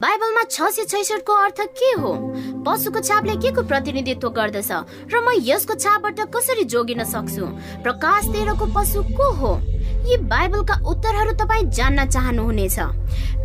बाइबलमा 0.00 0.42
छ 0.50 0.62
सय 0.70 0.84
छैसठको 0.84 1.32
अर्थ 1.32 1.60
के 1.72 1.90
हो? 2.00 2.12
पशुको 2.64 3.00
छापले 3.00 3.36
के 3.40 3.50
को 3.56 3.62
प्रतिनिधित्व 3.64 4.28
गर्दछ? 4.28 4.70
र 5.08 5.20
म 5.24 5.32
यसको 5.40 5.74
छापबाट 5.74 6.20
कसरी 6.36 6.64
जोगिन 6.68 7.04
सक्छु? 7.04 7.46
प्रकाश 7.80 8.24
तेह्रको 8.28 8.66
पशु 8.76 9.02
को 9.16 9.30
हो? 9.32 9.52
यी 10.04 10.16
बाइबलका 10.28 10.74
उत्तरहरू 10.84 11.32
तपाईँ 11.40 11.64
जान्न 11.72 12.04
चाहनुहुनेछ। 12.12 12.78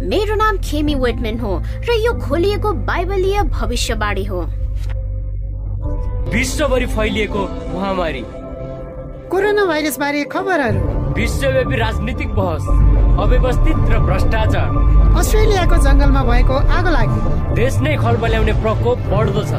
मेरो 0.03 0.35
नाम 0.35 0.57
खेमी 0.59 0.95
वेटमेन 0.99 1.39
हो 1.39 1.55
र 1.87 1.95
यो 2.03 2.19
खोलिएको 2.19 2.73
बाइबलीय 2.83 3.41
भविष्यवाणी 3.47 4.25
हो। 4.25 4.41
विश्वभरि 6.35 6.85
फैलिएको 6.91 7.47
महामारी। 7.71 8.23
कोरोना 9.31 9.65
भाइरस 9.65 9.99
बारे 9.99 10.23
खबरहरू। 10.27 11.00
विश्वव्यापी 11.15 11.75
राजनीतिक 11.75 12.29
बहस 12.35 12.67
अव्यवस्थित 13.19 13.77
र 13.91 13.97
भ्रष्टाचार। 13.99 14.67
अस्ट्रेलियाको 15.19 15.77
जङ्गलमा 15.83 16.21
भएको 16.23 16.55
आगो 16.77 16.89
लागि। 16.89 17.19
देश 17.55 17.77
नै 17.83 17.95
खलबल्याउने 18.03 18.53
प्रकोप 18.63 18.97
बढ्दो 19.11 19.43
छ। 19.43 19.53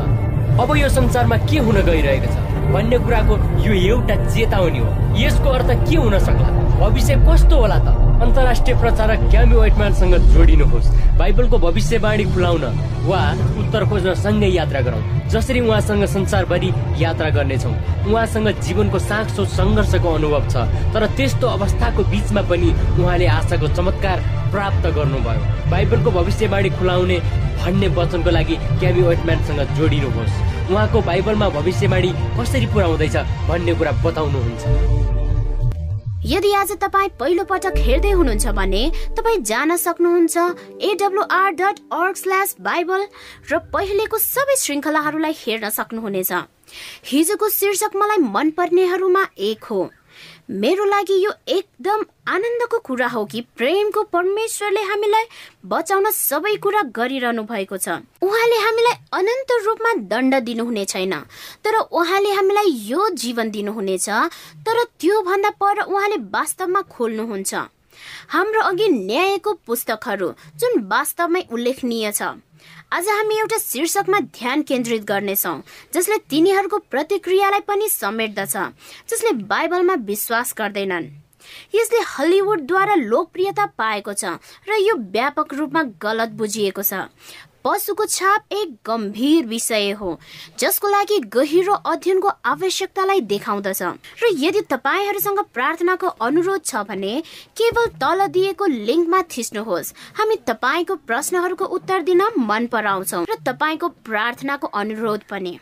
अब 0.60 0.76
यो 0.76 0.88
संसारमा 0.88 1.36
के 1.36 1.58
हुन 1.58 1.76
गइरहेको 1.88 2.28
छ? 2.32 2.36
भन्ने 2.72 2.98
कुराको 3.04 3.34
यो 3.64 3.72
एउटा 3.72 4.16
चेतावनी 4.32 4.78
हो। 4.78 4.88
यसको 5.20 5.48
अर्थ 5.48 5.70
के 5.88 5.96
हुन 5.96 6.18
सक्ला? 6.18 6.48
भविष्य 6.80 7.14
कस्तो 7.28 7.56
होला 7.56 7.78
त? 7.78 7.88
अन्तर्राष्ट्रिय 8.22 8.76
प्रचारक 8.80 9.20
क्यामी 9.30 9.56
वाइटम्यानसँग 9.56 10.14
जोडिनुहोस्। 10.32 10.88
बाइबलको 11.18 11.58
भविष्यवाणी 11.58 12.24
खुलाउन 12.34 12.64
वा 13.08 13.20
उत्तर 13.60 13.84
खोज्न 13.88 14.14
सँगै 14.14 14.48
यात्रा 14.48 14.80
गरौँ। 14.80 15.02
जसरी 15.30 15.60
उहाँसँग 15.60 16.04
संसारभरि 16.06 16.70
यात्रा 17.02 17.28
गर्नेछौँ। 17.30 17.74
उहाँसँग 18.08 18.48
जीवनको 18.60 18.98
साँचो 18.98 19.44
सङ्घर्षको 19.56 20.08
अनुभव 20.14 20.42
छ। 20.48 20.54
तर 20.94 21.06
त्यस्तो 21.16 21.46
अवस्थाको 21.46 22.02
बिचमा 22.12 22.42
पनि 22.50 22.70
उहाँले 23.00 23.26
आशाको 23.26 23.68
चमत्कार 23.76 24.18
प्राप्त 24.52 24.86
गर्नुभयो। 24.96 25.70
बाइबलको 25.70 26.10
भविष्यवाणी 26.10 26.70
खुलाउने 26.78 27.18
भन्ने 27.62 27.88
वचनको 27.96 28.30
लागि 28.30 28.56
क्यामी 28.80 29.02
वेटम्यानसँग 29.02 29.60
जोडिनुहोस्। 29.78 30.70
उहाँको 30.70 31.00
बाइबलमा 31.00 31.48
भविष्यवाणी 31.48 32.10
कसरी 32.38 32.66
पुरा 32.72 32.86
हुँदैछ 32.86 33.16
भन्ने 33.48 33.74
कुरा 33.74 33.92
बताउनुहुन्छ। 34.04 35.11
यदि 36.26 36.52
आज 36.54 36.70
तपाईँ 36.78 37.08
पहिलो 37.20 37.44
पटक 37.44 37.74
हेर्दै 37.82 38.10
हुनुहुन्छ 38.10 38.46
भने 38.54 38.82
तपाईँ 39.18 39.38
जान 39.42 39.76
सक्नुहुन्छ 39.76 40.36
AWR 40.88 41.50
dot 41.58 41.80
org 41.92 42.14
slash 42.14 42.54
Bible 42.62 43.02
र 43.50 43.58
पहिलेको 43.74 44.18
सबै 44.22 44.56
श्रृङ्खलाहरूलाई 44.56 45.34
हेर्न 45.36 45.68
सक्नुहुनेछ। 45.68 46.32
हिजोको 47.10 47.48
शीर्षक 47.50 47.96
मलाई 47.98 48.22
मनपर्नेहरूमा 48.30 49.24
एक 49.50 49.64
हो। 49.64 49.80
मेरो 50.52 50.84
लागि 50.84 51.14
यो 51.24 51.30
एकदम 51.48 52.02
आनन्दको 52.28 52.78
कुरा 52.78 53.06
हो 53.08 53.24
कि 53.24 53.40
प्रेमको 53.56 54.02
परमेश्वरले 54.12 54.80
हामीलाई 54.84 55.24
बचाउन 55.64 56.10
सबै 56.10 56.54
कुरा 56.60 56.82
गरिरहनु 56.92 57.42
भएको 57.48 57.76
छ। 57.76 57.88
उहाँले 58.20 58.58
हामीलाई 58.60 58.96
अनन्त 59.12 59.52
रूपमा 59.64 59.92
दण्ड 60.12 60.34
दिनुहुने 60.44 60.84
छैन 60.84 61.14
तर 61.64 61.78
उहाँले 61.80 62.32
हामीलाई 62.32 62.68
यो 62.84 63.08
जीवन 63.16 63.50
दिनुहुनेछ 63.50 64.08
तर 64.68 64.82
त्यो 65.00 65.22
भन्दा 65.22 65.50
पर 65.56 65.80
उहाँले 65.88 66.16
वास्तवमा 66.36 66.82
खोल्नुहुन्छ। 66.92 67.54
हाम्रो 68.28 68.60
अघि 68.60 68.88
न्यायको 68.88 69.52
पुस्तकहरू 69.66 70.28
जुन 70.60 70.72
वास्तवमै 70.92 71.42
उल्लेखनीय 71.48 72.12
छ 72.12 72.22
आज 72.92 73.06
हामी 73.08 73.36
एउटा 73.38 73.56
शीर्षकमा 73.58 74.18
ध्यान 74.36 74.62
केन्द्रित 74.62 75.04
गर्नेछौँ 75.04 75.60
जसले 75.94 76.16
तिनीहरूको 76.30 76.78
प्रतिक्रियालाई 76.92 77.60
पनि 77.68 77.88
समेट्दछ 77.88 78.56
जसले 79.10 79.32
बाइबलमा 79.48 79.94
विश्वास 80.04 80.52
गर्दैनन्। 80.58 81.06
यसले 81.74 82.00
हलिउडद्वारा 82.08 82.94
लोकप्रियता 82.94 83.66
पाएको 83.80 84.12
छ 84.12 84.36
र 84.68 84.76
यो 84.80 84.96
व्यापक 85.08 85.54
रूपमा 85.54 85.82
गलत 86.02 86.36
बुझिएको 86.36 86.82
छ। 86.82 87.08
पशुको 87.64 88.04
छाप 88.06 88.52
एक 88.52 88.74
गम्भीर 88.86 89.46
विषय 89.46 89.90
हो 89.92 90.18
जसको 90.58 90.88
लागि 90.88 91.18
गहिरो 91.32 91.72
अध्ययनको 91.72 92.28
आवश्यकतालाई 92.44 93.20
देखाउँदछ। 93.32 93.82
र 93.82 94.30
यदि 94.38 94.60
तपाईँहरूसँग 94.70 95.40
प्रार्थनाको 95.54 96.06
अनुरोध 96.20 96.64
छ 96.64 96.82
भने 96.88 97.14
केवल 97.56 97.86
तल 98.00 98.26
दिएको 98.28 98.66
लिङ्कमा 98.66 99.22
थिच्नुहोस्। 99.32 99.92
हामी 100.18 100.36
तपाईँको 100.46 100.94
प्रश्नहरूको 101.06 101.64
उत्तर 101.76 102.02
दिन 102.02 102.22
मन 102.38 102.66
पराउँछौ 102.66 103.22
र 103.22 103.36
तपाईँको 103.46 103.88
प्रार्थनाको 103.88 104.66
अनुरोध 104.66 105.20
पनि। 105.30 105.58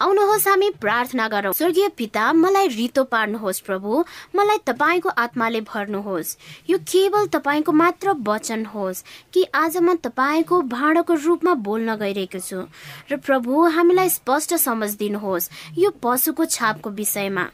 आउनुहोस् 0.00 0.48
हामी 0.48 0.70
प्रार्थना 0.80 1.28
गरौँ। 1.28 1.52
स्वर्गीय 1.52 1.88
पिता 1.96 2.32
मलाई 2.32 2.68
रितो 2.68 3.04
पार्नुहोस् 3.04 3.60
प्रभु। 3.60 4.04
मलाई 4.36 4.58
तपाईँको 4.66 5.08
आत्माले 5.08 5.60
भर्नुहोस्। 5.60 6.36
यो 6.70 6.78
केवल 6.78 7.26
तपाईँको 7.26 7.72
मात्र 7.72 8.14
वचन 8.26 8.64
होस् 8.66 9.04
कि 9.32 9.44
आज 9.54 9.76
म 9.76 9.94
तपाईँको 10.00 10.60
भाँडोको 10.62 11.14
रूपमा 11.14 11.54
बोल्न 11.60 11.96
गइरहेको 11.96 12.40
छु। 12.40 12.64
र 13.12 13.16
प्रभु 13.16 13.66
हामीलाई 13.76 14.08
स्पष्ट 14.10 14.54
समझ 14.56 14.90
दिनुहोस् 14.96 15.50
यो 15.78 15.90
पशुको 16.02 16.44
छापको 16.46 16.90
विषयमा। 16.90 17.44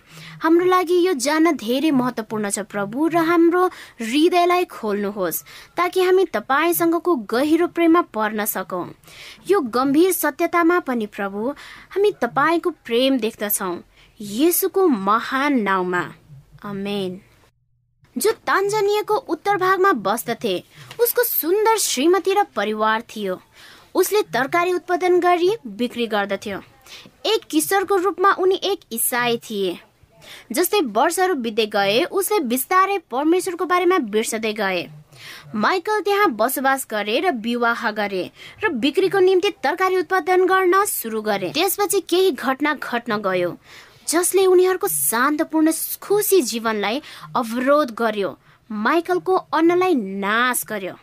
हाम्रो 0.43 0.67
लागि 0.67 0.97
यो 1.07 1.13
जान्न 1.19 1.57
धेरै 1.57 1.91
महत्वपूर्ण 1.91 2.51
छ 2.51 2.59
प्रभु 2.71 3.09
र 3.09 3.17
हाम्रो 3.27 3.67
हृदयलाई 4.01 4.65
खोल्नुहोस् 4.71 5.43
ताकि 5.77 6.03
हामी 6.03 6.25
तपाईँसँगको 6.31 7.15
गहिरो 7.27 7.67
प्रेममा 7.67 8.01
पर्न 8.15 8.45
सकौँ। 8.47 8.87
यो 9.49 9.61
गम्भीर 9.61 10.13
सत्यतामा 10.13 10.79
पनि 10.87 11.07
प्रभु 11.07 11.55
तपाईँको 12.13 12.71
प्रेम 12.85 13.19
देख्दछौ 13.19 13.75
येसुको 14.21 14.87
महान 14.89 15.61
नाउँमा। 15.63 16.03
अमेन 16.65 17.21
जो 18.17 18.33
तान्जानियाको 18.47 19.17
उत्तर 19.29 19.57
भागमा 19.57 19.93
बस्दथे 19.93 20.63
उसको 21.01 21.23
सुन्दर 21.23 21.79
श्रीमती 21.79 22.35
र 22.35 22.45
परिवार 22.57 23.03
थियो। 23.11 23.41
उसले 23.95 24.23
तरकारी 24.23 24.73
उत्पादन 24.73 25.21
गरी 25.21 25.51
बिक्री 25.67 26.07
गर्दथ्यो। 26.07 26.61
एक 27.27 27.45
किशोरको 27.51 27.97
रूपमा 27.97 28.33
उनी 28.33 28.61
एक 28.65 28.81
इसाई 28.93 29.37
थिए। 29.37 29.79
जस्तै 30.53 30.81
वर्षहरू 30.81 31.35
बित्दै 31.35 31.67
गए 31.67 32.03
उसले 32.13 32.39
बिस्तारै 32.41 32.99
परमेश्वरको 33.11 33.65
बारेमा 33.65 33.99
बिर्सदै 33.99 34.53
गए। 34.53 34.83
माइकल 35.55 36.01
त्यहाँ 36.01 36.29
बसोबास 36.37 36.87
गरे 36.91 37.19
र 37.21 37.31
विवाह 37.41 37.91
गरे 37.91 38.25
र 38.65 38.69
बिक्रीको 38.83 39.19
निम्ति 39.21 39.51
तरकारी 39.63 39.97
उत्पादन 39.97 40.47
गर्न 40.47 40.85
सुरु 40.85 41.23
गरे। 41.23 41.51
त्यसपछि 41.55 42.01
केही 42.11 42.31
घटना 42.33 42.75
घट्न 42.75 43.17
गयो 43.23 43.57
जसले 44.09 44.47
उनीहरूको 44.47 44.89
शान्तपूर्ण 44.89 45.73
खुसी 46.01 46.41
जीवनलाई 46.43 47.01
अवरोध 47.37 47.95
गर्यो। 47.99 48.37
माइकलको 48.71 49.35
अन्नलाई 49.35 49.95
नाश 49.95 50.65
गर्यो। 50.69 50.95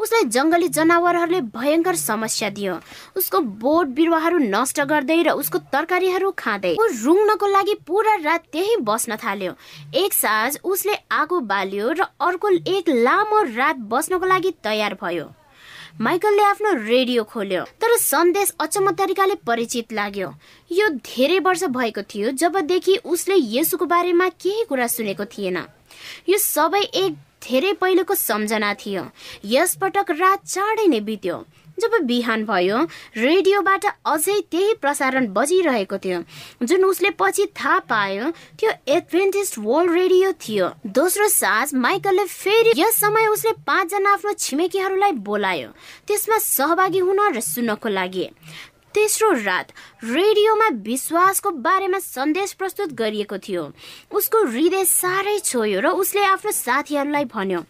उसलाई 0.00 0.24
जङ्गली 0.30 0.68
जनावरहरूले 0.68 1.40
भयङ्कर 1.54 1.96
समस्या 1.96 2.50
दियो। 2.50 2.74
उसको 3.16 3.40
बोट 3.62 3.86
बिरुवाहरू 3.96 4.38
नष्ट 4.38 4.80
गर्दै 4.82 5.22
र 5.22 5.30
उसको 5.40 5.58
तरकारीहरू 5.72 6.30
खाँदै 6.38 6.74
ऊ 6.74 6.84
रुङ्नको 7.04 7.46
लागि 7.46 7.74
पुरा 7.86 8.14
रात 8.24 8.42
त्यही 8.52 8.76
बस्न 8.82 9.16
थाल्यो। 9.16 9.52
एक 9.94 10.12
साँझ 10.12 10.58
उसले 10.64 10.94
आगो 11.12 11.40
बाल्यो 11.48 11.92
र 11.92 12.06
अर्को 12.20 12.48
एक 12.68 12.88
लामो 12.88 13.42
रात 13.56 13.76
बस्नको 13.90 14.26
लागि 14.26 14.50
तयार 14.62 14.94
भयो। 15.02 15.26
माइकलले 15.96 16.42
आफ्नो 16.44 16.70
रेडियो 16.84 17.22
खोल्यो 17.24 17.62
तर 17.80 17.96
सन्देश 17.96 18.52
अचम्म 18.60 18.90
तरिकाले 18.92 19.34
परिचित 19.46 19.92
लाग्यो। 19.92 20.28
यो 20.70 20.88
धेरै 21.00 21.38
वर्ष 21.40 21.62
भएको 21.72 22.02
थियो 22.04 22.30
जबदेखि 22.36 22.96
उसले 23.04 23.36
यसुको 23.56 23.84
बारेमा 23.86 24.28
केही 24.36 24.64
कुरा 24.68 24.86
सुनेको 24.86 25.24
थिएन। 25.24 25.56
यो 26.28 26.38
सबै 26.38 26.82
एक 26.82 27.14
धेरै 27.46 27.72
पहिलेको 27.80 28.14
सम्झना 28.14 28.72
थियो। 28.74 29.02
यसपटक 29.44 30.10
रात 30.10 30.44
चाँडै 30.46 30.86
नै 30.86 31.00
बित्यो। 31.00 31.44
जब 31.78 31.92
बिहान 32.08 32.44
भयो 32.44 32.76
रेडियोबाट 33.16 33.84
अझै 34.08 34.36
त्यही 34.50 34.74
प्रसारण 34.80 35.26
बजिरहेको 35.32 35.96
थियो। 35.98 36.18
जुन 36.64 36.84
उसले 36.84 37.10
पछि 37.20 37.46
थाहा 37.52 37.78
पायो 37.84 38.30
त्यो 38.58 38.70
एडभेन्टिस्ट 38.88 39.58
वर्ल्ड 39.60 39.92
रेडियो 39.92 40.32
थियो। 40.40 40.66
दोस्रो 40.88 41.28
साँझ 41.28 41.74
माइकलले 41.76 42.24
फेरि 42.24 42.72
यस 42.80 43.00
समय 43.00 43.26
उसले 43.28 43.52
पाँचजना 43.66 44.12
आफ्नो 44.12 44.32
छिमेकीहरूलाई 44.32 45.12
बोलायो। 45.20 45.68
त्यसमा 46.08 46.38
सहभागी 46.38 46.98
हुन 47.04 47.20
र 47.36 47.40
सुन्नको 47.44 47.88
लागि। 47.88 48.26
तेस्रो 48.96 49.30
रात 49.44 49.72
रेडियोमा 50.04 50.68
विश्वासको 50.82 51.50
बारेमा 51.60 51.98
सन्देश 51.98 52.52
प्रस्तुत 52.52 52.92
गरिएको 52.96 53.38
थियो। 53.38 53.62
उसको 54.10 54.44
हृदय 54.46 54.84
साह्रै 54.84 55.38
छोयो 55.38 55.80
र 55.80 55.86
उसले 56.00 56.22
आफ्नो 56.24 56.50
साथीहरूलाई 56.50 57.24
भन्यो 57.28 57.60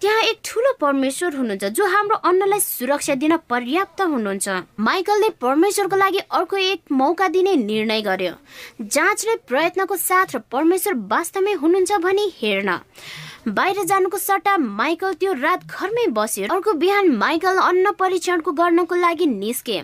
त्यहाँ 0.00 0.22
एक 0.22 0.38
ठुलो 0.44 0.72
परमेश्वर 0.80 1.36
हुनुहुन्छ 1.36 1.64
जो 1.76 1.86
हाम्रो 1.86 2.16
अन्नलाई 2.24 2.60
सुरक्षा 2.60 3.14
दिन 3.14 3.36
पर्याप्त 3.50 4.00
हुनुहुन्छ। 4.02 4.48
माइकलले 4.80 5.28
परमेश्वरको 5.44 5.96
लागि 5.96 6.18
अर्को 6.32 6.56
एक 6.56 6.80
मौका 6.92 7.28
दिने 7.28 7.54
निर्णय 7.56 8.00
गर्यो। 8.02 8.32
जाँच्ने 8.80 9.36
प्रयत्नको 9.44 9.96
साथ 9.98 10.34
र 10.34 10.38
परमेश्वर 10.48 10.94
वास्तवमै 11.12 11.52
हुनुहुन्छ 11.52 11.92
भनी 12.00 12.32
हेर्न। 12.40 12.78
बाहिर 13.48 13.84
जानुको 13.84 14.18
सट्टा 14.18 14.56
माइकल 14.56 15.14
त्यो 15.20 15.32
रात 15.36 15.66
घरमै 15.66 16.06
बस्यो। 16.16 16.48
अर्को 16.48 16.72
बिहान 16.72 17.08
माइकल 17.18 17.56
अन्न 17.60 17.92
परीक्षणको 17.98 18.52
गर्नको 18.52 18.94
लागि 18.96 19.26
निस्के। 19.26 19.80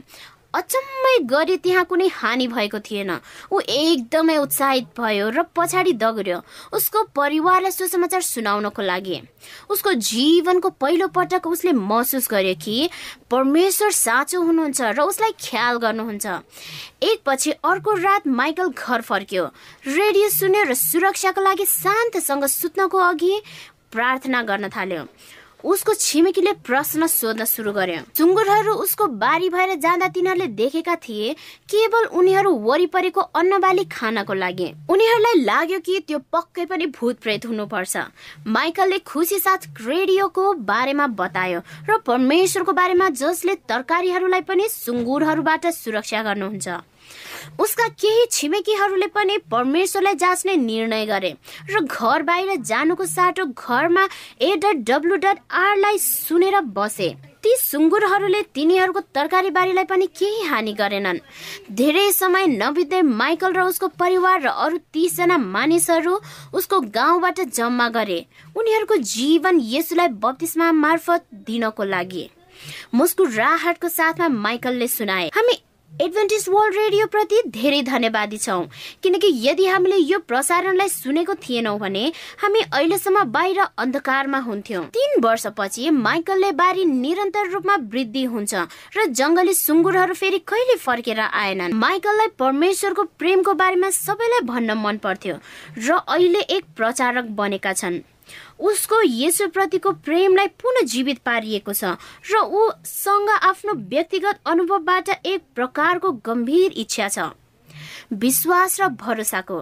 अचम्मै 0.58 1.16
गरी 1.30 1.56
त्यहाँ 1.62 1.84
कुनै 1.86 2.06
हानि 2.10 2.46
भएको 2.48 2.78
थिएन। 2.82 3.10
ऊ 3.52 3.60
एकदमै 3.62 4.36
उत्साहित 4.36 4.86
भयो 4.98 5.28
र 5.30 5.42
पछाडि 5.54 5.92
दगुर्यो। 5.94 6.38
उसको 6.74 7.02
परिवारलाई 7.14 7.70
सुसमाचार 7.70 8.22
सुनाउनको 8.22 8.82
लागि। 8.82 9.18
उसको 9.70 9.92
जीवनको 9.94 10.68
पहिलो 10.82 11.06
पटक 11.14 11.46
उसले 11.46 11.72
महसुस 11.72 12.28
गर्यो 12.30 12.54
कि 12.58 12.90
परमेश्वर 13.30 13.90
साँचो 13.94 14.42
हुनुहुन्छ 14.42 14.80
र 14.98 15.00
उसलाई 15.00 15.32
ख्याल 15.38 15.76
गर्नुहुन्छ। 15.78 16.26
एकपछि 17.06 17.50
अर्को 17.62 17.94
रात 17.94 18.26
माइकल 18.26 18.68
घर 18.74 19.00
फर्क्यो। 19.00 19.44
रेडियो 19.86 20.28
सुन्यो 20.28 20.62
र 20.66 20.74
सुरक्षाको 20.74 21.40
लागि 21.40 21.64
शान्तसँग 21.64 22.44
सुत्नको 22.50 22.98
अघि 22.98 23.34
प्रार्थना 23.94 24.42
गर्न 24.42 24.68
थाल्यो। 24.68 25.02
उसको 25.64 25.94
छिमेकीले 25.94 26.52
प्रश्न 26.62 27.06
सोध्न 27.06 27.44
सुरु 27.44 27.72
गर्यो। 27.72 28.02
सुँगुरहरू 28.16 28.72
उसको 28.78 29.06
बारी 29.18 29.48
भएर 29.50 29.74
जाँदा 29.74 30.08
तिनीहरूले 30.08 30.46
देखेका 30.54 30.94
थिए 30.96 31.32
केवल 31.68 32.04
उनीहरू 32.14 32.50
वरिपरिको 32.62 33.20
अन्नबाली 33.34 33.84
खानको 33.90 34.34
लागि। 34.34 34.68
उनीहरूलाई 34.90 35.42
लाग्यो 35.42 35.78
कि 35.80 35.98
त्यो 36.06 36.18
पक्कै 36.32 36.64
पनि 36.64 36.86
भूत 36.94 37.18
प्रेत 37.18 37.46
हुनुपर्छ। 37.46 37.96
माइकलले 38.46 38.98
खुसी 39.02 39.38
साथ 39.38 39.66
रेडियोको 39.82 40.52
बारेमा 40.62 41.06
बतायो 41.18 41.60
र 41.90 41.98
परमेश्वरको 42.06 42.72
बारेमा 42.72 43.08
जसले 43.18 43.54
तरकारीहरूलाई 43.66 44.40
पनि 44.46 44.68
सुँगुरहरूबाट 44.70 45.66
सुरक्षा 45.66 46.22
गर्नुहुन्छ। 46.22 46.68
उसका 47.60 47.86
केही 47.88 48.24
छिमेकीहरूले 48.30 49.06
पनि 49.08 49.36
परमेश्वरलाई 49.50 50.14
जाँच्ने 50.14 50.56
निर्णय 50.56 51.04
गरे 51.06 51.30
र 51.70 51.80
घर 51.80 52.22
बाहिर 52.22 52.60
जानुको 52.60 53.04
साटो 53.06 53.44
घरमा 53.46 54.04
ए 54.42 54.56
डट 54.56 54.84
डब्लु 54.84 55.16
डट 55.16 55.38
आरलाई 55.50 55.98
सुनेर 55.98 56.60
बसे। 56.60 57.08
ती 57.42 57.54
सुँगुरहरूले 57.56 58.40
तिनीहरूको 58.54 59.00
तरकारी 59.14 59.50
बारीलाई 59.50 59.84
पनि 59.84 60.06
केही 60.06 60.42
हानि 60.42 60.72
गरेनन्। 60.72 61.18
धेरै 61.72 62.10
समय 62.12 62.46
नबित्दै 62.46 63.02
माइकल 63.02 63.52
र 63.52 63.62
उसको 63.62 63.88
परिवार 63.94 64.40
र 64.42 64.48
अरू 64.48 64.78
तिसजना 64.92 65.38
मानिसहरू 65.38 66.18
उसको 66.52 66.80
गाउँबाट 66.90 67.40
जम्मा 67.40 67.88
गरे। 67.88 68.18
उनीहरूको 68.56 68.96
जीवन 68.96 69.60
यसुलाई 69.62 70.08
बत्तिसमा 70.18 70.72
मार्फत 70.74 71.26
दिनको 71.46 71.84
लागि। 71.84 72.28
मुस्कुराहटको 72.94 73.88
साथमा 73.88 74.28
माइकलले 74.28 74.88
सुनाए 74.88 75.30
हामी 75.34 75.56
एडभेन्टिस 75.90 76.48
वर्ल्ड 76.48 76.76
रेडियो 76.76 77.06
प्रति 77.06 77.40
धेरै 77.46 77.80
धन्यवादी 77.82 78.36
छौँ। 78.38 78.66
किनकि 79.02 79.28
यदि 79.42 79.64
हामीले 79.66 79.96
यो 79.96 80.18
प्रसारणलाई 80.28 80.88
सुनेको 80.88 81.34
थिएनौँ 81.34 81.78
भने 81.78 82.04
हामी 82.38 82.60
अहिलेसम्म 82.60 83.22
बाहिर 83.32 83.58
अन्धकारमा 83.58 84.38
हुन्थ्यौँ। 84.38 84.84
तीन 84.94 85.20
वर्षपछि 85.20 85.90
माइकलले 85.90 86.50
बारी 86.52 86.84
निरन्तर 86.84 87.50
रूपमा 87.50 87.76
वृद्धि 87.92 88.22
हुन्छ 88.24 88.54
र 88.96 89.06
जङ्गली 89.10 89.54
सुँगुरहरू 89.54 90.14
फेरि 90.14 90.38
कहिले 90.46 90.76
फर्केर 90.76 91.20
आएनन्? 91.20 91.74
माइकललाई 91.74 92.28
परमेश्वरको 92.38 93.02
प्रेमको 93.18 93.54
बारेमा 93.54 93.90
सबैलाई 93.90 94.46
भन्न 94.46 94.78
मन 94.78 94.96
पर्थ्यो 95.02 95.34
र 95.78 95.98
अहिले 95.98 96.40
एक 96.40 96.64
प्रचारक 96.76 97.34
बनेका 97.34 97.72
छन्। 97.72 98.00
उसको 98.60 99.00
यसुप्रतिको 99.02 99.92
प्रेमलाई 100.04 100.46
पुनः 100.60 100.86
जीवित 100.86 101.18
पारिएको 101.24 101.72
छ 101.72 101.96
र 102.30 102.42
ऊसँग 102.60 103.30
आफ्नो 103.30 103.74
व्यक्तिगत 103.88 104.40
अनुभवबाट 104.46 105.08
एक 105.26 105.42
प्रकारको 105.54 106.12
गम्भीर 106.26 106.72
इच्छा 106.76 107.08
छ। 107.08 107.18
विश्वास 108.12 108.80
र 108.80 108.88
भरोसाको। 108.98 109.58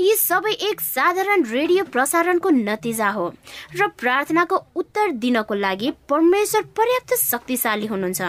यी 0.00 0.14
सबै 0.16 0.52
एक 0.62 0.80
साधारण 0.80 1.44
रेडियो 1.44 1.84
प्रसारणको 1.84 2.50
नतिजा 2.50 3.08
हो 3.10 3.32
र 3.76 3.86
प्रार्थनाको 4.00 4.56
उत्तर 4.76 5.10
दिनको 5.16 5.54
लागि 5.56 5.90
परमेश्वर 6.08 6.62
पर्याप्त 6.76 7.14
शक्तिशाली 7.20 7.86
हुनुहुन्छ। 7.86 8.22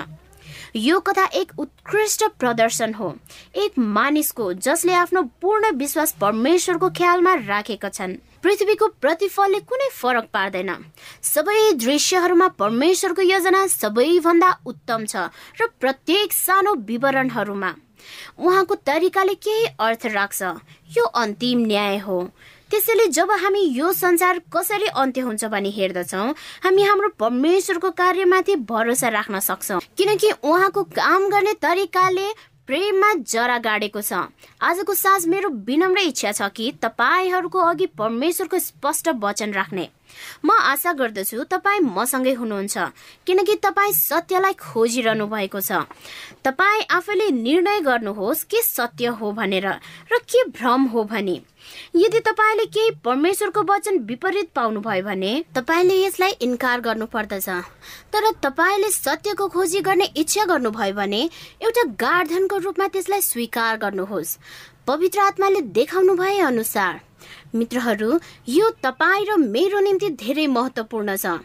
यो 0.75 0.99
कथा 0.99 1.25
एक 1.33 1.51
उत्कृष्ट 1.59 2.23
प्रदर्शन 2.39 2.93
हो। 2.93 3.13
एक 3.55 3.77
मानिसको 3.77 4.51
जसले 4.55 4.93
आफ्नो 4.93 5.21
पूर्ण 5.41 5.71
विश्वास 5.75 6.11
परमेश्वरको 6.21 6.89
ख्यालमा 6.89 7.33
राखेका 7.47 7.89
छन्। 7.89 8.15
पृथ्वीको 8.47 8.87
प्रतिफलले 9.03 9.59
कुनै 9.67 9.87
फरक 9.91 10.27
पार्दैन। 10.33 10.69
सबै 11.21 11.55
दृश्यहरूमा 11.83 12.47
परमेश्वरको 12.55 13.21
योजना 13.21 13.65
सबैभन्दा 13.67 14.51
उत्तम 14.65 15.03
छ 15.05 15.27
र 15.59 15.67
प्रत्येक 15.83 16.31
सानो 16.33 16.71
विवरणहरूमा। 16.87 17.71
उहाँको 18.39 18.75
तरिकाले 18.87 19.35
केही 19.35 19.65
अर्थ 19.77 20.05
राख्छ। 20.15 20.41
यो 20.95 21.03
अन्तिम 21.03 21.59
न्याय 21.67 21.97
हो। 22.07 22.19
त्यसैले 22.71 23.07
जब 23.07 23.31
हामी 23.31 23.59
यो 23.75 23.91
संसार 23.93 24.39
कसरी 24.51 24.87
अन्त्य 24.95 25.21
हुन्छ 25.21 25.45
भनी 25.45 25.71
हेर्दछौ 25.71 26.23
हामी 26.63 26.83
हाम्रो 26.83 27.09
परमेश्वरको 27.19 27.89
कार्यमाथि 27.91 28.55
भरोसा 28.67 29.07
राख्न 29.09 29.39
सक्छौ। 29.39 29.79
किनकि 29.97 30.31
उहाँको 30.43 30.83
काम 30.95 31.27
गर्ने 31.29 31.53
तरिकाले 31.63 32.27
प्रेममा 32.67 33.13
जरा 33.23 33.57
गाडेको 33.57 34.01
छ। 34.01 34.13
आजको 34.61 34.93
साँझ 34.93 35.25
मेरो 35.27 35.49
विनम्र 35.63 35.99
इच्छा 36.01 36.31
छ 36.31 36.49
कि 36.51 36.71
तपाईँहरूको 36.83 37.59
अघि 37.59 37.85
परमेश्वरको 37.95 38.59
स्पष्ट 38.59 39.09
वचन 39.23 39.53
राख्ने। 39.53 39.87
म 40.43 40.51
आशा 40.51 40.91
गर्दछु 40.93 41.43
तपाईँ 41.47 41.79
मसँगै 41.79 42.33
हुनुहुन्छ 42.33 42.77
किनकि 43.27 43.55
तपाईँ 43.63 43.93
सत्यलाई 43.93 44.53
खोजिरहनु 44.59 45.27
भएको 45.27 45.59
छ। 45.61 45.87
तपाईँ 46.43 46.87
आफैले 46.91 47.31
निर्णय 47.31 47.79
गर्नुहोस् 47.87 48.43
के 48.43 48.61
सत्य 48.63 49.15
हो 49.15 49.31
भनेर 49.31 49.67
र 50.11 50.19
के 50.27 50.43
भ्रम 50.51 50.83
हो 50.91 51.03
भने। 51.03 51.39
यदि 51.95 52.19
तपाईँले 52.19 52.65
केही 52.65 52.91
परमेश्वरको 53.05 53.61
वचन 53.69 53.97
विपरीत 54.07 54.49
पाउनु 54.55 54.79
भयो 54.79 55.03
भने 55.03 55.33
तपाईँले 55.55 55.95
यसलाई 56.03 56.31
इन्कार 56.41 56.81
गर्नु 56.81 57.05
पर्दछ 57.05 57.49
तर 58.13 58.31
तपाईँले 58.43 58.89
सत्यको 58.91 59.47
खोजी 59.47 59.81
गर्ने 59.81 60.05
इच्छा 60.17 60.45
गर्नुभयो 60.45 60.93
भने 60.93 61.21
एउटा 61.63 61.83
गार्धनको 61.99 62.57
रूपमा 62.57 62.87
त्यसलाई 62.87 63.21
स्वीकार 63.21 63.77
गर्नुहोस्। 63.77 64.37
पवित्र 64.87 65.19
आत्माले 65.19 65.61
देखाउनु 65.75 66.15
भए 66.15 66.37
अनुसार 66.41 66.99
मित्रहरू 67.55 68.19
यो 68.49 68.69
तपाईँ 68.83 69.25
र 69.25 69.37
मेरो 69.37 69.79
निम्ति 69.79 70.09
धेरै 70.23 70.47
महत्वपूर्ण 70.47 71.15
छ। 71.17 71.39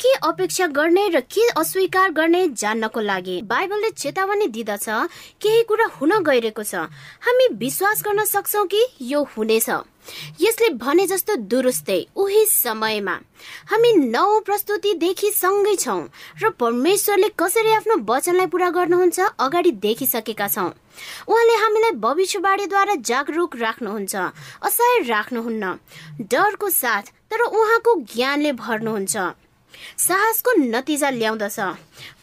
के 0.00 0.12
अपेक्षा 0.24 0.66
गर्ने 0.72 1.08
र 1.08 1.20
के 1.20 1.48
अस्वीकार 1.60 2.10
गर्ने 2.12 2.46
जान्नको 2.48 3.00
लागि 3.00 3.40
बाइबलले 3.44 3.90
चेतावनी 3.90 4.46
दिँदछ 4.48 4.88
केही 5.42 5.62
कुरा 5.68 5.86
हुन 5.96 6.12
गइरहेको 6.24 6.62
छ। 6.62 6.88
हामी 7.20 7.48
विश्वास 7.56 8.02
गर्न 8.04 8.24
सक्छौ 8.24 8.64
कि 8.64 8.82
यो 9.02 9.22
हुनेछ। 9.36 9.68
यसले 10.40 10.68
भने 10.80 11.06
जस्तो 11.06 11.36
दुरुस्तै 11.52 12.00
उही 12.16 12.44
समयमा। 12.48 13.16
हामी 13.68 13.92
नौ 14.08 14.40
प्रस्तुतिदेखि 14.40 15.30
सँगै 15.30 15.74
छौँ 15.76 16.00
र 16.42 16.50
परमेश्वरले 16.56 17.28
कसरी 17.36 17.72
आफ्नो 17.74 17.96
वचनलाई 18.08 18.46
पुरा 18.46 18.70
गर्नुहुन्छ 18.70 19.20
अगाडि 19.38 19.70
देखिसकेका 19.84 20.48
छौँ। 20.48 20.70
उहाँले 21.28 21.54
हामीलाई 21.54 21.90
भविष्यवाणीद्वारा 21.90 22.94
जागरुक 22.94 23.56
राख्नुहुन्छ 23.56 24.14
असहाय 24.62 24.98
राख्नुहुन्न। 25.08 25.64
डरको 26.20 26.68
साथ 26.70 27.02
तर 27.30 27.40
उहाँको 27.42 27.94
ज्ञानले 28.14 28.52
भर्नुहुन्छ। 28.52 29.16
साहसको 29.96 30.52
नतिजा 30.58 31.10
ल्याउँदछ। 31.10 31.58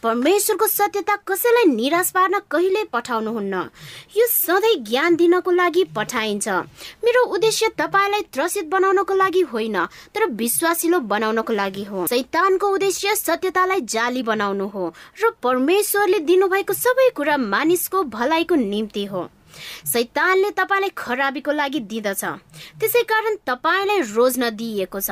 परमेश्वरको 0.02 0.66
सत्यता 0.66 1.16
कसैलाई 1.26 1.64
निराश 1.64 2.10
पार्न 2.10 2.38
कहिले 2.50 2.84
पठाउनुहुन्न। 2.84 3.54
यो 4.16 4.26
सधैँ 4.26 4.74
ज्ञान 4.84 5.16
दिनको 5.16 5.50
लागि 5.50 5.84
पठाइन्छ। 5.96 6.48
मेरो 7.04 7.24
उद्देश्य 7.26 7.68
तपाईँलाई 7.78 8.22
त्रसित 8.32 8.66
बनाउनको 8.68 9.14
लागि 9.14 9.40
होइन 9.52 9.76
तर 10.14 10.26
विश्वासिलो 10.26 11.00
बनाउनको 11.00 11.52
लागि 11.52 11.84
हो। 11.84 12.06
सैतानको 12.06 12.66
उद्देश्य 12.68 13.14
सत्यतालाई 13.16 13.80
जाली 13.80 14.22
बनाउनु 14.22 14.66
हो 14.68 14.92
र 15.22 15.30
परमेश्वरले 15.42 16.18
दिनुभएको 16.18 16.72
सबै 16.72 17.08
कुरा 17.10 17.36
मानिसको 17.36 18.02
भलाइको 18.04 18.54
निम्ति 18.54 19.04
हो। 19.04 19.28
सैतानले 19.86 20.50
तपाईँलाई 20.50 20.90
खराबीको 20.96 21.52
लागि 21.52 21.80
दिँदछ। 21.80 22.24
त्यसै 22.80 23.02
कारण 23.02 23.36
तपाईँलाई 23.46 24.00
रोज्न 24.12 24.50
दिइएको 24.50 25.00
छ। 25.00 25.10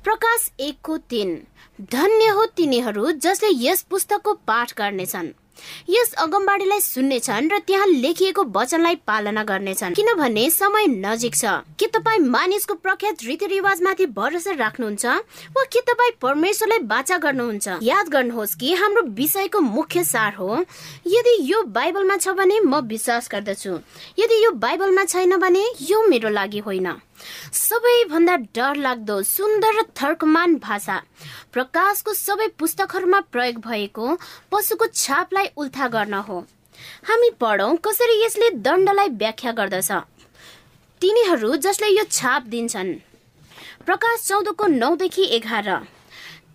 प्रकाश 0.00 0.50
एकको 0.60 0.96
तिन। 1.10 1.30
धन्य 1.80 2.28
हो 2.28 2.44
तिनीहरू 2.46 3.10
जसले 3.24 3.48
यस 3.56 3.82
पुस्तकको 3.82 4.32
पाठ 4.46 4.72
गर्नेछन्। 4.78 5.28
यस 5.88 6.12
अगमबाडीलाई 6.18 6.80
सुन्नेछन् 6.80 7.48
र 7.52 7.58
त्यहाँ 7.58 7.86
लेखिएको 7.86 8.42
वचनलाई 8.52 8.94
पालना 9.06 9.42
गर्नेछन्। 9.44 9.94
किनभने 9.94 10.48
समय 10.50 10.86
नजिक 10.86 11.34
छ। 11.36 11.44
के 11.80 11.86
तपाईँ 11.86 12.18
मानिसको 12.20 12.74
प्रख्यात 12.74 13.24
रीतिरिवाजमाथि 13.24 14.06
भरोसा 14.06 14.52
राख्नुहुन्छ 14.56 15.06
वा 15.56 15.64
के 15.72 15.80
तपाईँ 15.80 16.16
परमेश्वरलाई 16.20 16.78
बाचा 16.84 17.16
गर्नुहुन्छ? 17.18 17.68
याद 17.82 18.08
गर्नुहोस् 18.08 18.56
कि 18.56 18.74
हाम्रो 18.74 19.02
विषयको 19.16 19.60
मुख्य 19.60 20.04
सार 20.04 20.34
हो। 20.34 20.64
यदि 21.06 21.36
यो 21.52 21.62
बाइबलमा 21.64 22.16
छ 22.16 22.28
भने 22.36 22.60
म 22.60 22.80
विश्वास 22.84 23.28
गर्दछु। 23.32 23.72
यदि 24.18 24.44
यो 24.44 24.50
बाइबलमा 24.56 25.04
छैन 25.04 25.36
भने 25.36 25.64
यो 25.80 26.08
मेरो 26.08 26.28
लागि 26.28 26.58
होइन। 26.58 26.88
सबैभन्दा 27.52 28.36
डर 28.56 28.76
लाग्दो 28.76 29.22
सुन्दर 29.22 29.74
र 29.78 29.82
थर्कमान 30.02 30.56
भाषा। 30.58 30.96
प्रकाशको 31.52 32.14
सबै 32.14 32.48
पुस्तकहरूमा 32.58 33.20
प्रयोग 33.32 33.56
भएको 33.60 34.16
पशुको 34.52 34.86
छापलाई 34.94 35.50
उल्था 35.56 35.88
गर्न 35.88 36.14
हो। 36.28 36.38
हामी 37.04 37.30
पढौँ 37.40 37.76
कसरी 37.76 38.24
यसले 38.24 38.50
दण्डलाई 38.64 39.08
व्याख्या 39.20 39.52
गर्दछ। 39.52 39.90
तिनीहरू 41.02 41.56
जसले 41.56 41.88
यो 41.88 42.04
छाप 42.10 42.42
दिन्छन्। 42.46 42.94
प्रकाश 43.86 44.26
चौधको 44.28 44.66
नौदेखि 44.66 45.24
एघार। 45.36 45.68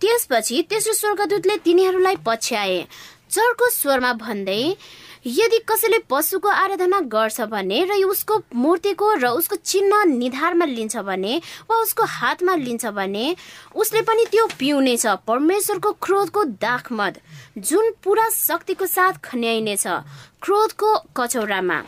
त्यसपछि 0.00 0.62
तेस्रो 0.62 0.92
स्वर्गदूतले 0.92 1.56
तिनीहरूलाई 1.56 2.16
पछ्याए। 2.26 2.86
चर्को 3.30 3.68
स्वरमा 3.70 4.12
भन्दै 4.12 4.76
यदि 5.26 5.58
कसैले 5.68 5.98
पशुको 6.10 6.48
आराधना 6.48 7.00
गर्छ 7.12 7.40
भने 7.50 7.82
र 7.84 7.94
उसको 8.06 8.34
मूर्तिको 8.54 9.06
र 9.14 9.26
उसको 9.34 9.56
चिन्ह 9.56 10.04
निधारमा 10.06 10.64
लिन्छ 10.64 10.96
भने 10.98 11.40
वा 11.70 11.76
उसको 11.82 12.04
हातमा 12.06 12.54
लिन्छ 12.56 12.86
भने 12.94 13.24
उसले 13.74 14.02
पनि 14.02 14.24
त्यो 14.30 14.46
पिउनेछ 14.58 15.06
परमेश्वरको 15.26 15.92
क्रोधको 16.02 16.44
दाखमद 16.62 17.18
जुन 17.58 17.90
पुरा 18.04 18.28
शक्तिको 18.30 18.86
साथ 18.86 19.12
खन्याइनेछ 19.24 19.86
क्रोधको 20.42 20.94
कचौरामा। 21.16 21.82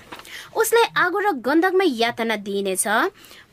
उसलाई 0.57 0.85
आगो 0.99 1.18
र 1.18 1.33
गन्धकमा 1.38 1.85
यातना 1.87 2.37
दिइनेछ 2.42 2.87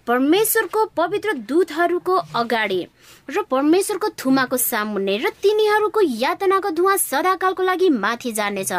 परमेश्वरको 0.07 0.85
पवित्र 0.97 1.33
दूतहरूको 1.45 2.15
अगाडि। 2.35 2.85
र 3.29 3.41
परमेश्वरको 3.49 4.09
थुमाको 4.19 4.57
सामुन्ने 4.57 5.17
र 5.17 5.29
तिनीहरूको 5.41 6.01
यातनाको 6.01 6.69
धुवा 6.71 6.95
सदाकालको 6.95 7.63
लागि 7.63 7.89
माथि 7.89 8.31
जानेछ 8.31 8.71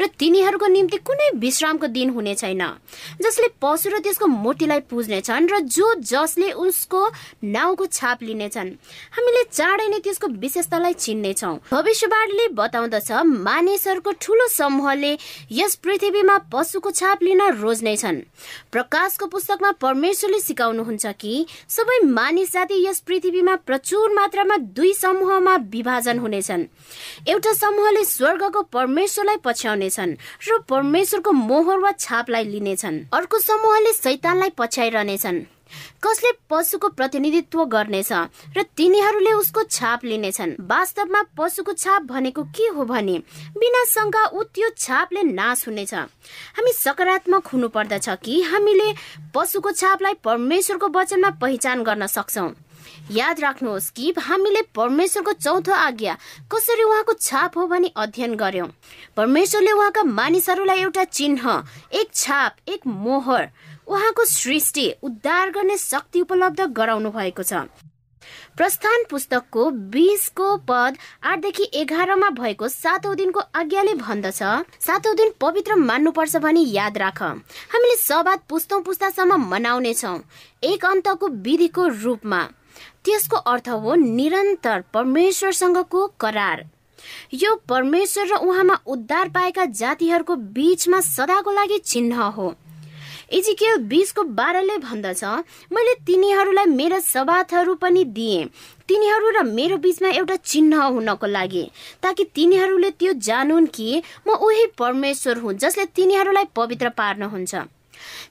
र 0.00 0.06
तिनीहरूको 0.18 0.66
निम्ति 0.66 0.98
कुनै 1.00 1.30
विश्रामको 1.38 1.86
दिन 1.86 2.10
हुने 2.10 2.34
छैन। 2.34 2.62
जसले 3.22 3.48
पशु 3.62 3.90
र 3.90 3.98
त्यसको 3.98 4.26
मूर्तिलाई 4.26 4.80
पुज्नेछन् 4.90 5.48
र 5.48 5.60
जो 5.68 5.94
जसले 6.02 6.50
उसको 6.52 7.00
नाउँको 7.44 7.86
छाप 7.88 8.22
लिनेछन् 8.22 8.70
हामीले 9.16 9.42
चाँडै 9.52 9.88
नै 9.88 9.98
त्यसको 10.04 10.26
विशेषतालाई 10.36 10.92
चिन्नेछौँ। 10.94 11.54
भविष्यवाणीले 11.72 12.48
बताउँदछ 12.54 13.10
मानिसहरूको 13.24 14.12
ठुलो 14.20 14.46
समूहले 14.48 15.12
यस 15.52 15.74
पृथ्वीमा 15.84 16.36
पशुको 16.52 16.90
छाप 16.90 17.22
लिन 17.22 17.42
रोज्नेछन्। 17.56 18.20
प्रकाशको 18.72 19.26
पुस्तकमा 19.26 19.70
परमेश्वरले 19.80 20.40
सिकाउनुहुन्छ 20.40 21.06
कि 21.20 21.34
सबै 21.68 21.98
मानिस 22.08 22.52
जाति 22.52 22.76
यस 22.86 23.00
पृथ्वीमा 23.00 23.54
प्रचुर 23.74 24.12
मात्रामा 24.14 24.56
दुई 24.70 24.92
समूहमा 24.94 25.54
विभाजन 25.70 26.18
हुनेछन्। 26.18 26.62
एउटा 27.28 27.52
समूहले 27.52 28.04
स्वर्गको 28.06 28.62
परमेश्वरलाई 28.70 29.36
पछ्याउनेछन् 29.44 30.14
र 30.46 30.58
परमेश्वरको 30.70 31.32
मोहर 31.32 31.78
वा 31.78 31.90
छापलाई 31.98 32.44
लिनेछन्। 32.44 33.02
अर्को 33.12 33.38
समूहले 33.38 33.92
सैतानलाई 33.92 34.50
पछ्याइरहनेछन्। 34.58 35.42
कसले 36.06 36.30
पशुको 36.50 36.88
प्रतिनिधित्व 36.88 37.64
गर्नेछ 37.66 38.12
र 38.54 38.62
तिनीहरूले 38.78 39.32
उसको 39.42 39.62
छाप 39.66 40.04
लिनेछन्? 40.04 40.54
वास्तवमा 40.62 41.22
पशुको 41.34 41.72
छाप 41.74 42.02
भनेको 42.14 42.42
के 42.54 42.66
हो 42.78 42.84
भने 42.86 43.18
बिना 43.58 43.84
शङ्का 43.90 44.24
ऊ 44.38 44.42
त्यो 44.54 44.68
छापले 44.78 45.22
नाश 45.34 45.66
हुनेछ। 45.66 45.94
हामी 45.94 46.72
सकारात्मक 46.78 47.46
हुनु 47.46 47.68
पर्दछ 47.74 48.08
कि 48.22 48.40
हामीले 48.54 48.92
पशुको 49.34 49.70
छापलाई 49.72 50.14
परमेश्वरको 50.22 50.88
वचनमा 50.94 51.30
पहिचान 51.42 51.82
गर्न 51.82 52.06
सक्छौँ। 52.06 52.54
याद 53.10 53.40
राख्नुहोस् 53.40 53.90
कि 53.90 54.12
हामीले 54.18 54.62
परमेश्वरको 54.74 55.32
चौथो 55.34 55.72
आज्ञा 55.72 56.16
कसरी 56.52 56.82
उहाँको 56.82 57.12
छाप 57.12 57.58
हो 57.58 57.66
भनी 57.66 57.92
अध्ययन 57.96 58.34
गर्यौं। 58.34 58.68
परमेश्वरले 59.16 59.72
उहाँका 59.72 60.02
मानिसहरूलाई 60.02 60.80
एउटा 60.80 61.04
चिन्ह 61.04 61.62
एक 61.92 62.14
छाप 62.14 62.56
एक 62.68 62.86
मोहर 62.86 63.48
उहाँको 63.86 64.24
सृष्टि 64.24 64.92
उद्धार 65.02 65.50
गर्ने 65.50 65.76
शक्ति 65.78 66.20
उपलब्ध 66.20 66.60
गराउनु 66.72 67.10
भएको 67.10 67.42
छ। 67.42 67.66
प्रस्थान 68.56 69.04
पुस्तकको 69.10 69.70
बिसको 69.92 70.56
पद 70.68 70.96
आठदेखि 71.22 71.64
एघारमा 71.74 72.28
भएको 72.30 72.68
सातौं 72.68 73.14
दिनको 73.16 73.40
आज्ञाले 73.54 73.94
भन्दछ 73.94 74.42
सातौं 74.80 75.14
दिन 75.16 75.32
पवित्र 75.40 75.74
मान्नुपर्छ 75.74 76.36
भनी 76.36 76.64
याद 76.72 76.98
राख। 76.98 77.22
हामीले 77.22 77.96
सबाद 77.96 78.40
पुस्तौं 78.48 78.80
पुस्तासम्म 78.82 79.40
मनाउनेछौ। 79.50 80.18
एक 80.62 80.84
अन्तको 80.84 81.28
विधिको 81.28 81.86
रूपमा। 82.02 82.42
त्यसको 83.04 83.36
अर्थ 83.36 83.68
हो 83.68 83.94
निरन्तर 83.94 84.84
परमेश्वरसँगको 84.94 86.06
करार। 86.20 86.64
यो 87.34 87.54
परमेश्वर 87.68 88.26
र 88.26 88.34
उहाँमा 88.36 88.78
उद्धार 88.86 89.28
पाएका 89.28 89.64
जातिहरूको 89.72 90.36
बीचमा 90.36 91.00
सदाको 91.00 91.52
लागि 91.52 91.78
चिन्ह 91.78 92.22
हो। 92.36 92.54
इजिकेल 93.32 93.76
बिसको 93.88 94.22
बाह्रले 94.38 94.76
भन्दछ 94.78 95.24
मैले 95.72 95.94
तिनीहरूलाई 96.06 96.66
मेरा 96.66 96.98
सबाथहरू 97.00 97.74
पनि 97.74 98.04
दिए। 98.04 98.44
तिनीहरू 98.88 99.30
र 99.30 99.42
मेरो 99.42 99.76
बीचमा 99.76 100.08
एउटा 100.10 100.36
चिन्ह 100.36 100.82
हुनको 100.82 101.26
लागि। 101.26 101.64
ताकि 102.02 102.24
तिनीहरूले 102.24 102.90
त्यो 102.90 103.12
जानुन् 103.20 103.66
कि 103.66 104.02
म 104.28 104.30
उही 104.30 104.66
परमेश्वर 104.78 105.38
हुँ 105.38 105.54
जसले 105.54 105.84
तिनीहरूलाई 105.86 106.44
पवित्र 106.56 106.88
पार्नुहुन्छ। 106.88 107.54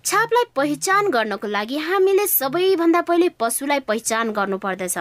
छापलाई 0.05 0.43
पहिचान 0.55 1.07
गर्नको 1.10 1.48
लागि 1.48 1.77
हामीले 1.79 2.25
सबैभन्दा 2.27 3.01
पहिले 3.01 3.29
पशुलाई 3.39 3.79
पहिचान 3.79 4.31
गर्नु 4.31 4.57
पर्दछ 4.57 4.98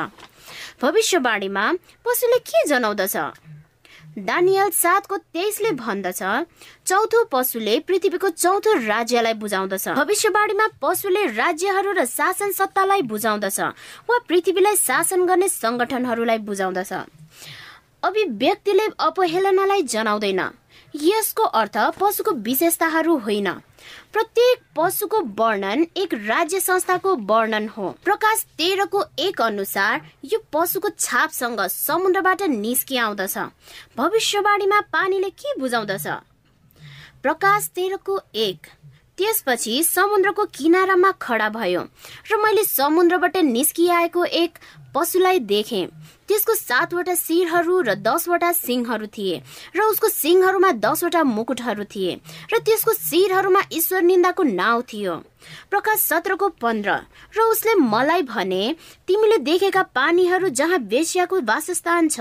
भविष्यवाणीमा 0.83 1.65
पशुले 2.05 2.39
के 2.41 2.67
जनाउँदछ? 2.69 3.17
दानियल 4.19 4.71
सातको 4.71 5.17
तेइसले 5.17 5.71
भन्दछ 5.73 6.23
चौथो 6.87 7.25
पशुले 7.33 7.79
पृथ्वीको 7.81 8.29
चौथो 8.29 8.73
राज्यलाई 8.87 9.35
बुझाउँदछ। 9.35 9.89
भविष्यवाणीमा 9.91 10.67
पशुले 10.83 11.27
राज्यहरू 11.33 11.93
र 11.93 12.05
शासन 12.07 12.53
सत्तालाई 12.53 13.03
बुझाउँदछ 13.03 13.59
वा 14.07 14.19
पृथ्वीलाई 14.29 14.77
शासन 14.77 15.27
गर्ने 15.27 15.49
संगठनहरूलाई 15.49 16.39
बुझाउँदछ। 16.47 16.93
अभिव्यक्तिले 18.03 18.87
अपहेलनालाई 19.01 19.83
जनाउँदैन। 19.83 20.41
यसको 20.95 21.43
अर्थ 21.43 21.77
पशुको 21.99 22.31
विशेषताहरू 22.47 23.17
होइन। 23.19 23.49
प्रत्येक 24.13 24.59
पशुको 24.77 25.21
वर्णन 25.21 25.87
एक 25.97 26.15
राज्य 26.15 26.61
संस्थाको 26.61 27.15
वर्णन 27.17 27.69
हो। 27.69 27.89
प्रकाश 28.05 28.45
तेह्रको 28.59 29.05
एक 29.19 29.41
अनुसार 29.41 30.01
यो 30.25 30.39
पशुको 30.53 30.89
छापसँग 30.89 31.61
समुद्रबाट 31.61 32.43
निस्किआउँदछ। 32.43 33.39
भविष्यवाणीमा 33.97 34.81
पानीले 34.81 35.31
के 35.31 35.61
बुझाउँदछ? 35.61 36.07
प्रकाश 37.23 37.71
तेह्रको 37.75 38.21
एक। 38.35 38.67
त्यसपछि 39.19 39.83
समुद्रको 39.83 40.45
किनारामा 40.45 41.11
खडा 41.13 41.49
भयो। 41.49 41.81
र 42.33 42.37
मैले 42.37 42.65
समुद्रबाट 42.65 43.37
निस्किआएको 43.37 44.25
एक 44.25 44.59
पशुलाई 44.95 45.39
देखेँ। 45.49 45.87
त्यसको 46.29 46.55
सातवटा 46.55 47.15
शिरहरू 47.15 47.81
र 47.83 47.95
दसवटा 47.99 48.51
सिंहहरू 48.53 49.07
थिए 49.07 49.37
र 49.77 49.81
उसको 49.85 50.09
सिंहहरूमा 50.09 50.71
दसवटा 50.81 51.23
मुकुटहरू 51.27 51.85
थिए 51.85 52.13
र 52.53 52.59
त्यसको 52.59 52.93
शिरहरूमा 52.93 53.63
ईश्वर 53.73 54.03
निन्दाको 54.03 54.43
नाउँ 54.43 54.83
थियो। 54.83 55.15
प्रकाश 55.71 55.99
सत्रको 56.01 56.49
पन्ध्र। 56.63 56.91
र 57.35 57.39
उसले 57.43 57.75
मलाई 57.75 58.23
भने 58.23 58.63
तिमीले 59.09 59.39
देखेका 59.43 59.83
पानीहरू 59.93 60.49
जहाँ 60.51 60.79
बेसियाको 60.87 61.41
वासस्थान 61.43 62.09
छ 62.09 62.21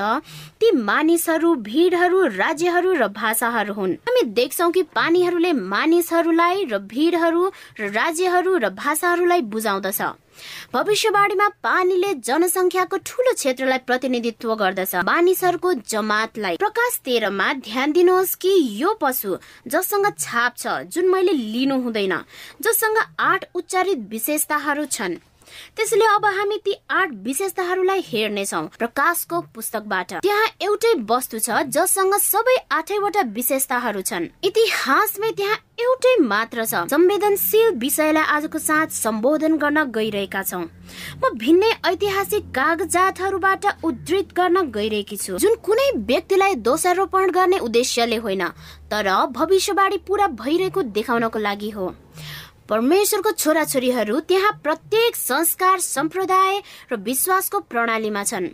ती 0.60 0.72
मानिसहरू 0.74 1.54
भिडहरू 1.62 2.20
राज्यहरू 2.36 2.92
र 2.94 3.08
भाषाहरू 3.14 3.74
हुन्। 3.74 3.94
हामी 4.02 4.24
देख्छौ 4.34 4.70
कि 4.72 4.84
पानीहरूले 4.92 5.54
मानिसहरूलाई 5.54 6.66
र 6.66 6.80
भिडहरू 6.84 7.44
र 7.80 7.92
राज्यहरू 7.92 8.58
र 8.58 8.70
भाषाहरूलाई 8.74 9.42
बुझाउँदछ। 9.48 10.02
भविष्यवाणीमा 10.74 11.48
पानीले 11.64 12.14
जनसङ्ख्याको 12.28 12.98
ठूलो 13.06 13.34
क्षेत्रलाई 13.34 13.78
प्रतिनिधित्व 13.88 14.54
गर्दछ। 14.56 14.96
मानिसहरूको 15.06 15.74
जमातलाई 15.88 16.58
प्रकाश 16.58 17.00
तेह्रमा 17.06 17.48
ध्यान 17.68 17.92
दिनुहोस् 17.92 18.36
कि 18.36 18.52
यो 18.82 18.94
पशु 19.02 19.38
जससँग 19.68 20.08
छाप 20.20 20.54
छ 20.58 20.78
जुन 20.94 21.10
मैले 21.10 21.34
लिनु 21.34 21.82
हुँदैन 21.82 22.16
जससँग 22.62 22.98
आठ 23.20 23.46
उच्चारित 23.56 24.08
विशेषताहरू 24.10 24.86
छन्। 24.86 25.20
त्यसैले 25.76 26.06
अब 26.06 26.26
हामी 26.38 26.58
ती 26.66 26.74
आठ 26.90 27.10
विशेषताहरूलाई 27.24 28.02
हेर्नेछौ 28.08 28.62
प्रकाशको 28.78 29.42
पुस्तकबाट। 29.56 30.14
त्यहाँ 30.22 30.48
एउटै 30.62 30.94
वस्तु 31.10 31.40
छ 31.40 31.64
जससँग 31.70 32.16
सबै 32.22 32.56
आठैवटा 32.72 33.22
विशेषताहरू 33.34 34.02
छन्। 34.02 34.30
इतिहासमै 34.44 35.32
त्यहाँ 35.32 35.58
एउटै 35.80 36.16
मात्र 36.22 36.66
छ। 36.66 36.74
संवेदनशील 36.90 37.70
विषयलाई 37.78 38.24
आजको 38.36 38.60
साथ 38.60 38.88
सम्बोधन 38.94 39.56
गर्न 39.58 39.84
गइरहेका 39.92 40.42
छौ। 40.44 40.60
म 40.60 41.30
भिन्नै 41.38 41.72
ऐतिहासिक 41.86 42.44
कागजातहरूबाट 42.52 43.66
उद्धृत 43.84 44.28
गर्न 44.38 44.58
गइरहेकी 44.72 45.18
छु। 45.18 45.38
जुन 45.38 45.56
कुनै 45.64 45.90
व्यक्तिलाई 46.06 46.56
दोषारोपण 46.62 47.30
गर्ने 47.32 47.58
उद्देश्यले 47.60 48.18
होइन 48.18 48.44
तर 48.92 49.08
भविष्यवाणी 49.32 49.98
पूरा 50.08 50.28
भइरहेको 50.38 50.82
देखाउनको 50.92 51.40
लागि 51.40 51.70
हो। 51.70 51.86
परमेश्वरको 52.72 53.32
छोराछोरीहरू 53.32 54.20
त्यहाँ 54.32 54.52
प्रत्येक 54.64 55.16
संस्कार 55.16 55.80
सम्प्रदाय 55.80 56.60
र 56.92 56.96
विश्वासको 57.04 57.60
प्रणालीमा 57.68 58.24
छन्। 58.24 58.48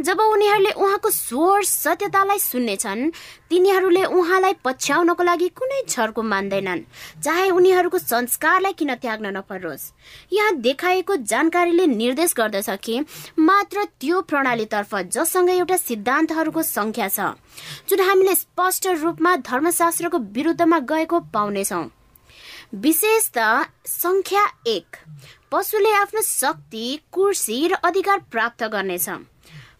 जब 0.00 0.20
उनीहरूले 0.22 0.70
उहाँको 0.78 1.10
स्वर 1.10 1.62
सत्यतालाई 1.64 2.38
सुन्नेछन् 2.38 3.10
तिनीहरूले 3.50 4.04
उहाँलाई 4.14 4.54
पछ्याउनको 4.64 5.22
लागि 5.22 5.48
कुनै 5.58 5.80
छरको 5.88 6.22
मान्दैनन् 6.22 6.82
चाहे 7.24 7.50
उनीहरूको 7.50 7.98
संस्कारलाई 7.98 8.72
किन 8.78 8.94
त्याग्न 8.94 9.34
नपरोस्। 9.36 9.90
यहाँ 10.32 10.54
देखाएको 10.60 11.16
जानकारीले 11.26 11.86
निर्देश 11.98 12.34
गर्दछ 12.38 12.70
कि 12.78 13.00
मात्र 13.40 13.84
त्यो 14.00 14.20
प्रणालीतर्फ 14.30 14.94
जससँग 15.10 15.50
एउटा 15.50 15.76
सिद्धान्तहरूको 15.82 16.62
संख्या 16.62 17.08
छ 17.08 17.34
जुन 17.90 18.06
हामीले 18.06 18.34
स्पष्ट 18.36 18.86
रूपमा 19.02 19.36
धर्मशास्त्रको 19.42 20.18
विरुद्धमा 20.30 20.78
गएको 20.86 21.20
पाउनेछौँ। 21.34 21.84
विशेष 22.74 23.28
त 23.36 23.38
संख्या 23.86 24.44
एक 24.66 24.96
पशुले 25.52 25.92
आफ्नो 25.94 26.20
शक्ति 26.22 26.86
कुर्सी 27.12 27.66
र 27.68 27.74
अधिकार 27.84 28.18
प्राप्त 28.30 28.64
गर्नेछ। 28.64 29.08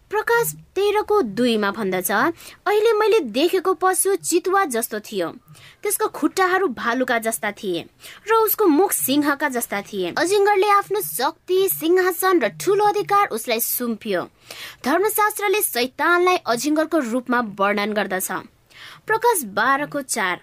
प्रकाश 0.09 0.53
तेह्रको 0.75 1.21
दुईमा 1.35 1.71
भन्दछ 1.71 2.11
अहिले 2.11 2.93
मैले 2.93 3.19
देखेको 3.35 3.73
पशु 3.73 4.15
चितुवा 4.15 4.63
जस्तो 4.71 4.99
थियो। 5.01 5.29
त्यसको 5.83 6.07
खुट्टाहरू 6.07 6.67
भालुका 6.71 7.19
जस्ता 7.19 7.51
थिए 7.51 7.83
र 8.31 8.35
उसको 8.35 8.65
मुख 8.65 8.91
सिंहका 8.93 9.49
जस्ता 9.49 9.81
थिए। 9.81 10.13
अजिङ्गरले 10.15 10.69
आफ्नो 10.69 11.01
शक्ति 11.01 11.67
सिंहासन 11.69 12.39
र 12.39 12.47
ठूलो 12.63 12.85
अधिकार 12.85 13.27
उसलाई 13.35 13.59
सुम्पियो। 13.59 14.21
धर्मशास्त्रले 14.85 15.61
सैतानलाई 15.61 16.37
अजिङ्गरको 16.47 16.99
रूपमा 17.11 17.39
वर्णन 17.59 17.93
गर्दछ। 17.93 18.31
प्रकाश 19.07 19.43
बाह्रको 19.51 20.01
चार 20.01 20.39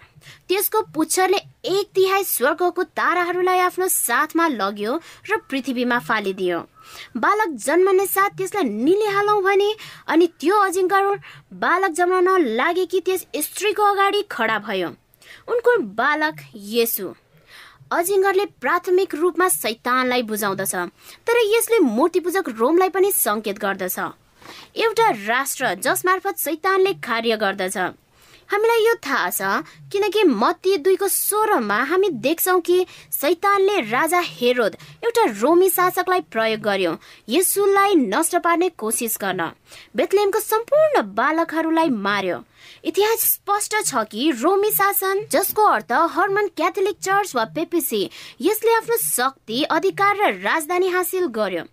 त्यसको 0.49 0.81
पुच्छरले 0.93 1.37
एक 1.65 1.89
तिहाई 1.95 2.23
स्वर्गको 2.25 2.83
ताराहरूलाई 2.83 3.59
आफ्नो 3.59 3.87
साथमा 3.87 4.47
लग्यो 4.49 4.99
र 5.29 5.37
पृथ्वीमा 5.49 5.99
फालिदियो। 5.99 6.59
बालक 7.17 7.49
जन्मने 7.65 8.05
साथ 8.07 8.37
त्यसलाई 8.37 8.69
निलिहालौँ 8.69 9.41
भने 9.43 9.69
अनि 10.07 10.27
त्यो 10.39 10.55
अजिङ्कर 10.59 11.03
बालक 11.63 11.91
जन्मन 11.99 12.29
लागे 12.57 12.85
कि 12.85 12.99
त्यस 13.01 13.25
स्त्रीको 13.45 13.83
अगाडि 13.83 14.21
खडा 14.31 14.57
भयो। 14.59 14.89
उनको 15.47 15.77
बालक 15.97 16.35
येसु। 16.55 17.13
अजिङ्गरले 17.91 18.45
प्राथमिक 18.61 19.15
रूपमा 19.15 19.47
सैतानलाई 19.49 20.21
बुझाउँदछ 20.23 20.75
तर 21.27 21.37
यसले 21.45 21.79
मूर्तिपूजक 21.79 22.49
रोमलाई 22.59 22.89
पनि 22.89 23.11
संकेत 23.11 23.57
गर्दछ। 23.59 23.99
एउटा 24.75 25.09
राष्ट्र 25.27 25.73
जस 25.75 26.05
मार्फत 26.05 26.37
सैतानले 26.37 26.93
कार्य 26.99 27.37
गर्दछ। 27.37 27.77
हामीलाई 28.51 28.85
यो 28.85 28.93
थाहा 29.05 29.29
छ 29.29 29.65
किनकि 29.91 30.23
मत्ती 30.23 30.77
दुईको 30.85 31.07
सोह्रमा 31.07 31.77
हामी 31.89 32.09
देख्छौ 32.25 32.59
कि 32.59 32.85
सैतानले 33.11 33.79
राजा 33.89 34.19
हेरोद 34.25 34.77
एउटा 35.03 35.23
रोमी 35.41 35.69
शासकलाई 35.69 36.21
प्रयोग 36.31 36.61
गर्यो 36.61 36.95
यसुलाई 37.29 37.95
नष्ट 37.95 38.35
पार्ने 38.43 38.69
कोसिस 38.77 39.17
गर्न। 39.21 39.51
बेतलेमको 39.95 40.39
सम्पूर्ण 40.39 41.01
बालकहरूलाई 41.15 41.89
मार्यो। 41.89 42.43
इतिहास 42.85 43.19
स्पष्ट 43.31 43.75
छ 43.85 44.03
कि 44.11 44.29
रोमी 44.41 44.71
शासन 44.71 45.25
जसको 45.31 45.63
अर्थ 45.67 45.91
हर्मन 46.11 46.47
क्याथोलिक 46.57 46.97
चर्च 47.01 47.35
वा 47.35 47.45
पेपिसी 47.55 48.09
यसले 48.41 48.73
आफ्नो 48.73 48.97
शक्ति 48.99 49.63
अधिकार 49.77 50.17
र 50.17 50.31
राजधानी 50.41 50.89
हासिल 50.89 51.25
गर्यो। 51.37 51.63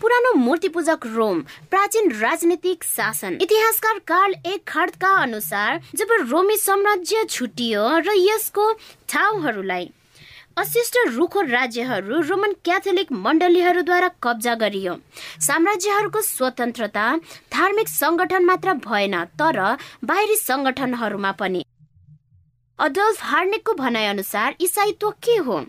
पुरानो 0.00 0.32
मूर्ति 0.34 0.68
पूजक 0.68 1.06
रोम 1.06 1.40
प्राचीन 1.70 2.10
राजनीतिक 2.20 2.84
शासन। 2.86 3.38
इतिहासकार 3.42 3.98
कार्ल 4.08 4.34
एक 4.46 4.64
खड्का 4.68 5.12
अनुसार 5.22 5.80
जब 5.94 6.12
रोमी 6.30 6.56
साम्राज्य 6.56 7.24
छुटियो 7.30 7.86
र 7.98 8.14
यसको 8.16 8.72
ठाउँहरूलाई 9.08 9.90
अशिष्ट 10.58 10.96
रुखो 11.08 11.40
राज्यहरू 11.40 12.20
रोमन 12.20 12.52
क्याथोलिक 12.64 13.12
मण्डलीहरूद्वारा 13.14 14.08
कब्जा 14.22 14.54
गरियो। 14.54 14.94
साम्राज्यहरूको 15.40 16.20
स्वतन्त्रता 16.20 17.04
धार्मिक 17.52 17.88
संगठन 17.88 18.44
मात्र 18.44 18.72
भएन 18.86 19.14
तर 19.38 19.60
बाहिरी 20.04 20.36
संगठनहरूमा 20.36 21.32
पनि। 21.32 21.64
अडल्फ 22.78 23.22
हार्नेकको 23.22 23.72
भनाइ 23.74 24.06
अनुसार 24.06 24.54
इसाईत्व 24.60 25.10
के 25.22 25.36
हो? 25.38 25.64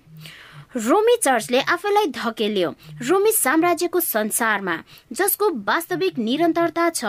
रोमी 0.75 1.15
चर्चले 1.17 1.61
आफैलाई 1.61 2.07
धकेल्यो। 2.07 2.69
रोमी 3.03 3.31
साम्राज्यको 3.33 3.99
संसारमा 3.99 4.75
जसको 5.11 5.49
वास्तविक 5.67 6.17
निरन्तरता 6.17 6.89
छ 6.91 7.03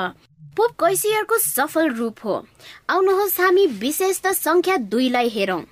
पोप 0.56 0.70
कैसियरको 0.80 1.38
सफल 1.38 1.88
रूप 1.94 2.24
हो। 2.24 2.34
आउनुहोस् 2.90 3.40
हामी 3.40 3.66
विशेष 3.78 4.20
संख्या 4.26 4.76
दुईलाई 4.76 5.28
हेरौं। 5.28 5.62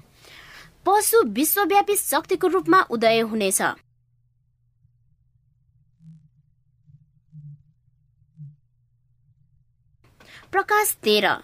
पशु 0.86 1.22
विश्वव्यापी 1.34 1.96
शक्तिको 1.96 2.46
रूपमा 2.48 2.80
उदय 2.90 3.20
हुनेछ। 3.20 3.62
प्रकाश 10.52 10.96
तेह्र। 11.02 11.34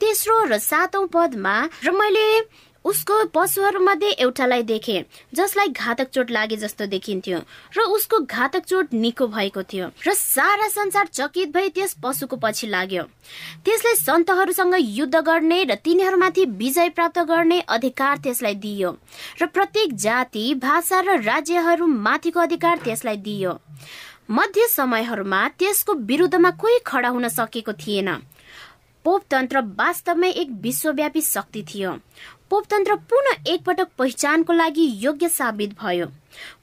तेस्रो 0.00 0.44
र 0.44 0.58
सातौं 0.58 1.06
पदमा 1.06 1.54
र 1.84 1.90
मैले 1.92 2.26
उसको 2.84 3.24
पशुहरूमध्ये 3.34 4.08
एउटालाई 4.10 4.62
देखे 4.62 5.04
जसलाई 5.34 5.68
घातक 5.68 6.08
चोट 6.08 6.30
लागे 6.30 6.56
जस्तो 6.56 6.86
देखिन्थ्यो 6.86 7.38
र 7.76 7.82
उसको 7.90 8.18
घातक 8.20 8.64
चोट 8.64 8.92
निको 8.94 9.26
भएको 9.26 9.62
थियो 9.62 9.86
र 10.06 10.14
सारा 10.14 10.68
संसार 10.68 11.06
चकित 11.06 11.52
भई 11.54 11.68
त्यस 11.68 11.96
पशुको 12.02 12.36
पछि 12.36 12.66
लाग्यो। 12.66 13.02
त्यसलाई 13.64 13.94
सन्तहरूसँग 13.96 14.76
युद्ध 14.78 15.16
गर्ने 15.16 15.62
र 15.64 15.74
तिनीहरूमाथि 15.74 16.44
विजय 16.60 16.88
प्राप्त 16.90 17.18
गर्ने 17.24 17.60
अधिकार 17.68 18.18
त्यसलाई 18.18 18.54
दिइयो 18.54 18.90
र 19.42 19.46
प्रत्येक 19.46 19.94
जाति 19.96 20.44
भाषा 20.60 21.00
र 21.00 21.20
राज्यहरू 21.22 21.86
माथिको 21.86 22.40
अधिकार 22.40 22.78
त्यसलाई 22.84 23.16
दिइयो 23.16 23.58
मध्य 24.30 24.66
समयहरूमा 24.68 25.48
त्यसको 25.58 25.92
विरुद्धमा 26.04 26.50
कोही 26.50 26.78
खडा 26.86 27.08
हुन 27.08 27.28
सकेको 27.28 27.72
थिएन। 27.72 28.08
पोपतन्त्र 29.04 29.60
वास्तवमै 29.76 30.28
एक 30.32 30.50
विश्वव्यापी 30.62 31.20
शक्ति 31.20 31.62
थियो। 31.64 31.90
पोपतन्त्र 32.54 32.94
पुनः 33.10 33.50
एकपटक 33.52 33.88
पहिचानको 33.98 34.52
लागि 34.52 34.82
योग्य 35.02 35.28
साबित 35.28 35.70
भयो। 35.80 36.06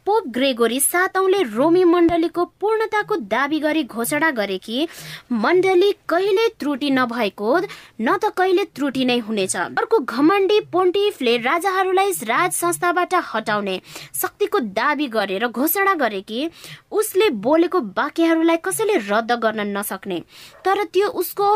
पोप 0.06 0.28
ग्रेगोरी 0.36 0.80
सातौंले 0.80 1.42
रोमी 1.46 1.84
मण्डलीको 1.84 2.46
पूर्णताको 2.62 3.16
दावी 3.28 3.60
गरी 3.60 3.84
घोषणा 3.84 4.30
गरे 4.32 4.58
कि 4.58 4.88
मण्डली 5.34 5.92
कहिले 6.10 6.48
त्रुटि 6.60 6.90
नभएको 6.92 7.58
न 7.60 8.16
त 8.18 8.32
कहिले 8.38 8.64
त्रुटि 8.76 9.06
नै 9.06 9.18
हुनेछ। 9.20 9.56
अर्को 9.56 10.00
घमण्डी 10.00 10.60
पोन्टिफले 10.72 11.38
राजाहरूलाई 11.40 12.12
राज 12.24 12.52
संस्थाबाट 12.54 13.14
हटाउने 13.34 13.80
शक्तिको 14.22 14.60
दावी 14.72 15.08
गरेर 15.08 15.48
घोषणा 15.48 15.94
गरे 15.94 16.22
कि 16.22 16.50
उसले 16.92 17.30
बोलेको 17.46 17.80
वाक्यहरूलाई 17.98 18.58
कसैले 18.66 18.98
रद्द 19.10 19.32
गर्न 19.44 19.68
नसक्ने। 19.78 20.20
तर 20.66 20.84
त्यो 20.84 21.08
उसको 21.24 21.56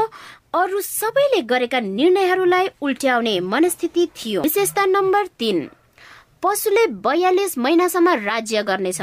अरू 0.55 0.81
सबैले 0.81 1.41
गरेका 1.41 1.79
निर्णयहरूलाई 1.79 2.67
उल्ट्याउने 2.81 3.39
मनस्थिति 3.43 4.05
थियो। 4.15 4.41
विशेषता 4.41 4.85
नम्बर 4.85 5.27
तिन 5.39 5.57
पशुले 6.43 6.85
बयालिस 7.03 7.57
महिनासम्म 7.57 8.13
राज्य 8.23 8.63
गर्नेछ। 8.63 9.01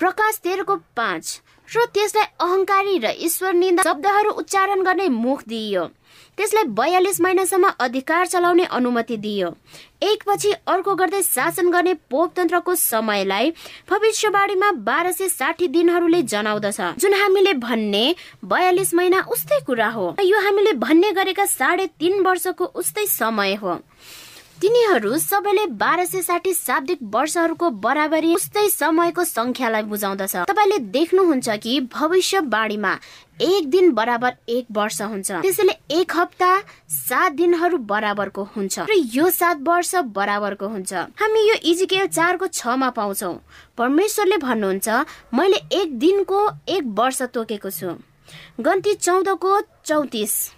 प्रकाश 0.00 0.38
तेह्रको 0.44 0.76
पाँच 0.96 1.40
र 1.68 1.84
त्यसलाई 1.94 2.26
अहंकारी 2.40 2.98
र 2.98 3.12
ईश्वर 3.20 3.52
निन्दा 3.54 3.82
शब्दहरू 3.82 4.30
उच्चारण 4.32 4.82
गर्ने 4.82 5.08
मुख 5.08 5.42
दिइयो। 5.48 5.84
त्यसलाई 6.38 6.64
बयालिस 6.78 7.20
महिनासम्म 7.20 7.68
अधिकार 7.80 8.26
चलाउने 8.26 8.64
अनुमति 8.76 9.16
दिइयो 9.16 9.48
एकपछि 10.02 10.52
अर्को 10.68 10.94
गर्दै 10.94 11.22
शासन 11.22 11.70
गर्ने 11.70 11.94
पोपतन्त्रको 12.10 12.74
समयलाई 12.74 13.50
भविष्यवाणीमा 13.90 14.70
बाह्र 14.88 15.12
सय 15.12 15.28
साठी 15.28 15.68
दिनहरूले 15.68 16.22
जनाउँदछ। 16.24 16.80
जुन 17.00 17.14
हामीले 17.14 17.52
भन्ने 17.64 18.04
बयालिस 18.44 18.94
महिना 18.94 19.20
उस्तै 19.32 19.60
कुरा 19.66 19.88
हो 19.88 20.14
यो 20.22 20.44
हामीले 20.44 20.72
भन्ने 20.84 21.12
गरेका 21.12 21.44
साढे 21.46 21.86
तीन 22.00 22.22
वर्षको 22.22 22.64
उस्तै 22.74 23.06
समय 23.06 23.54
हो। 23.54 23.80
तिनीहरू 24.60 25.16
सबैले 25.18 25.64
बाह्र 25.76 26.04
सय 26.06 26.22
साठी 26.22 26.52
शाब्दिक 26.54 26.98
वर्षहरूको 27.14 27.68
बराबरी 27.76 28.34
उस्तै 28.34 28.68
समयको 28.70 29.24
संख्यालाई 29.24 29.82
बुझाउँदछ। 29.82 30.48
तपाईँले 30.48 30.78
देख्नुहुन्छ 30.96 31.48
कि 31.60 31.80
भविष्यवाणीमा 31.92 32.92
एक 33.42 33.68
दिन 33.70 33.92
बराबर 33.92 34.32
एक 34.48 34.66
वर्ष 34.72 35.00
हुन्छ। 35.02 35.30
त्यसैले 35.32 35.72
एक 35.92 36.16
हप्ता 36.16 36.50
सात 36.88 37.32
दिनहरू 37.32 37.78
बराबरको 37.84 38.42
हुन्छ। 38.56 38.88
र 38.88 38.96
यो 39.12 39.28
सात 39.30 39.60
वर्ष 39.60 39.94
बराबरको 40.16 40.66
हुन्छ। 40.66 40.92
हामी 41.20 41.48
यो 41.48 41.60
इजिकेल 41.60 42.06
चारको 42.08 42.46
छमा 42.48 42.90
पाउँछौ। 42.96 43.32
परमेश्वरले 43.76 44.36
भन्नुहुन्छ 44.40 44.88
मैले 45.36 45.60
एक 45.76 45.98
दिनको 45.98 46.40
एक 46.68 46.84
वर्ष 46.96 47.22
तोकेको 47.36 47.70
छु। 47.70 47.92
गन्ती 48.60 48.94
चौधको 49.04 49.60
चौतिस। 49.84 50.55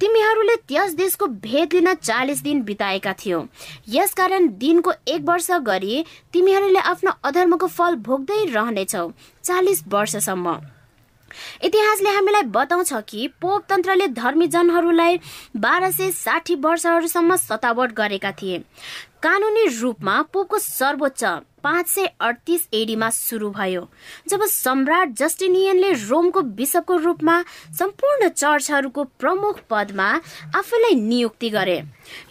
तिमीहरूले 0.00 0.56
त्यस 0.68 0.94
देशको 0.94 1.26
भेद 1.26 1.74
लिन 1.74 1.92
चालिस 1.94 2.42
दिन 2.42 2.62
बिताएका 2.62 3.12
थियौ। 3.14 3.44
यसकारण 3.88 4.48
दिनको 4.58 4.92
एक 5.08 5.22
वर्ष 5.24 5.50
गरी 5.62 6.04
तिमीहरूले 6.32 6.78
आफ्नो 6.80 7.12
अधर्मको 7.24 7.66
फल 7.68 7.94
भोग्दै 8.02 8.44
रहनेछौ 8.46 9.10
चालिस 9.44 9.82
वर्षसम्म। 9.88 10.56
इतिहासले 11.64 12.10
हामीलाई 12.10 12.42
बताउँछ 12.50 12.92
कि 13.08 13.26
पोप 13.40 13.64
तन्त्रले 13.68 14.06
धर्मी 14.08 14.46
जनहरूलाई 14.48 15.18
बाह्र 15.56 15.90
सय 15.90 16.10
साठी 16.12 16.54
वर्षहरूसम्म 16.56 17.36
सतावट 17.36 17.92
गरेका 17.92 18.32
थिए। 18.32 18.58
कानुनी 19.22 19.66
रूपमा 19.78 20.20
पोपको 20.32 20.58
सर्वोच्च 20.58 21.24
पाँच 21.64 21.88
सय 21.88 22.06
अडतिस 22.20 22.68
एडीमा 22.74 23.08
सुरु 23.10 23.48
भयो 23.50 23.88
जब 24.28 24.44
सम्राट 24.46 25.14
जस्टिनियनले 25.18 25.92
रोमको 26.00 26.42
बिसपको 26.58 26.96
रूपमा 26.98 27.40
सम्पूर्ण 27.78 28.28
चर्चहरूको 28.30 29.04
प्रमुख 29.20 29.60
पदमा 29.70 30.08
आफूलाई 30.56 30.94
नियुक्ति 30.96 31.50
गरे। 31.50 31.78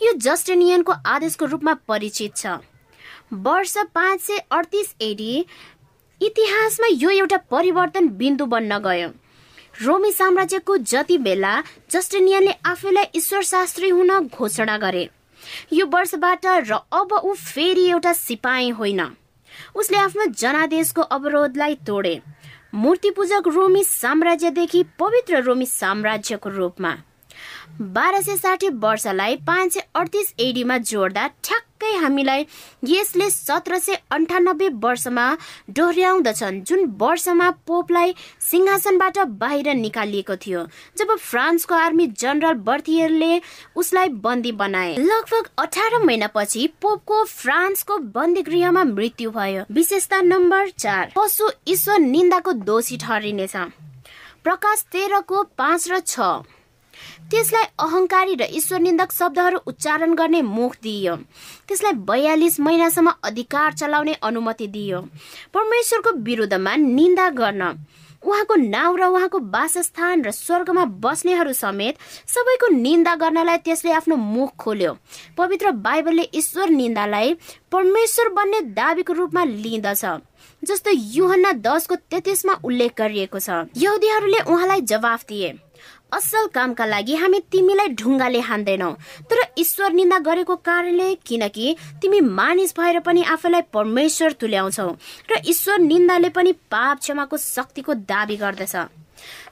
यो 0.04 0.14
जस्टिनियनको 0.20 0.94
आदेशको 1.08 1.46
रूपमा 1.46 1.74
परिचित 1.88 2.36
छ। 2.36 2.60
वर्ष 3.34 3.78
पाँच 3.96 4.22
सय 4.22 4.38
अडतिस 4.52 4.94
एडी 5.02 5.46
इतिहासमा 6.22 6.88
यो 6.94 7.10
एउटा 7.12 7.38
परिवर्तन 7.52 8.08
बिन्दु 8.18 8.46
बन्न 8.46 8.78
गयो। 8.80 9.10
रोमी 9.76 10.12
साम्राज्यको 10.12 10.78
जति 10.86 11.18
बेला 11.18 11.54
जस्टिनियनले 11.92 12.54
आफैलाई 12.66 13.06
ईश्वर 13.16 13.44
शास्त्री 13.44 13.90
हुन 13.90 14.28
घोषणा 14.28 14.78
गरे 14.78 15.10
यो 15.74 15.86
वर्षबाट 15.94 16.46
र 16.46 16.74
अब 16.94 17.14
ऊ 17.14 17.34
फेरि 17.36 17.90
एउटा 17.90 18.14
सिपाही 18.14 18.70
होइन। 18.72 19.02
उसले 19.76 19.98
आफ्नो 19.98 20.26
जनादेशको 20.26 21.02
अवरोधलाई 21.02 21.76
तोडे। 21.76 22.22
मूर्तिपूजक 22.74 23.44
रोमी 23.48 23.84
साम्राज्यदेखि 23.84 24.84
पवित्र 25.00 25.42
रोमी 25.42 25.66
साम्राज्यको 25.66 26.50
रूपमा। 26.50 26.96
बाह्र 27.82 28.22
सय 28.22 28.36
साठी 28.38 28.68
वर्षलाई 28.82 29.36
पाँच 29.48 29.74
सय 29.74 29.82
अडतिस 29.96 30.34
एडीमा 30.40 30.78
जोड्दा 30.78 31.26
ठ्याक्कै 31.44 31.94
हामीलाई 31.98 32.46
यसले 32.88 33.30
सत्र 33.30 33.78
सय 33.80 33.98
अन्ठानब्बे 34.12 34.68
वर्षमा 34.84 35.26
डोर्याउँदछन् 35.78 36.62
जुन 36.62 36.86
वर्षमा 37.00 37.50
पोपलाई 37.68 38.14
सिंहासनबाट 38.50 39.18
बाहिर 39.42 39.74
निकालिएको 39.76 40.36
थियो 40.46 40.66
जब 40.98 41.16
फ्रान्सको 41.18 41.76
आर्मी 41.76 42.08
जनरल 42.20 42.54
बर्थियरले 42.64 43.42
उसलाई 43.76 44.10
बन्दी 44.22 44.52
बनाए। 44.54 44.96
लगभग 45.00 45.50
अठार 45.58 46.00
महिनापछि 46.04 46.68
पोपको 46.82 47.24
फ्रान्सको 47.26 47.98
बन्दी 48.14 48.42
गृहमा 48.42 48.84
मृत्यु 48.94 49.32
भयो। 49.32 49.64
विशेषता 49.72 50.22
नम्बर 50.22 50.70
चार 50.70 51.12
पशु 51.16 51.52
ईश्वर 51.68 52.00
निन्दाको 52.00 52.54
दोषी 52.64 52.98
ठहरिनेछ। 52.98 53.56
प्रकाश 54.44 54.86
तेह्रको 54.92 55.44
पाँच 55.58 55.92
र 55.92 56.00
छ। 56.00 56.20
त्यसलाई 57.32 57.66
अहङ्कारी 57.80 58.36
र 58.36 58.48
ईश्वर 58.52 58.80
निन्दक 58.80 59.12
शब्दहरू 59.12 59.60
उच्चारण 59.68 60.14
गर्ने 60.14 60.42
मुख 60.42 60.76
दिइयो। 60.84 61.16
त्यसलाई 61.68 61.94
बयालिस 62.10 62.60
महिनासम्म 62.60 63.14
अधिकार 63.24 63.74
चलाउने 63.74 64.14
अनुमति 64.22 64.68
दिइयो। 64.68 65.02
परमेश्वरको 65.54 66.12
विरुद्धमा 66.24 66.76
निन्दा 66.76 67.30
गर्न 67.32 67.64
उहाँको 68.24 68.56
नाउँ 68.56 68.98
र 68.98 69.04
उहाँको 69.04 69.40
वासस्थान 69.52 70.24
र 70.24 70.32
स्वर्गमा 70.32 70.84
बस्नेहरू 71.04 71.54
समेत 71.54 71.98
सबैको 72.26 72.68
निन्दा 72.72 73.16
गर्नलाई 73.20 73.58
त्यसले 73.58 73.92
आफ्नो 73.92 74.16
मुख 74.16 74.56
खोल्यो। 74.56 74.94
पवित्र 75.38 75.72
बाइबलले 75.84 76.30
ईश्वर 76.32 76.70
निन्दालाई 76.72 77.34
परमेश्वर 77.72 78.30
बन्ने 78.30 78.62
दावीको 78.80 79.14
रूपमा 79.14 79.44
लिँदछ 79.44 80.06
जस्तो 80.64 80.92
युहन्ना 80.92 81.52
दसको 81.60 81.96
तेत्तिसमा 82.08 82.54
उल्लेख 82.64 82.92
गरिएको 82.98 83.40
छ। 83.40 83.68
यहुदीहरूले 83.76 84.40
उहाँलाई 84.48 84.82
जवाफ 84.88 85.26
दिए 85.28 85.52
असल 86.14 86.48
कामका 86.54 86.86
लागि 86.86 87.16
हामी 87.16 87.40
तिमीलाई 87.52 87.88
ढुङ्गाले 88.00 88.40
हान्दैनौ। 88.40 88.92
तर 89.30 89.40
ईश्वर 89.58 89.92
निन्दा 89.94 90.18
गरेको 90.28 90.56
कारणले 90.66 91.14
किनकि 91.26 91.76
तिमी 92.02 92.20
मानिस 92.40 92.74
भएर 92.78 93.00
पनि 93.08 93.24
आफैलाई 93.36 93.62
परमेश्वर 93.74 94.32
तुल्याउँछौ 94.42 94.90
र 95.32 95.42
ईश्वर 95.46 95.80
निन्दाले 95.82 96.30
पनि 96.30 96.52
पाप 96.72 97.00
क्षमाको 97.00 97.38
शक्तिको 97.38 97.94
दावी 98.06 98.36
गर्दछ। 98.38 98.76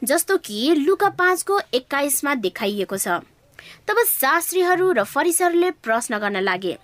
जस्तो 0.03 0.37
कि 0.37 0.73
लुका 0.85 1.09
पाँचको 1.17 1.59
एक्काइसमा 1.73 2.35
देखाइएको 2.45 2.97
छ। 2.97 3.21
तब 3.87 3.97
शास्त्रीहरू 4.07 4.91
र 4.91 5.03
फरिसहरूले 5.05 5.71
प्रश्न 5.81 6.17
गर्न 6.17 6.39
लागे 6.41 6.77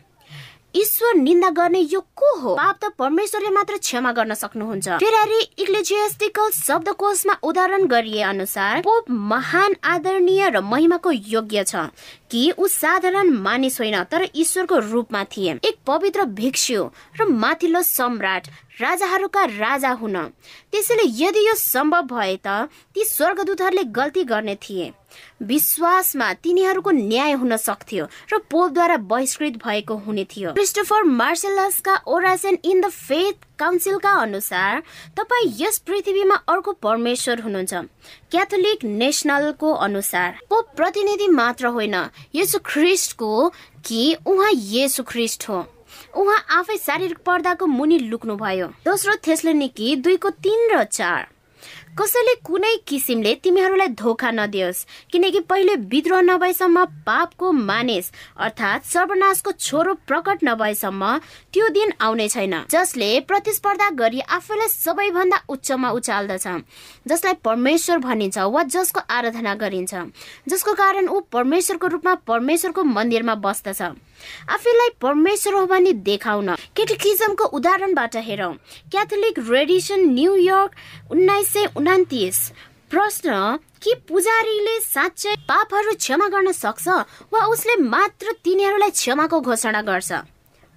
ईश्वर 0.78 1.14
निन्दा 1.16 1.50
गर्ने 1.50 1.80
यो 1.80 2.00
को 2.16 2.30
हो? 2.40 2.54
पाप 2.56 2.76
त 2.84 2.90
परमेश्वरले 3.00 3.50
मात्र 3.50 3.78
क्षमा 3.78 4.12
गर्न 4.12 4.34
सक्नुहुन्छ। 4.34 4.88
इक्लेजियास्टिकल 5.58 6.50
शब्दकोशमा 6.54 7.34
उदाहरण 7.44 7.86
गरिए 7.88 8.22
अनुसार 8.24 8.82
पोप 8.82 9.10
महान 9.10 9.76
आदरणीय 9.84 10.50
र 10.50 10.62
महिमाको 10.62 11.12
योग्य 11.12 11.64
छ 11.64 11.90
कि 12.32 12.52
ऊ 12.60 12.68
साधारण 12.68 13.30
मानिस 13.42 13.80
होइन 13.82 14.04
तर 14.12 14.28
ईश्वरको 14.36 14.78
रूपमा 14.92 15.24
थिए। 15.26 15.52
एक 15.64 15.76
पवित्र 15.88 16.26
भिक्षु 16.38 16.90
र 17.20 17.26
माथिल्लो 17.26 17.82
सम्राट 17.82 18.48
राजाहरूका 18.82 19.44
राजा 19.58 19.92
हुन। 19.98 20.16
त्यसैले 20.72 21.04
यदि 21.24 21.48
यो 21.48 21.56
सम्भव 21.56 22.02
भए 22.14 22.36
त 22.46 22.70
ती 22.94 23.04
स्वर्गदूतहरूले 23.06 23.84
गल्ती 23.98 24.24
गर्ने 24.24 24.56
थिए। 24.60 24.94
विश्वासमा 25.44 26.32
तिनीहरूको 26.36 26.92
न्याय 26.92 27.34
हुन 27.34 27.56
सक्थ्यो 27.58 28.06
र 28.34 28.38
पोपद्वारा 28.52 28.98
बहिष्कृत 29.06 29.58
भएको 29.66 29.96
हुने 29.98 30.26
थियो। 30.26 30.52
क्रिस्टोफर 30.54 31.04
मार्सेलसका 31.04 31.96
ओरासन 32.08 32.58
इन 32.64 32.82
द 32.82 32.90
फेथ 32.90 33.46
काउन्सिलका 33.60 34.12
अनुसार 34.22 34.82
तपाईँ 35.18 35.54
यस 35.60 35.78
पृथ्वीमा 35.88 36.36
अर्को 36.48 36.72
परमेश्वर 36.82 37.42
हुनुहुन्छ 37.42 37.74
क्याथोलिक 38.32 38.84
नेसनलको 38.84 39.74
अनुसार। 39.86 40.38
पोप 40.50 40.76
प्रतिनिधि 40.76 41.28
मात्र 41.30 41.68
होइन 41.68 41.96
यसो 42.36 42.60
ख्रिस्टको 42.66 43.50
कि 43.86 44.16
उहाँ 44.26 44.52
येसु 44.52 45.04
ख्रिस्ट 45.04 45.50
हो। 45.50 45.66
उहाँ 46.16 46.38
आफै 46.52 46.78
शारीरिक 46.78 47.18
पर्दाको 47.26 47.66
मुनि 47.68 47.98
लुक्नु 48.00 48.36
भयो 48.38 48.68
दोस्रो 48.86 49.16
थेस्लोनिकी 49.28 49.96
दुईको 49.98 50.30
तिन 50.30 50.70
र 50.72 50.84
चार। 50.84 51.28
कसैले 51.98 52.34
कुनै 52.46 52.76
किसिमले 52.88 53.34
तिमीहरूलाई 53.44 53.88
धोका 53.98 54.30
नदियोस् 54.32 54.84
किनकि 55.12 55.40
पहिले 55.50 55.76
विद्रोह 55.92 56.22
नभएसम्म 56.22 56.84
पापको 57.08 57.52
मानिस 57.52 58.12
अर्थात् 58.38 58.86
सर्वनाशको 58.86 59.52
छोरो 59.58 59.94
प्रकट 60.08 60.44
नभएसम्म 60.44 61.10
त्यो 61.54 61.70
दिन 61.78 61.94
आउने 62.00 62.28
छैन 62.30 62.54
जसले 62.70 63.10
प्रतिस्पर्धा 63.28 63.90
गरी 63.98 64.20
आफूलाई 64.38 64.68
सबैभन्दा 64.70 65.42
उच्चमा 65.50 65.90
उचाल्दछ 65.98 66.48
जसलाई 67.08 67.34
परमेश्वर 67.44 67.98
भनिन्छ 68.06 68.38
वा 68.38 68.64
जसको 68.76 69.02
आराधना 69.18 69.56
गरिन्छ 69.64 69.94
जसको 70.50 70.74
कारण 70.84 71.08
ऊ 71.08 71.20
परमेश्वरको 71.34 71.88
रूपमा 71.88 72.16
परमेश्वरको 72.28 72.84
मन्दिरमा 72.94 73.36
बस्दछ। 73.48 73.82
आफैलाई 74.50 74.90
परमेश्वर 75.02 75.54
हो 75.54 75.66
भनी 75.66 75.94
देखाउन। 76.06 76.56
केटिकिजमको 76.76 77.46
उदाहरणबाट 77.58 78.16
हेरौँ। 78.28 78.54
क्याथोलिक 78.92 79.40
रेडिसन 79.50 80.00
न्युयोर्क 80.14 80.72
उन्नाइस 81.12 81.54
सय 81.54 81.66
उनातिस। 81.78 82.38
प्रश्न 82.92 83.58
के 83.84 83.94
पुजारीले 84.08 84.80
साँच्चै 84.80 85.36
पापहरू 85.48 85.94
क्षमा 85.96 86.28
गर्न 86.28 86.52
सक्छ 86.52 86.88
वा 87.34 87.46
उसले 87.46 87.76
मात्र 87.84 88.32
तिनीहरूलाई 88.44 88.90
क्षमाको 88.90 89.40
घोषणा 89.42 89.82
गर्छ? 89.82 90.14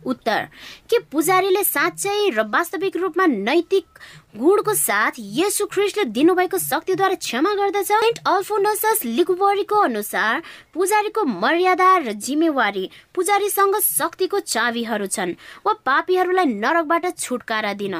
उत्तर 0.00 0.48
के 0.90 0.98
पुजारीले 1.12 1.62
साँच्चै 1.64 2.30
र 2.30 2.42
वास्तविक 2.48 2.96
रूपमा 2.96 3.26
नैतिक 3.26 3.86
गुणको 4.34 4.72
साथ 4.74 5.12
यसु 5.18 5.66
ख्रिस्टले 5.66 6.04
दिनुभएको 6.14 6.58
शक्तिद्वारा 6.58 7.14
क्षमा 7.14 7.52
गर्दछ। 7.54 7.86
सेन्ट 7.86 8.18
अल्फोनोसस 8.26 9.00
लिकुबरीको 9.04 9.76
अनुसार 9.76 10.42
पुजारीको 10.74 11.24
मर्यादा 11.24 11.88
र 11.98 12.12
जिम्मेवारी 12.14 12.84
पुजारीसँग 13.14 13.74
शक्तिको 13.82 14.38
चाबीहरू 14.46 15.06
छन्। 15.06 15.34
वा 15.66 15.72
पापीहरूलाई 15.82 16.46
नरकबाट 16.46 17.18
छुटकारा 17.18 17.72
दिन। 17.74 17.94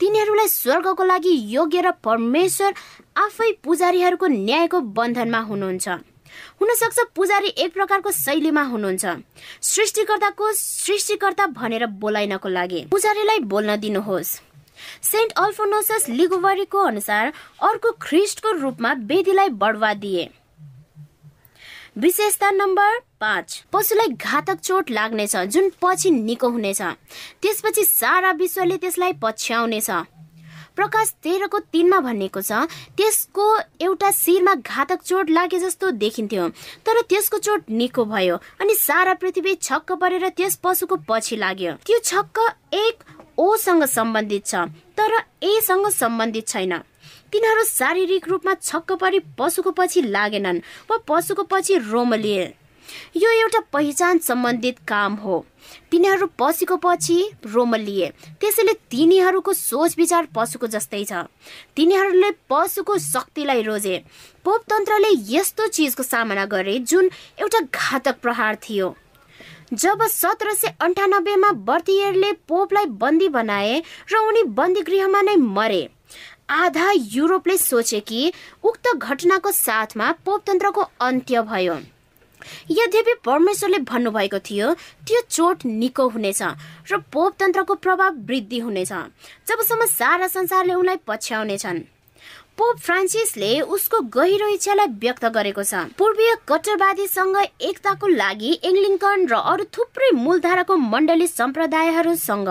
तिनीहरूलाई 0.00 0.48
स्वर्गको 0.50 1.04
लागि 1.04 1.34
योग्य 1.54 1.80
र 1.80 1.90
परमेश्वर 2.02 2.74
आफै 3.16 3.50
पुजारीहरूको 3.62 4.26
न्यायको 4.26 4.80
बन्धनमा 4.90 5.40
हुनुहुन्छ। 5.40 5.88
हुन 6.58 6.74
सक्छ 6.74 6.98
पुजारी 7.14 7.48
एक 7.56 7.72
प्रकारको 7.72 8.10
शैलीमा 8.10 8.62
हुनुहुन्छ। 8.62 9.04
सृष्टिकर्ताको 9.62 10.52
सृष्टिकर्ता 10.52 11.46
भनेर 11.54 11.86
बोलाइनको 11.86 12.48
लागि। 12.48 12.84
पुजारीलाई 12.90 13.38
बोल्न 13.46 13.76
दिनुहोस्। 13.76 14.45
सेन्ट 15.02 15.32
अल्फोनोसस 15.38 16.08
लिगोवरीको 16.08 16.78
अनुसार 16.80 17.32
अर्को 17.62 17.92
ख्रिस्टको 18.02 18.50
रूपमा 18.52 18.92
वेदीलाई 19.04 19.48
बढुवा 19.54 19.92
दिए। 19.96 20.28
विशेषता 21.98 22.50
नम्बर 22.50 22.98
पाँच। 23.20 23.62
पशुलाई 23.72 24.08
घातक 24.08 24.58
चोट 24.60 24.90
लाग्नेछ 24.90 25.36
जुन 25.36 25.70
पछि 25.82 26.10
निको 26.10 26.48
हुनेछ। 26.48 26.82
त्यसपछि 27.42 27.84
सारा 27.84 28.30
विश्वले 28.32 28.76
त्यसलाई 28.76 29.12
पछ्याउनेछ। 29.22 29.90
प्रकाश 30.76 31.12
तेह्रको 31.22 31.58
तिनमा 31.72 31.98
भनिएको 32.00 32.40
छ 32.42 32.52
त्यसको 32.96 33.44
एउटा 33.80 34.10
शिरमा 34.10 34.54
घातक 34.56 35.02
चोट 35.02 35.30
लागे 35.30 35.58
जस्तो 35.58 35.90
देखिन्थ्यो 35.96 36.48
तर 36.86 37.00
त्यसको 37.08 37.38
चोट 37.38 37.70
निको 37.72 38.04
भयो 38.04 38.36
अनि 38.60 38.74
सारा 38.76 39.14
पृथ्वी 39.14 39.54
छक्क 39.56 39.92
परेर 39.92 40.28
त्यस 40.36 40.56
पशुको 40.62 40.96
पछि 41.08 41.36
लाग्यो। 41.36 41.72
त्यो 41.86 41.98
छक्क 42.04 42.38
एक 42.74 43.02
ओसँग 43.38 43.84
सम्बन्धित 43.84 44.46
छ 44.46 44.54
तर 44.98 45.16
एसँग 45.44 45.88
सम्बन्धित 45.92 46.48
छैन। 46.48 46.78
तिनीहरू 47.32 47.64
शारीरिक 47.64 48.28
रूपमा 48.28 48.54
छक्क 48.54 48.92
परि 48.92 49.18
पशुको 49.38 49.70
पछि 49.70 50.02
लागेनन् 50.02 50.60
वा 50.90 50.96
पशुको 51.08 51.42
पछि 51.42 51.76
रोमलिए। 51.90 52.44
यो 53.16 53.30
एउटा 53.30 53.60
पहिचान 53.72 54.18
सम्बन्धित 54.18 54.78
काम 54.88 55.14
हो। 55.14 55.44
तिनीहरू 55.90 56.26
पशुको 56.38 56.76
पछि 56.76 57.16
रोमलिए। 57.46 58.08
त्यसैले 58.40 58.72
तिनीहरूको 58.90 59.52
सोच 59.52 59.96
विचार 59.98 60.28
पशुको 60.34 60.66
जस्तै 60.66 61.04
छ। 61.04 61.26
तिनीहरूले 61.76 62.30
पशुको 62.50 62.98
शक्तिलाई 62.98 63.62
रोजे। 63.62 63.96
पोपतन्त्रले 64.44 65.10
यस्तो 65.34 65.66
चिजको 65.66 66.02
सामना 66.02 66.44
गरे 66.46 66.78
जुन 66.86 67.10
एउटा 67.40 67.60
घातक 67.74 68.20
प्रहार 68.22 68.54
थियो। 68.62 68.94
जब 69.72 70.02
सत्र 70.06 70.52
सय 70.54 70.74
अन्ठानब्बेमा 70.80 71.50
बर्तियरले 71.66 72.32
पोपलाई 72.48 72.86
बन्दी 73.00 73.28
बनाए 73.28 73.82
र 74.12 74.16
उनी 74.18 74.42
बन्दी 74.54 74.80
गृहमा 74.82 75.22
नै 75.22 75.36
मरे 75.36 75.88
आधा 76.50 76.90
युरोपले 76.94 77.56
सोचे 77.58 78.00
कि 78.00 78.32
उक्त 78.64 78.88
घटनाको 78.96 79.50
साथमा 79.52 80.10
पोपतन्त्रको 80.24 80.82
अन्त्य 81.00 81.42
भयो। 81.42 81.74
यद्यपि 82.70 83.14
परमेश्वरले 83.24 83.78
भन्नुभएको 83.90 84.38
थियो 84.38 84.72
त्यो 85.06 85.20
चोट 85.30 85.64
निको 85.66 86.08
हुनेछ 86.08 86.42
र 86.92 86.98
पोपतन्त्रको 87.12 87.74
प्रभाव 87.74 88.22
वृद्धि 88.28 88.58
हुनेछ 88.58 88.92
जबसम्म 89.48 89.86
सारा 89.90 90.26
संसारले 90.28 90.74
उनलाई 90.74 90.96
पछ्याउनेछन्। 91.06 91.84
पोप 92.58 92.76
फ्रान्सिसले 92.80 93.48
उसको 93.60 93.98
गहिरो 94.12 94.46
इच्छालाई 94.48 94.86
व्यक्त 95.00 95.24
गरेको 95.32 95.62
छ। 95.62 95.80
पूर्वीय 95.98 96.34
कट्टरवादीसँग 96.48 97.36
एकताको 97.62 98.06
लागि 98.10 98.52
एङ्लिङ्कन 98.64 99.26
र 99.28 99.40
अरू 99.52 99.64
थुप्रै 99.76 100.10
मूलधाराको 100.16 100.76
मण्डली 100.84 101.26
सम्प्रदायहरूसँग 101.28 102.48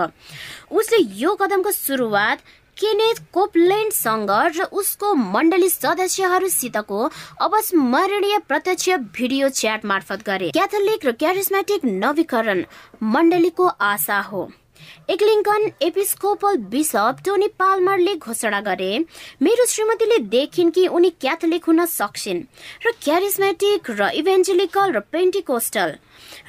उसले 0.70 0.98
यो 1.22 1.34
कदमको 1.40 1.70
सुरुवात 1.72 2.38
केनेथ 2.76 3.18
कोपलेन्डसँग 3.32 4.30
र 4.56 4.68
उसको 4.72 5.14
मण्डली 5.14 5.68
सदस्यहरूसितको 5.70 7.00
अवस्मरणीय 7.42 8.38
प्रत्यक्ष 8.46 8.88
भिडियो 9.16 9.48
च्याट 9.50 9.84
मार्फत 9.84 10.22
गरे। 10.26 10.50
क्याथोलिक 10.52 11.06
र 11.06 11.12
क्यारिस्मेटिक 11.18 11.84
नवीकरण 11.84 12.64
मण्डलीको 13.02 13.66
आशा 13.66 14.20
हो। 14.30 14.44
एकलिङ्कन 15.10 15.70
एपिस्कोपल 15.82 16.56
बिसप 16.72 17.16
टोनी 17.24 17.48
पाल्मरले 17.58 18.14
घोषणा 18.16 18.60
गरे 18.60 18.90
मेरो 19.42 19.66
श्रीमतीले 19.66 20.18
देखिन् 20.34 20.70
कि 20.70 20.86
उनी 20.88 21.10
क्याथोलिक 21.20 21.64
हुन 21.64 21.84
सक्छिन् 21.86 22.42
र 22.86 22.92
क्यारिस्मेटिक 23.04 23.90
र 23.90 24.10
इभेन्जेलिकल 24.14 24.92
र 24.92 25.00
पेन्टिकोस्टल 25.12 25.96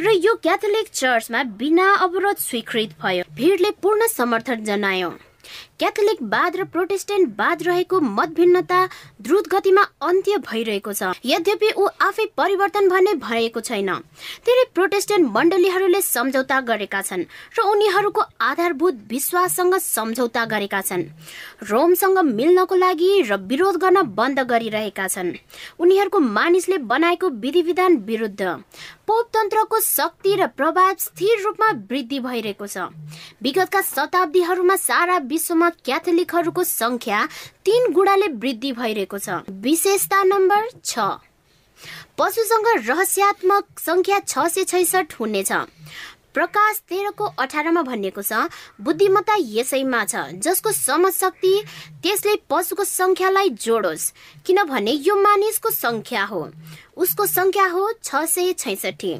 र 0.02 0.12
यो 0.26 0.36
क्याथोलिक 0.44 0.88
चर्चमा 0.94 1.44
बिना 1.58 1.88
अवरोध 2.06 2.38
स्वीकृत 2.40 2.96
भयो। 3.02 3.24
भिडले 3.36 3.72
पूर्ण 3.82 4.08
समर्थन 4.08 4.64
जनायो। 4.64 5.10
क्याथोलिक 5.80 6.22
बाद 6.24 6.56
र 6.58 6.64
प्रोटेस्टेन्ट 6.66 7.36
बाद 7.38 7.64
रहेको 7.64 8.00
मतभिन्नता 8.02 8.80
द्रुत 9.22 9.48
गतिमा 9.48 9.82
अन्त्य 10.02 10.38
भइरहेको 10.42 10.94
छ। 10.94 11.14
यद्यपि 11.26 11.70
ऊ 11.78 11.86
आफै 12.02 12.26
परिवर्तन 12.34 12.90
भन्ने 12.90 13.14
भएको 13.22 13.62
छैन। 13.62 13.90
धेरै 14.42 14.64
प्रोटेस्टेन्ट 14.74 15.30
मण्डलीहरूले 15.30 16.02
सम्झौता 16.02 16.60
गरेका 16.66 17.02
छन् 17.02 17.26
र 17.54 17.62
उनीहरूको 17.62 18.22
आधारभूत 18.42 18.96
विश्वाससँग 19.10 19.76
सम्झौता 19.78 20.46
गरेका 20.46 20.82
छन्। 20.82 21.04
रोमसँग 21.70 22.18
मिल्नको 22.26 22.76
लागि 22.76 23.12
र 23.30 23.38
विरोध 23.46 23.78
गर्न 23.78 24.02
बन्द 24.18 24.40
गरिरहेका 24.50 25.08
छन्। 25.08 25.34
उनीहरूको 25.78 26.20
मानिसले 26.20 26.78
बनाएको 26.90 27.30
विधि 27.38 27.62
विधान 27.62 27.98
विरुद्ध 28.10 28.42
पोपतन्त्रको 29.08 29.80
शक्ति 29.80 30.36
र 30.36 30.48
प्रभाव 30.52 30.96
स्थिर 31.00 31.44
रूपमा 31.46 31.70
वृद्धि 31.86 32.20
भइरहेको 32.20 32.68
छ। 32.68 32.90
विगतका 33.40 33.82
शताब्दीहरूमा 33.84 34.76
सारा 34.76 35.18
विश्वमा 35.28 35.67
क्याथोलिकहरूको 35.84 36.64
संख्या 36.64 37.24
तीन 37.66 37.92
गुणाले 37.94 38.28
वृद्धि 38.36 38.72
भइरहेको 38.74 39.18
छ। 39.20 39.30
विशेषता 39.62 40.24
नम्बर 40.26 40.70
छ। 40.84 41.00
पशुसँग 42.18 42.68
रहस्यात्मक 42.88 43.80
संख्या 43.80 44.20
छ 44.20 44.48
सय 44.50 44.64
छैसठ 44.66 45.20
हुनेछ 45.20 45.52
प्रकाश 46.34 46.82
तेह्रको 46.90 47.26
अठारमा 47.40 47.82
भनिएको 47.82 48.22
छ 48.22 48.50
बुद्धिमत्ता 48.82 49.36
यसैमा 49.40 50.04
छ 50.06 50.26
जसको 50.40 50.72
समशक्ति 50.72 51.54
त्यसले 52.04 52.36
पशुको 52.50 52.84
संख्यालाई 52.84 53.50
जोडोस् 53.58 54.12
किनभने 54.46 54.92
यो 54.92 55.16
मानिसको 55.22 55.70
संख्या 55.72 56.24
हो। 56.24 56.42
उसको 56.98 57.26
संख्या 57.28 57.66
हो 57.68 57.92
छ 58.04 58.24
सय 58.28 58.54
छैसठी 58.54 59.14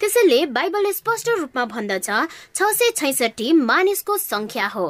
त्यसैले 0.00 0.44
बाइबल 0.48 0.90
स्पष्ट 0.92 1.28
रूपमा 1.30 1.64
भन्दछ 1.66 2.10
छ 2.54 2.70
सय 2.74 2.90
छैसठी 2.96 3.52
मानिसको 3.52 4.16
संख्या 4.18 4.66
हो। 4.66 4.86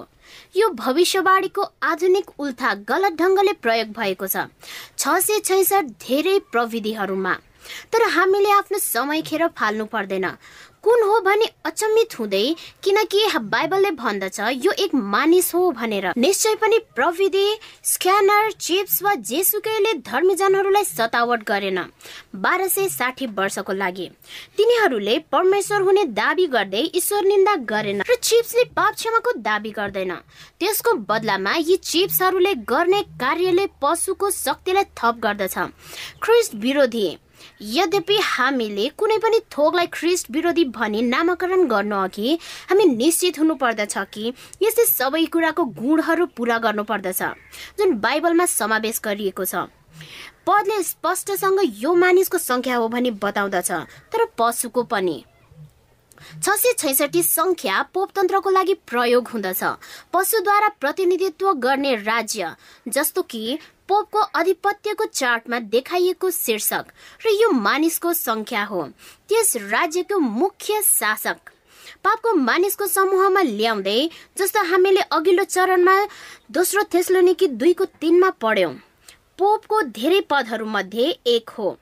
यो 0.57 0.69
भविष्यवाणीको 0.69 1.63
आधुनिक 1.83 2.31
उल्था 2.39 2.75
गलत 2.75 3.13
ढङ्गले 3.13 3.53
प्रयोग 3.53 3.89
भएको 3.89 4.27
छ। 4.27 4.37
छ 4.99 5.09
सय 5.19 5.41
छैसठ 5.41 5.85
धेरै 6.09 6.39
प्रविधिहरूमा। 6.53 7.35
तर 7.93 8.03
हामीले 8.09 8.51
आफ्नो 8.51 8.79
समय 8.79 9.23
खेर 9.23 9.47
फाल्नु 9.49 9.85
पर्दैन। 9.85 10.27
कुन 10.85 11.03
हो 11.03 11.19
भने 11.21 11.47
अचम्मित 11.65 12.19
हुँदै 12.19 12.45
किनकि 12.85 13.21
बाइबलले 13.45 13.91
भन्दछ 13.93 14.41
यो 14.65 14.73
एक 14.85 14.95
मानिस 14.95 15.55
हो 15.55 15.71
भनेर। 15.73 16.07
निश्चय 16.17 16.55
पनि 16.61 16.79
प्रविधि 16.95 17.47
स्क्यानर 17.85 18.51
चिप्स 18.53 19.03
वा 19.03 19.15
जेसुकैले 19.25 19.93
धर्मीजनहरूलाई 20.05 20.85
सतावट 20.85 21.45
गरेन। 21.49 21.79
बाह्र 22.37 22.69
सय 22.69 22.89
साठी 22.89 23.27
वर्षको 23.33 23.73
लागि। 23.73 24.09
तिनीहरूले 24.57 25.19
परमेश्वर 25.33 25.81
हुने 25.81 26.05
दावी 26.13 26.47
गर्दै 26.47 26.85
ईश्वर 26.95 27.25
निन्दा 27.25 27.55
गरेन 27.65 28.03
र 28.03 28.15
चिप्सले 28.23 28.65
पाप 28.77 28.95
क्षमाको 28.95 29.33
दावी 29.41 29.71
गर्दैन। 29.71 30.15
त्यसको 30.61 30.95
बदलामा 31.09 31.57
यी 31.59 31.77
चिप्सहरूले 31.83 32.55
गर्ने 32.69 33.03
कार्यले 33.21 33.67
पशुको 33.83 34.31
शक्तिलाई 34.31 34.85
थप 34.99 35.21
गर्दछ। 35.25 35.59
ख्रिस्ट 36.23 36.55
विरोधी 36.61 37.09
यद्यपि 37.61 38.17
हामीले 38.23 38.89
कुनै 38.99 39.19
पनि 39.19 39.39
थोकलाई 39.53 39.87
ख्रिस्ट 39.93 40.31
विरोधी 40.31 40.65
भनी 40.75 41.03
नामाकरण 41.03 41.67
गर्नु 41.67 41.97
अघि 41.97 42.39
हामी 42.71 42.85
निश्चित 42.85 43.39
हुनु 43.39 43.55
पर्दछ 43.55 43.95
कि 44.15 44.33
यस्तै 44.63 44.85
सबै 44.87 45.25
कुराको 45.33 45.65
गुणहरू 45.81 46.27
पुरा 46.37 46.59
गर्नु 46.59 46.85
पर्दछ 46.85 47.23
जुन 47.79 47.95
बाइबलमा 48.01 48.47
समावेश 48.53 49.01
गरिएको 49.05 49.45
छ। 49.45 49.67
पदले 50.47 50.83
स्पष्टसँग 50.83 51.61
यो 51.81 51.95
मानिसको 51.95 52.39
संख्या 52.39 52.77
हो 52.77 52.89
भनी 52.89 53.11
बताउँदछ 53.23 53.71
तर 54.13 54.25
पशुको 54.39 54.83
पनि। 54.83 55.25
छ 56.43 56.49
सय 56.51 56.73
छैसठी 56.79 57.23
संख्या 57.23 57.81
पोपतन्त्रको 57.95 58.51
लागि 58.51 58.75
प्रयोग 58.91 59.29
हुँदछ। 59.29 59.63
पशुद्वारा 60.13 60.69
प्रतिनिधित्व 60.81 61.53
गर्ने 61.65 61.95
राज्य 62.03 62.55
जस्तो 62.89 63.23
कि 63.23 63.59
पोपको 63.89 64.21
आधिपत्यको 64.35 65.05
चार्टमा 65.05 65.59
देखाइएको 65.73 66.31
शीर्षक 66.31 66.85
र 67.27 67.31
यो 67.31 67.51
मानिसको 67.51 68.13
संख्या 68.13 68.65
हो। 68.65 68.83
त्यस 69.29 69.57
राज्यको 69.57 70.19
मुख्य 70.19 70.81
शासक। 70.83 71.37
पापको 72.05 72.33
मानिसको 72.35 72.87
समूहमा 72.87 73.43
ल्याउँदै 73.43 74.09
जस्तो 74.39 74.65
हामीले 74.65 75.01
अघिल्लो 75.13 75.45
चरणमा 75.45 75.97
दोस्रो 76.51 76.83
थेस्लोनिकी 76.95 77.47
दुईको 77.47 77.85
तिनमा 78.01 78.31
पढ्यौं। 78.41 78.75
पोपको 79.39 79.83
धेरै 79.83 80.21
पदहरू 80.21 80.67
मध्ये 80.67 81.07
एक 81.27 81.51
हो। 81.51 81.77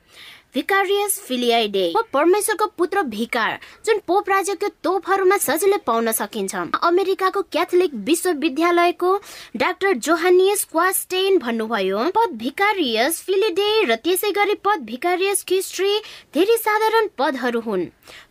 भिकारियस 0.55 1.17
फिलियाइडे 1.27 1.93
परमेश्वरको 2.13 2.65
पुत्र 2.77 3.01
भिकार 3.03 3.59
जुन 3.85 3.99
पोप 4.07 4.29
राज्यको 4.29 4.67
तोपहरूमा 4.83 5.37
सजिलै 5.45 5.77
पाउन 5.87 6.11
सकिन्छ 6.11 6.55
अमेरिकाको 6.89 7.41
क्याथोलिक 7.55 7.93
विश्वविद्यालयको 8.09 9.15
डाक्टर 9.57 9.93
जोहानियस 10.07 10.63
क्वास्टेन 10.71 11.37
भन्नुभयो 11.39 12.03
पद 12.15 12.37
भिकारियस 12.43 13.21
फिलिडे 13.23 13.67
र 13.85 13.95
त्यसै 14.05 14.31
गरी 14.37 14.55
पद 14.65 14.85
भिकारियस 14.85 15.43
हिस्ट्री 15.51 15.97
धेरै 16.33 16.57
साधारण 16.59 17.07
पदहरू 17.17 17.65
हुन्। 17.65 17.89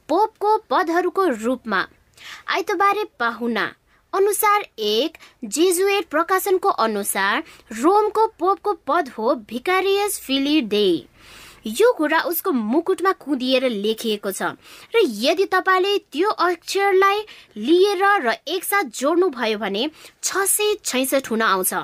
पोपको 0.08 0.56
पदहरूको 0.70 1.28
रूपमा 1.44 1.86
आइतबारे 2.54 3.04
पाहुना 3.18 3.70
अनुसार 4.12 4.64
एक 4.78 5.16
जेजुएट 5.54 6.04
प्रकाशनको 6.10 6.68
अनुसार 6.84 7.42
रोमको 7.82 8.26
पोपको 8.38 8.72
पद 8.86 9.08
हो 9.18 9.34
भिकारियस 9.50 10.20
फिलिडे 10.20 10.88
यो 11.66 11.92
कुरा 11.92 12.20
उसको 12.26 12.52
मुकुटमा 12.52 13.12
कुदिएर 13.20 13.68
लेखिएको 13.68 14.30
छ। 14.32 14.42
र 14.94 15.00
यदि 15.04 15.46
तपाईँले 15.46 15.96
त्यो 16.12 16.28
अक्षरलाई 16.28 17.18
लिएर 17.56 18.04
र 18.26 18.36
एकसाथ 18.48 18.84
जोड्नु 19.00 19.28
भयो 19.30 19.58
भने 19.58 19.88
छ 20.22 20.44
सय 20.46 20.74
छैसठ 20.84 21.30
हुन 21.30 21.42
आउँछ। 21.42 21.74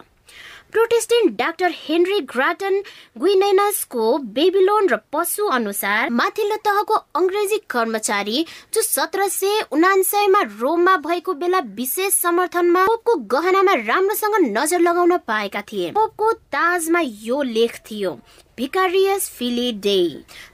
प्रोटेस्टेन्ट 0.69 1.37
डाक्टर 1.37 1.71
हेनरी 1.75 2.21
ग्राटन 2.29 2.75
गुइनेनसको 3.19 4.07
बेबिलोन 4.37 4.89
र 4.89 4.97
पशु 5.13 5.47
अनुसार 5.49 6.11
माथिल्लो 6.13 6.57
तहको 6.61 6.95
अङ्ग्रेजी 7.17 7.59
कर्मचारी 7.71 8.45
जो 8.75 8.83
सत्र 8.83 9.29
सय 9.29 9.65
उनासयमा 9.73 10.43
रोममा 10.61 10.97
भएको 11.07 11.35
बेला 11.35 11.59
विशेष 11.73 12.13
समर्थनमा 12.15 12.85
पोपको 12.87 13.15
गहनामा 13.33 13.75
राम्रोसँग 13.89 14.37
नजर 14.59 14.81
लगाउन 14.81 15.17
पाएका 15.25 15.63
थिए। 15.73 15.91
पोपको 15.93 16.33
ताजमा 16.53 17.01
यो 17.01 17.43
लेख 17.49 17.81
थियो। 17.91 18.13
भिकारियस 18.59 19.29
फिली 19.31 19.71
डे 19.85 19.99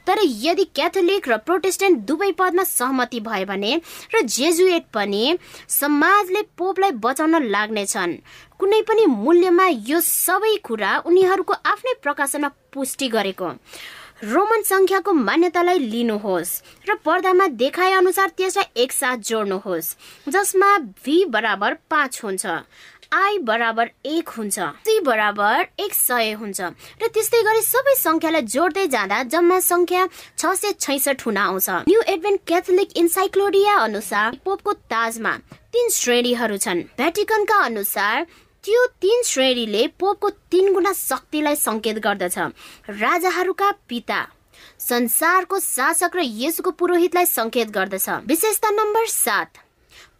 तर 0.07 0.19
यदि 0.23 0.64
क्याथोलिक 0.75 1.29
र 1.29 1.37
प्रोटेस्टेन्ट 1.47 1.99
दुवै 2.09 2.31
पदमा 2.38 2.64
सहमति 2.69 3.21
भयो 3.21 3.47
भने 3.47 3.73
र 4.14 4.21
जेजुएट 4.29 4.85
पनि 4.95 5.38
समाजले 5.71 6.43
पोपलाई 6.59 6.93
बचाउन 7.01 7.43
लाग्नेछन्। 7.49 8.17
कुनै 8.61 8.81
पनि 8.88 9.07
मूल्यमा 9.09 9.67
यो 9.88 10.01
सबै 10.03 10.57
कुरा 10.64 10.97
उनीहरूको 11.07 11.53
आफ्नै 11.67 11.95
प्रकाशनमा 12.03 12.49
पुष्टि 12.73 13.09
गरेको। 13.09 13.53
रोमन 14.25 14.62
संख्याको 14.62 15.12
मान्यतालाई 15.12 15.79
लिनुहोस् 15.79 16.51
र 16.88 16.95
पर्दामा 17.05 17.47
देखाए 17.61 17.93
अनुसार 17.93 18.29
त्यसलाई 18.37 18.83
एकसाथ 18.83 19.17
जोड्नुहोस् 19.29 19.95
जसमा 20.29 20.69
भी 21.05 21.17
बराबर 21.35 21.75
पाँच 21.90 22.21
हुन्छ। 22.25 22.45
आई 23.14 23.38
बराबर 23.38 23.90
एक 24.07 24.29
हुन्छ 24.29 24.59
सी 24.59 24.98
बराबर 25.00 25.66
एक 25.79 25.92
सय 25.94 26.33
हुन्छ। 26.33 26.61
र 27.03 27.07
त्यस्तै 27.14 27.42
गरी 27.42 27.62
सबै 27.62 27.94
संख्यालाई 27.94 28.42
जोड्दै 28.42 28.87
जाँदा 28.90 29.22
जम्मा 29.31 29.59
संख्या 29.61 30.07
छ 30.38 30.50
सय 30.53 30.72
छैसठ 30.81 31.27
हुन 31.27 31.37
आउँछ। 31.38 31.68
न्यू 31.87 32.00
एडभेन्ट 32.03 32.40
क्याथोलिक 32.46 32.96
इन्साइक्लोडिया 32.96 33.77
अनुसार 33.79 34.38
पोपको 34.44 34.72
ताजमा 34.90 35.33
तीन 35.70 35.88
श्रेणीहरू 35.94 36.57
छन्। 36.59 36.83
भ्याटिकनका 36.98 37.59
अनुसार 37.64 38.27
त्यो 38.64 38.87
तीन 39.03 39.22
श्रेणीले 39.22 39.87
पोपको 39.94 40.31
तीन 40.50 40.72
गुणा 40.74 40.92
शक्तिलाई 40.92 41.57
संकेत 41.57 41.98
गर्दछ। 42.03 42.38
राजाहरूका 42.98 43.70
पिता 43.88 44.27
संसारको 44.81 45.59
शासक 45.61 46.16
र 46.16 46.22
यसुको 46.42 46.70
पुरोहितलाई 46.70 47.27
संकेत 47.31 47.70
गर्दछ। 47.70 48.09
विशेषता 48.27 48.70
नम्बर 48.70 49.07
सात। 49.07 49.62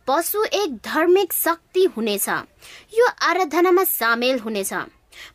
पशु 0.09 0.43
एक 0.45 0.75
धार्मिक 0.85 1.33
शक्ति 1.33 1.85
हुनेछ। 1.97 2.29
यो 2.95 3.07
आराधनामा 3.23 3.85
सामेल 3.85 4.39
हुनेछ। 4.39 4.73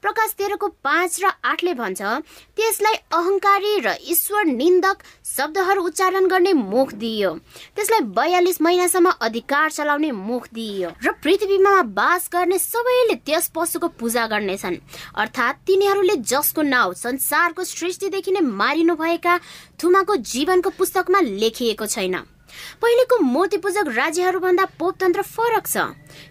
प्रकाश 0.02 0.34
तेह्रको 0.38 0.68
पाँच 0.84 1.20
र 1.24 1.30
आठले 1.46 1.74
भन्छ 1.74 2.02
त्यसलाई 2.02 2.96
अहंकारी 3.12 3.80
र 3.80 3.96
ईश्वर 4.06 4.46
निन्दक 4.46 5.04
शब्दहरू 5.26 5.82
उच्चारण 5.82 6.28
गर्ने 6.28 6.54
मुख 6.54 6.94
दिइयो। 6.94 7.34
त्यसलाई 7.76 8.02
बयालिस 8.14 8.62
महिनासम्म 8.62 9.14
अधिकार 9.22 9.72
चलाउने 9.72 10.12
मुख 10.12 10.48
दिइयो। 10.54 10.90
र 11.04 11.12
पृथ्वीमा 11.24 11.82
बास 11.96 12.30
गर्ने 12.34 12.58
सबैले 12.60 13.16
त्यस 13.26 13.52
पशुको 13.56 13.88
पूजा 13.88 14.28
गर्नेछन्। 14.28 14.78
अर्थात् 15.16 15.66
तिनीहरूले 15.68 16.16
जसको 16.28 16.62
नाउँ 16.62 16.94
संसारको 16.94 17.64
सृष्टिदेखि 17.64 18.32
नै 18.32 18.42
मारिनु 18.42 18.96
भएका 18.96 19.40
थुमाको 19.84 20.16
जीवनको 20.16 20.70
पुस्तकमा 20.70 21.20
लेखिएको 21.22 21.86
छैन। 21.86 22.16
पहिलेको 22.82 23.20
मूर्ति 23.20 23.58
पूजक 23.58 23.88
राज्यहरूभन्दा 23.96 24.66
पोपतन्त्र 24.80 25.22
फरक 25.22 25.68
छ। 25.68 25.78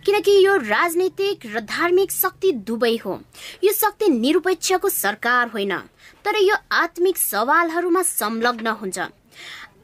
किनकि 0.04 0.32
यो 0.46 0.56
राजनीतिक 0.56 1.46
र 1.46 1.60
धार्मिक 1.66 2.12
शक्ति 2.12 2.52
दुवै 2.64 2.96
हो। 2.96 3.20
यो 3.64 3.72
शक्ति 3.72 4.08
निरुपेक्षको 4.08 4.88
सरकार 4.88 5.48
होइन 5.48 5.76
तर 6.24 6.36
यो 6.36 6.56
आत्मिक 6.72 7.16
सवालहरूमा 7.16 8.02
संलग्न 8.02 8.66
हुन्छ। 8.80 8.98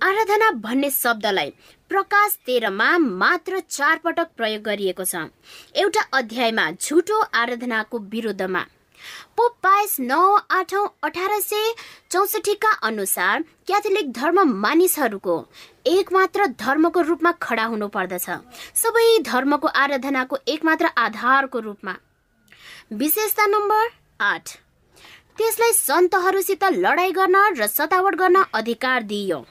आराधना 0.02 0.50
भन्ने 0.60 0.90
शब्दलाई 0.90 1.52
प्रकाश 1.90 2.36
तेह्रमा 2.46 2.86
मात्र 2.98 3.60
चार 3.60 4.00
पटक 4.04 4.28
प्रयोग 4.36 4.62
गरिएको 4.62 5.04
छ। 5.04 5.28
एउटा 5.76 6.00
अध्यायमा 6.12 6.70
झुटो 6.72 7.20
आराधनाको 7.34 7.98
विरुद्धमा 8.12 8.64
पोप 9.38 9.52
पाइस 9.62 9.96
नौ 10.00 10.22
आठौँ 10.50 10.88
अठार 11.02 11.38
सय 11.40 11.72
चौसठीका 12.10 12.70
अनुसार 12.82 13.44
क्याथोलिक 13.66 14.12
धर्म 14.12 14.40
मानिसहरूको 14.60 15.36
एकमात्र 15.86 16.46
धर्मको 16.60 17.00
रूपमा 17.00 17.32
खडा 17.42 17.64
हुनु 17.64 17.88
पर्दछ। 17.88 18.26
सबै 18.74 19.06
धर्मको 19.22 19.68
आराधनाको 19.76 20.36
एकमात्र 20.48 20.90
आधारको 20.98 21.58
रूपमा। 21.60 21.94
विशेषता 22.92 23.46
नम्बर 23.46 23.88
आठ। 24.20 24.56
त्यसलाई 25.38 25.72
सन्तहरूसित 25.72 26.64
लडाई 26.64 27.12
गर्न 27.12 27.36
र 27.58 27.66
सतावट 27.66 28.14
गर्न 28.14 28.44
अधिकार 28.54 29.02
दिइयो। 29.02 29.44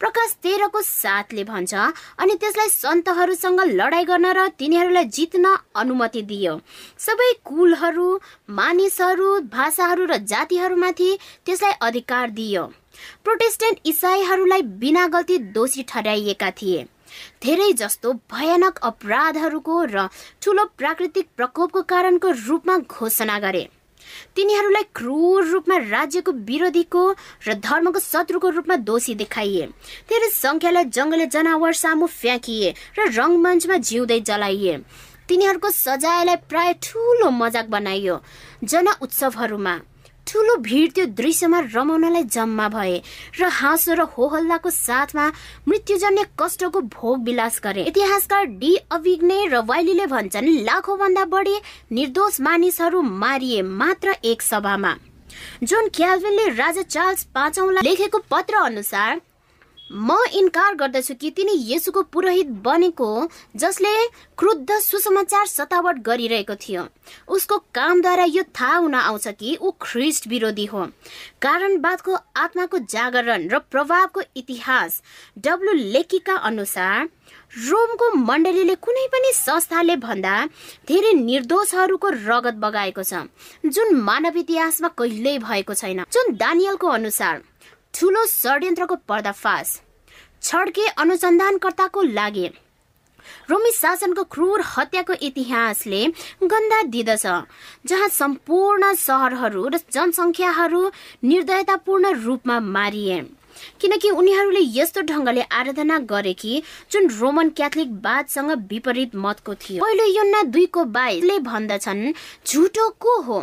प्रकाश 0.00 0.32
तेह्रको 0.42 0.80
साथले 0.82 1.44
भन्छ 1.44 1.74
अनि 1.74 2.34
त्यसलाई 2.34 2.68
सन्तहरूसँग 2.68 3.60
लडाई 3.70 4.04
गर्न 4.04 4.26
र 4.32 4.46
तिनीहरूलाई 4.58 5.04
जित्न 5.06 5.56
अनुमति 5.76 6.22
दियो। 6.22 6.54
सबै 6.98 7.32
कुलहरू 7.44 8.08
मानिसहरू 8.50 9.28
भाषाहरू 9.52 10.04
र 10.04 10.16
जातिहरूमाथि 10.26 11.10
त्यसलाई 11.46 11.72
अधिकार 11.82 12.30
दियो। 12.30 12.64
प्रोटेस्टेन्ट 13.24 13.78
इसाईहरूलाई 13.86 14.62
बिना 14.80 15.06
गल्ती 15.08 15.38
दोषी 15.52 15.82
ठहराइएका 15.88 16.50
थिए। 16.52 16.86
धेरै 17.42 17.72
जस्तो 17.72 18.12
भयानक 18.32 18.78
अपराधहरूको 18.82 19.84
र 19.84 20.06
ठुलो 20.42 20.64
प्राकृतिक 20.78 21.28
प्रकोपको 21.36 21.82
कारणको 21.82 22.30
रूपमा 22.46 22.76
घोषणा 22.78 23.38
गरे। 23.38 23.68
तिनीहरूलाई 24.36 24.84
क्रूर 24.94 25.46
रूपमा 25.46 25.76
राज्यको 25.90 26.32
विरोधीको 26.32 27.02
र 27.46 27.54
धर्मको 27.54 27.98
शत्रुको 27.98 28.48
रूपमा 28.48 28.76
दोषी 28.76 29.14
देखाइए। 29.14 29.66
धेरै 30.08 30.28
संख्यालाई 30.28 30.84
जङ्गली 30.84 31.26
जनावर 31.26 31.72
सामु 31.72 32.06
फ्याँकिए 32.06 32.74
र 32.98 33.08
रङ्गमञ्चमा 33.18 33.76
जिउँदै 33.76 34.20
जलाइए। 34.20 34.74
तिनीहरूको 35.28 35.70
सजायलाई 35.70 36.36
प्राय 36.50 36.72
ठुलो 36.82 37.30
मजाक 37.30 37.66
बनाइयो। 37.70 38.14
जन 38.64 38.88
उत्सवहरूमा 39.02 39.74
ठुलो 40.26 40.56
भिड 40.62 40.92
त्यो 40.94 41.04
दृश्यमा 41.18 41.60
रमाउनलाई 41.74 42.24
जम्मा 42.24 42.68
भए 42.68 42.96
र 43.40 43.48
हाँसो 43.50 43.94
र 43.94 44.00
होहल्लाको 44.16 44.70
साथमा 44.70 45.26
मृत्युजन्य 45.68 46.24
कष्टको 46.40 46.80
भोग 46.80 47.24
विलास 47.24 47.60
गरे। 47.64 47.82
इतिहासकार 47.84 48.44
डी 48.60 48.74
अभिग्ने 48.90 49.46
र 49.48 49.62
वाइलीले 49.66 50.06
भन्छन् 50.06 50.48
लाखौँ 50.64 50.98
भन्दा 50.98 51.24
बढी 51.34 51.56
निर्दोष 51.92 52.40
मानिसहरू 52.40 53.02
मारिए 53.02 53.62
मात्र 53.62 54.16
एक 54.24 54.42
सभामा। 54.42 54.94
जोन 55.62 55.88
क्याल्भिनले 55.94 56.48
राजा 56.54 56.82
चार्ल्स 56.82 57.24
पाँचौँलाई 57.34 57.82
लेखेको 57.84 58.18
पत्र 58.30 58.54
अनुसार 58.64 59.20
म 59.90 60.16
इन्कार 60.34 60.74
गर्दछु 60.74 61.14
कि 61.20 61.30
तिनी 61.30 61.52
येसुको 61.68 62.02
पुरोहित 62.14 62.48
बनेको 62.64 63.08
जसले 63.56 63.90
क्रुद्ध 64.38 64.78
सुसमाचार 64.80 65.46
सतावट 65.46 65.96
गरिरहेको 66.06 66.54
थियो। 66.56 66.86
उसको 67.28 67.58
कामद्वारा 67.74 68.24
यो 68.24 68.42
थाहा 68.54 68.76
हुन 68.76 68.94
आउँछ 68.94 69.26
कि 69.30 69.56
ऊ 69.56 69.70
ख्रिस्ट 69.82 70.26
विरोधी 70.28 70.64
हो। 70.66 70.84
कारणवादको 71.42 72.16
आत्माको 72.36 72.78
जागरण 72.86 73.48
र 73.48 73.58
प्रभावको 73.70 74.22
इतिहास 74.36 75.02
डब्लु 75.38 75.72
लेकीका 75.72 76.36
अनुसार 76.36 77.08
रोमको 77.60 78.14
मण्डलीले 78.16 78.74
कुनै 78.78 79.06
पनि 79.12 79.32
संस्थाले 79.34 79.96
भन्दा 79.98 80.34
धेरै 80.88 81.12
निर्दोषहरूको 81.18 82.08
रगत 82.24 82.62
बगाएको 82.62 83.02
छ 83.02 83.26
जुन 83.66 83.94
मानव 84.00 84.38
इतिहासमा 84.38 84.88
कहिल्यै 84.98 85.38
भएको 85.40 85.74
छैन। 85.74 86.04
जुन 86.06 86.36
दानियलको 86.36 86.88
अनुसार 86.90 87.42
ठुलो 87.94 88.24
षड्यन्त्रको 88.26 88.96
पर्दाफास 89.08 89.80
छड्के 90.42 90.86
अनुसन्धानकर्ताको 90.98 92.02
लागि। 92.02 92.46
रोमी 93.50 93.70
शासनको 93.72 94.22
क्रूर 94.24 94.60
हत्याको 94.66 95.12
इतिहासले 95.22 96.06
गन्दा 96.42 96.82
दिदछ 96.92 97.26
जहाँ 97.86 98.08
सम्पूर्ण 98.10 98.92
सहरहरू 98.94 99.66
र 99.68 99.78
जनसङ्ख्याहरू 99.92 100.80
निर्दयतापूर्ण 101.24 102.12
रूपमा 102.24 102.58
मारिए। 102.60 103.20
किनकि 103.80 104.10
उनीहरूले 104.10 104.60
यस्तो 104.78 105.00
ढङ्गले 105.02 105.42
आराधना 105.52 105.98
गरे 106.10 106.32
कि 106.32 106.62
जुन 106.92 107.08
रोमन 107.10 107.48
क्याथोलिक 107.50 107.90
वादसँग 108.04 108.50
विपरीत 108.70 109.14
मतको 109.16 109.54
थियो। 109.54 109.84
पहिलो 109.84 110.04
योन्ना 110.06 110.42
दुईको 110.54 110.84
बाइसले 110.96 111.38
भन्दछन् 111.50 112.12
झुटो 112.46 112.88
को 113.00 113.20
हो? 113.20 113.40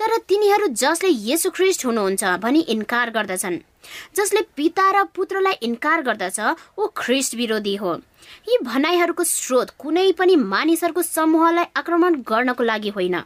तर 0.00 0.16
तिनीहरू 0.28 0.66
जसले 0.76 1.08
येसु 1.08 1.50
ख्रिस्ट 1.50 1.86
हुनुहुन्छ 1.86 2.24
भनी 2.44 2.60
इन्कार 2.74 3.10
गर्दछन्। 3.10 3.58
जसले 4.16 4.40
पिता 4.56 4.90
र 4.90 5.04
पुत्रलाई 5.14 5.52
इन्कार 5.62 6.02
गर्दछ 6.02 6.40
ऊ 6.78 6.86
ख्रिस्ट 6.96 7.34
विरोधी 7.34 7.74
हो। 7.76 7.94
यी 8.48 8.58
भनाइहरूको 8.64 9.24
स्रोत 9.24 9.70
कुनै 9.78 10.10
पनि 10.12 10.36
मानिसहरूको 10.36 11.02
समूहलाई 11.02 11.64
आक्रमण 11.76 12.20
गर्नको 12.28 12.64
लागि 12.64 12.88
होइन। 12.90 13.16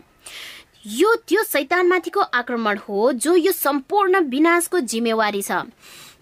यो 0.87 1.15
त्यो 1.29 1.43
शैतानमाथिको 1.45 2.21
आक्रमण 2.21 2.79
हो 2.79 3.13
जो 3.15 3.35
यो 3.37 3.53
सम्पूर्ण 3.53 4.21
विनाशको 4.29 4.81
जिम्मेवारी 4.81 5.43
छ। 5.43 5.67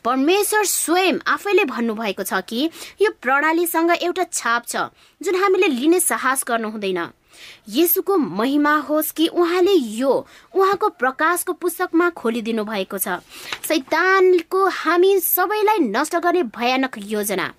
परमेश्वर 0.05 0.65
स्वयं 0.65 1.19
आफैले 1.29 1.65
भन्नुभएको 1.65 2.23
छ 2.23 2.41
कि 2.49 2.69
यो 3.03 3.11
प्रणालीसँग 3.23 3.91
एउटा 3.93 4.25
छाप 4.33 4.67
छ 4.67 4.89
जुन 5.21 5.35
हामीले 5.37 5.69
लिने 5.69 6.01
साहस 6.01 6.45
गर्नु 6.49 6.71
हुँदैन 6.71 7.01
येसुको 7.69 8.17
महिमा 8.17 8.75
होस् 8.89 9.13
कि 9.13 9.27
उहाँले 9.27 9.73
यो 9.73 10.27
उहाँको 10.55 10.89
प्रकाशको 10.89 11.53
पुस्तकमा 11.53 12.11
खोलिदिनु 12.11 12.65
भएको 12.65 12.99
छ। 12.99 13.21
सैतानको 13.69 14.67
हामी 14.69 15.19
सबैलाई 15.21 15.79
नष्ट 15.79 16.17
गर्ने 16.17 16.43
भयानक 16.43 16.99
योजना। 17.07 17.53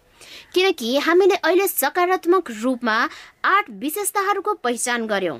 किनकि 0.53 0.97
हामीले 0.97 1.35
अहिले 1.35 1.67
सकारात्मक 1.67 2.51
रूपमा 2.61 2.97
आठ 3.45 3.69
विशेषताहरूको 3.69 4.53
पहिचान 4.53 5.07
गर्यौं। 5.07 5.37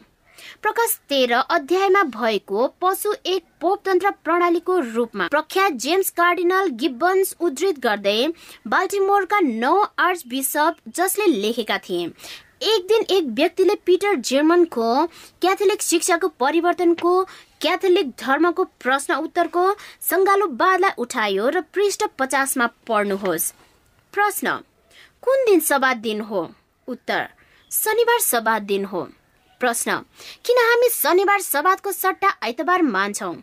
प्रकाश 0.61 0.99
तेह्र 1.09 1.33
अध्यायमा 1.33 2.03
भएको 2.03 2.67
पशु 2.81 3.13
एक 3.25 3.43
पोपतन्त्र 3.61 4.09
प्रणालीको 4.23 4.79
रूपमा 4.95 5.27
प्रख्यात 5.27 5.71
जेम्स 5.71 6.09
कार्डिनल 6.09 6.69
गिब्बन्स 6.81 7.35
उद्धृत 7.39 7.79
गर्दै 7.79 8.27
बाल्टिमोरका 8.67 9.39
नौ 9.39 9.75
आर्च 9.99 10.23
बिसप 10.27 10.75
जसले 10.89 11.25
लेखेका 11.25 11.77
थिए। 11.77 12.07
एक 12.61 12.85
दिन 12.87 13.05
एक 13.09 13.27
व्यक्तिले 13.37 13.75
पिटर 13.85 14.15
जर्मनको 14.21 15.05
क्याथोलिक 15.41 15.81
शिक्षाको 15.81 16.27
परिवर्तनको 16.39 17.13
क्याथोलिक 17.61 18.09
धर्मको 18.19 18.63
प्रश्न 18.79 19.15
उत्तरको 19.25 19.63
सङ्गालोवादलाई 20.09 20.91
उठायो 20.97 21.47
र 21.49 21.61
पृष्ठ 21.73 22.05
पचासमा 22.19 22.67
पढ्नुहोस्। 22.87 23.51
प्रश्न 24.13 24.55
कुन 25.23 25.45
दिन 25.45 25.59
सभा 25.59 25.93
दिन 26.05 26.21
हो? 26.21 26.41
उत्तर 26.87 27.27
शनिबार 27.71 28.19
सभा 28.21 28.57
दिन 28.69 28.85
हो। 28.85 29.01
प्रश्न 29.61 29.97
किन 30.45 30.57
हामी 30.61 30.89
शनिबार 30.93 31.41
सभाको 31.41 31.91
सट्टा 31.91 32.29
आइतबार 32.43 32.81
मान्छौँ? 32.85 33.35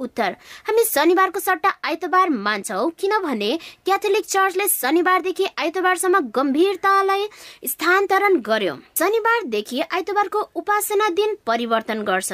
उत्तर। 0.00 0.36
हामी 0.66 0.84
शनिबारको 0.84 1.40
सट्टा 1.40 1.70
आइतबार 1.84 2.30
मान्छौ 2.30 2.86
किनभने 2.98 3.50
क्याथोलिक 3.84 4.26
चर्चले 4.26 4.68
शनिबारदेखि 4.70 5.46
आइतबारसम्म 5.58 6.20
गम्भीरतालाई 6.30 7.28
स्थानान्तरण 7.66 8.36
गर्यो। 8.42 8.74
शनिबारदेखि 8.98 9.80
आइतबारको 9.82 10.40
उपासना 10.56 11.08
दिन 11.10 11.36
परिवर्तन 11.46 12.02
गर्छ। 12.02 12.32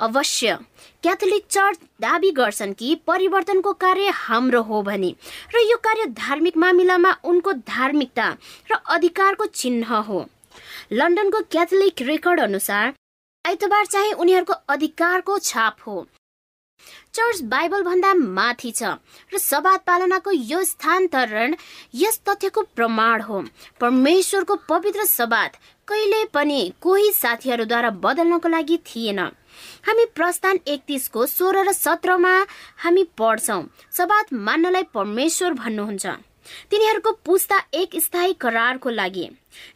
अवश्य 0.00 0.56
क्याथोलिक 1.02 1.44
चर्च 1.50 1.78
दावी 2.00 2.30
गर्छन् 2.32 2.72
कि 2.74 2.94
परिवर्तनको 3.06 3.72
कार्य 3.74 4.08
हाम्रो 4.16 4.62
हो 4.62 4.82
भने 4.82 5.10
र 5.54 5.60
यो 5.60 5.76
कार्य 5.84 6.06
धार्मिक 6.18 6.56
मामिलामा 6.56 7.14
उनको 7.24 7.52
धार्मिकता 7.52 8.28
र 8.70 8.78
अधिकारको 8.90 9.46
चिन्ह 9.46 9.94
हो। 10.08 10.24
लन्डनको 10.92 11.40
क्याथोलिक 11.50 12.02
रेकर्ड 12.02 12.40
अनुसार 12.40 12.92
आइतबार 13.44 13.86
चाहिँ 13.86 14.12
उनीहरूको 14.14 14.54
अधिकारको 14.68 15.38
छाप 15.40 15.76
हो। 15.86 16.06
चर्च 17.14 17.40
बाइबल 17.50 17.82
भन्दा 17.82 18.12
माथि 18.14 18.70
छ 18.72 18.82
र 19.32 19.38
सवाद 19.38 19.80
पालनाको 19.86 20.30
यो 20.30 20.62
स्थानान्तरण 20.64 21.54
यस 21.94 22.20
तथ्यको 22.28 22.62
प्रमाण 22.74 23.20
हो। 23.22 23.40
परमेश्वरको 23.80 24.54
पवित्र 24.68 25.04
सवाद 25.06 25.56
कहिले 25.88 26.24
पनि 26.34 26.60
कोही 26.80 27.12
साथीहरूद्वारा 27.12 27.90
बदल्नको 28.04 28.48
लागि 28.48 28.78
थिएन। 28.86 29.18
हामी 29.86 30.04
प्रस्थान 30.14 30.58
एकतिसको 30.66 31.26
सोह्र 31.28 31.62
र 31.68 31.72
सत्रमा 31.74 32.34
हामी 32.84 33.04
पढ्छौ 33.18 33.58
सबात 33.92 34.32
मान्नलाई 34.46 34.82
परमेश्वर 34.94 35.52
भन्नुहुन्छ। 35.54 36.06
तिनीहरूको 36.70 37.12
पुस्ता 37.24 37.58
एक 37.74 37.94
स्थायी 38.02 38.32
करारको 38.40 38.90
लागि। 38.90 39.28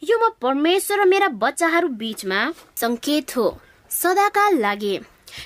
यो 0.04 0.18
म 0.18 0.30
परमेश्वर 0.42 1.00
र 1.00 1.04
मेरा 1.06 1.28
बच्चाहरू 1.38 1.88
बीचमा 2.02 2.40
संकेत 2.76 3.36
हो। 3.36 3.46
सदाका 3.90 4.48
लागि। 4.58 4.98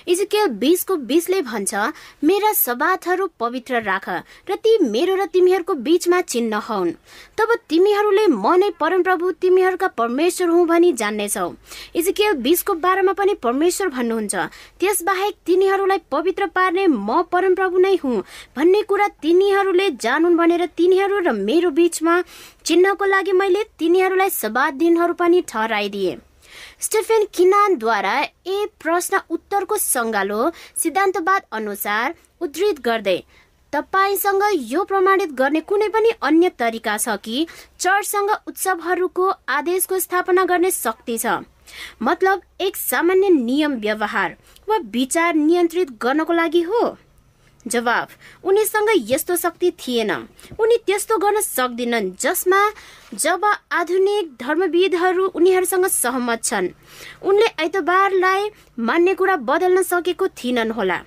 इजिकेल 0.09 0.47
बिसको 0.59 0.97
बिसले 1.09 1.41
भन्छ 1.43 1.75
मेरा 2.25 2.53
सबातहरू 2.55 3.27
पवित्र 3.41 3.83
राख 3.83 4.09
र 4.51 4.57
ती 4.57 4.79
मेरो 4.87 5.15
र 5.17 5.27
तिमीहरूको 5.33 5.75
बीचमा 5.83 6.21
चिन्ह 6.23 6.59
हुन्। 6.69 6.93
तब 7.39 7.55
तिमीहरूले 7.69 8.27
म 8.27 8.55
नै 8.57 8.71
परमप्रभु 8.81 9.31
तिमीहरूका 9.43 9.89
परमेश्वर 9.99 10.49
हुँ 10.49 10.67
भनी 10.67 10.93
जान्नेछौ। 10.95 11.49
इजिकेल 11.97 12.33
बिसको 12.43 12.75
बारेमा 12.85 13.13
पनि 13.13 13.35
परमेश्वर 13.43 13.89
भन्नुहुन्छ 13.89 14.35
त्यसबाहेक 14.81 15.35
तिनीहरूलाई 15.47 16.01
पवित्र 16.11 16.47
पार्ने 16.57 16.87
म 16.87 17.23
परमप्रभु 17.33 17.79
नै 17.79 17.95
हुँ 18.03 18.23
भन्ने 18.57 18.83
कुरा 18.83 19.09
तिनीहरूले 19.23 19.91
जानुन् 20.01 20.37
भनेर 20.37 20.67
तिनीहरू 20.77 21.19
र 21.21 21.33
मेरो 21.39 21.71
बीचमा 21.71 22.21
चिन्हको 22.65 23.05
लागि 23.05 23.33
मैले 23.35 23.63
तिनीहरूलाई 23.79 24.31
सबात 24.33 24.75
दिनहरू 24.75 25.15
पनि 25.15 25.41
ठहराइदिए। 25.49 26.19
स्टेफेन 26.81 27.27
किनानद्वारा 27.35 28.17
ए 28.23 28.67
प्रश्न 28.81 29.21
उत्तरको 29.31 29.77
सङ्गालो 29.77 30.51
सिद्धान्तवाद 30.83 31.43
अनुसार 31.53 32.15
उद्धृत 32.41 32.81
गर्दै 32.85 33.21
तपाईँसँग 33.73 34.43
यो 34.71 34.83
प्रमाणित 34.85 35.31
गर्ने 35.33 35.61
कुनै 35.69 35.89
पनि 35.89 36.11
अन्य 36.23 36.49
तरिका 36.59 36.97
छ 36.97 37.17
कि 37.25 37.47
चर्चसँग 37.81 38.31
उत्सवहरूको 38.47 39.29
आदेशको 39.49 39.99
स्थापना 39.99 40.45
गर्ने 40.45 40.71
शक्ति 40.71 41.17
छ? 41.19 41.39
मतलब 42.03 42.43
एक 42.61 42.77
सामान्य 42.77 43.29
नियम 43.29 43.77
व्यवहार 43.81 44.37
वा 44.69 44.77
विचार 44.93 45.35
नियन्त्रित 45.35 45.91
गर्नको 46.03 46.33
लागि 46.33 46.63
हो? 46.63 46.83
जवाब 47.67 48.09
उनीसँग 48.45 48.89
यस्तो 49.11 49.37
शक्ति 49.37 49.71
थिएन। 49.79 50.11
उनी 50.61 50.77
त्यस्तो 50.87 51.19
गर्न 51.19 51.41
सक्दिनन् 51.41 52.11
जसमा 52.21 52.61
जब 53.15 53.45
आधुनिक 53.73 54.35
धर्मविदहरू 54.41 55.27
उनीहरूसँग 55.29 55.87
सहमत 55.87 56.45
छन् 56.45 56.69
उनले 57.23 57.47
आइतबारलाई 57.61 58.51
मान्ने 58.79 59.15
कुरा 59.15 59.37
बदल्न 59.49 59.83
सकेको 59.83 60.29
थिएनन् 60.29 60.73
होला। 60.73 61.01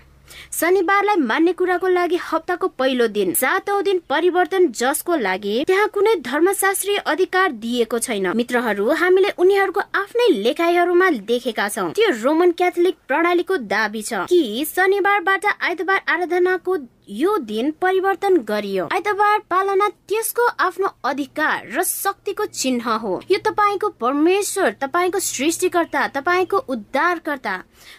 शनिबारलाई 0.55 1.15
मान्ने 1.19 1.51
कुराको 1.53 1.87
लागि 1.87 2.17
हप्ताको 2.23 2.67
पहिलो 2.79 3.07
दिन 3.07 3.33
सातौं 3.33 3.81
दिन 3.83 3.99
परिवर्तन 4.09 4.67
जसको 4.71 5.15
लागि 5.17 5.55
त्यहाँ 5.67 5.87
कुनै 5.93 6.15
धर्मशास्त्रीय 6.21 6.97
अधिकार 7.05 7.51
दिएको 7.59 7.99
छैन। 7.99 8.27
मित्रहरू 8.37 8.89
हामीले 8.93 9.29
उनीहरूको 9.37 9.81
आफ्नै 9.95 10.27
लेखाइहरूमा 10.37 11.09
देखेका 11.27 11.67
छौँ। 11.69 11.91
त्यो 11.91 12.09
रोमन 12.23 12.51
क्याथोलिक 12.53 12.95
प्रणालीको 13.07 13.57
दावी 13.67 14.01
छ 14.01 14.23
कि 14.31 14.65
शनिबारबाट 14.65 15.45
आइतबार 15.61 16.01
आराधनाको 16.07 16.77
यो 17.09 17.37
दिन 17.39 17.71
परिवर्तन 17.81 18.37
गरियो। 18.43 18.85
आइतबार 18.93 19.39
पालना 19.49 19.87
त्यसको 20.09 20.45
आफ्नो 20.59 20.87
अधिकार 21.05 21.67
र 21.71 21.83
शक्तिको 21.83 22.45
चिन्ह 22.45 22.89
हो। 22.93 23.21
यो 23.31 23.37
तपाईँको 23.45 23.89
परमेश्वर 24.01 24.71
तपाईँको 24.81 25.19
सृष्टिकर्ता 25.19 26.07
तपाईँको 26.07 26.57
उद्धारकर्ता 26.57 27.57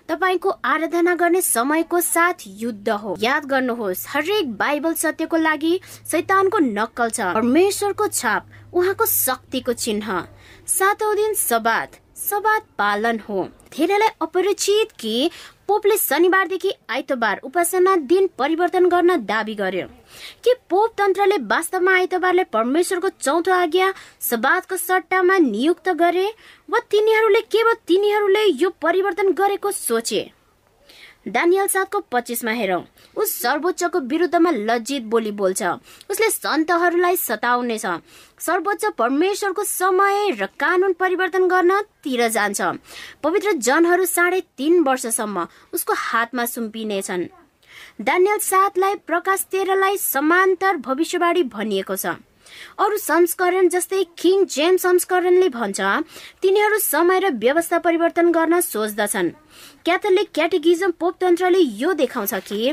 तपाईँको 0.08 0.50
आराधना 0.64 1.14
गर्ने 1.14 1.40
समयको 1.40 2.00
साथ 2.00 2.46
युद्ध 2.46 2.88
हो। 2.88 3.16
याद 3.20 3.44
गर्नुहोस् 3.44 4.06
हरेक 4.08 4.52
बाइबल 4.54 4.94
सत्यको 4.94 5.36
लागि 5.36 5.80
शैतानको 6.10 6.58
नक्कल 6.58 7.10
छ। 7.10 7.20
परमेश्वरको 7.34 8.06
छाप 8.08 8.74
उहाँको 8.74 9.06
शक्तिको 9.06 9.72
चिन्ह। 9.74 10.20
सातौं 10.68 11.14
दिन 11.16 11.34
सबात 11.36 12.00
सबात 12.18 12.66
पालन 12.78 13.20
हो। 13.28 13.48
धेरैलाई 13.72 14.08
अपरिचित 14.22 14.92
कि 15.00 15.30
पोपले 15.68 15.96
शनिबारदेखि 15.96 16.72
आइतबार 16.90 17.40
उपासना 17.44 17.94
दिन 18.10 18.28
परिवर्तन 18.38 18.86
गर्न 18.88 19.16
दावी 19.26 19.54
गर्यो। 19.54 19.86
के 20.44 20.54
पोप 20.70 20.94
तन्त्रले 20.98 21.36
वास्तवमा 21.46 21.94
आइतबारले 21.94 22.44
परमेश्वरको 22.44 23.08
चौथो 23.20 23.52
आज्ञा 23.52 23.92
सबातको 24.20 24.76
सट्टामा 24.76 25.38
नियुक्त 25.38 25.88
गरे 25.98 26.26
वा 26.70 26.78
तिनीहरूले 26.90 27.40
केवल 27.40 27.74
तिनीहरूले 27.88 28.44
यो 28.62 28.70
परिवर्तन 28.82 29.32
गरेको 29.32 29.70
सोचे? 29.72 30.30
दानियल 31.28 31.66
सातको 31.66 32.00
पच्चिसमा 32.12 32.50
हेरौँ। 32.50 32.82
उस 33.16 33.32
सर्वोच्चको 33.42 34.00
विरुद्धमा 34.00 34.50
लज्जित 34.50 35.02
बोली 35.02 35.30
बोल्छ। 35.32 35.62
उसले 36.10 36.30
सन्तहरूलाई 36.30 37.16
सताउनेछ। 37.16 37.86
सर्वोच्च 38.38 38.84
परमेश्वरको 38.98 39.64
समय 39.64 40.30
र 40.30 40.46
कानुन 40.60 40.92
परिवर्तन 40.92 41.48
गर्न 41.48 41.80
तिर 42.02 42.28
जान्छ। 42.28 42.60
पवित्र 43.22 43.52
जनहरू 43.52 44.04
साढे 44.04 44.40
तीन 44.56 44.82
वर्षसम्म 44.82 45.46
उसको 45.72 45.92
हातमा 45.96 46.44
सुम्पिनेछन्। 46.44 47.24
दानियल 48.00 48.38
सातलाई 48.38 48.94
प्रकाश 49.06 49.46
तेह्रलाई 49.50 49.96
समान्तर 49.96 50.76
भविष्यवाणी 50.76 51.42
भनिएको 51.42 51.96
छ। 51.96 52.06
अरू 52.78 52.96
संस्करण 52.98 53.68
जस्तै 53.68 54.02
किङ 54.18 54.44
जेम्स 54.46 54.82
संस्करणले 54.82 55.48
भन्छ 55.48 55.80
तिनीहरू 56.42 56.78
समय 56.78 57.20
र 57.20 57.30
व्यवस्था 57.36 57.78
परिवर्तन 57.78 58.30
गर्न 58.32 58.60
सोच्दछन्। 58.62 59.30
क्याथोलिक 59.84 60.30
क्याटेगिजम 60.34 60.90
पोपतन्त्रले 61.00 61.58
यो 61.58 61.92
देखाउँछ 61.92 62.34
कि 62.48 62.72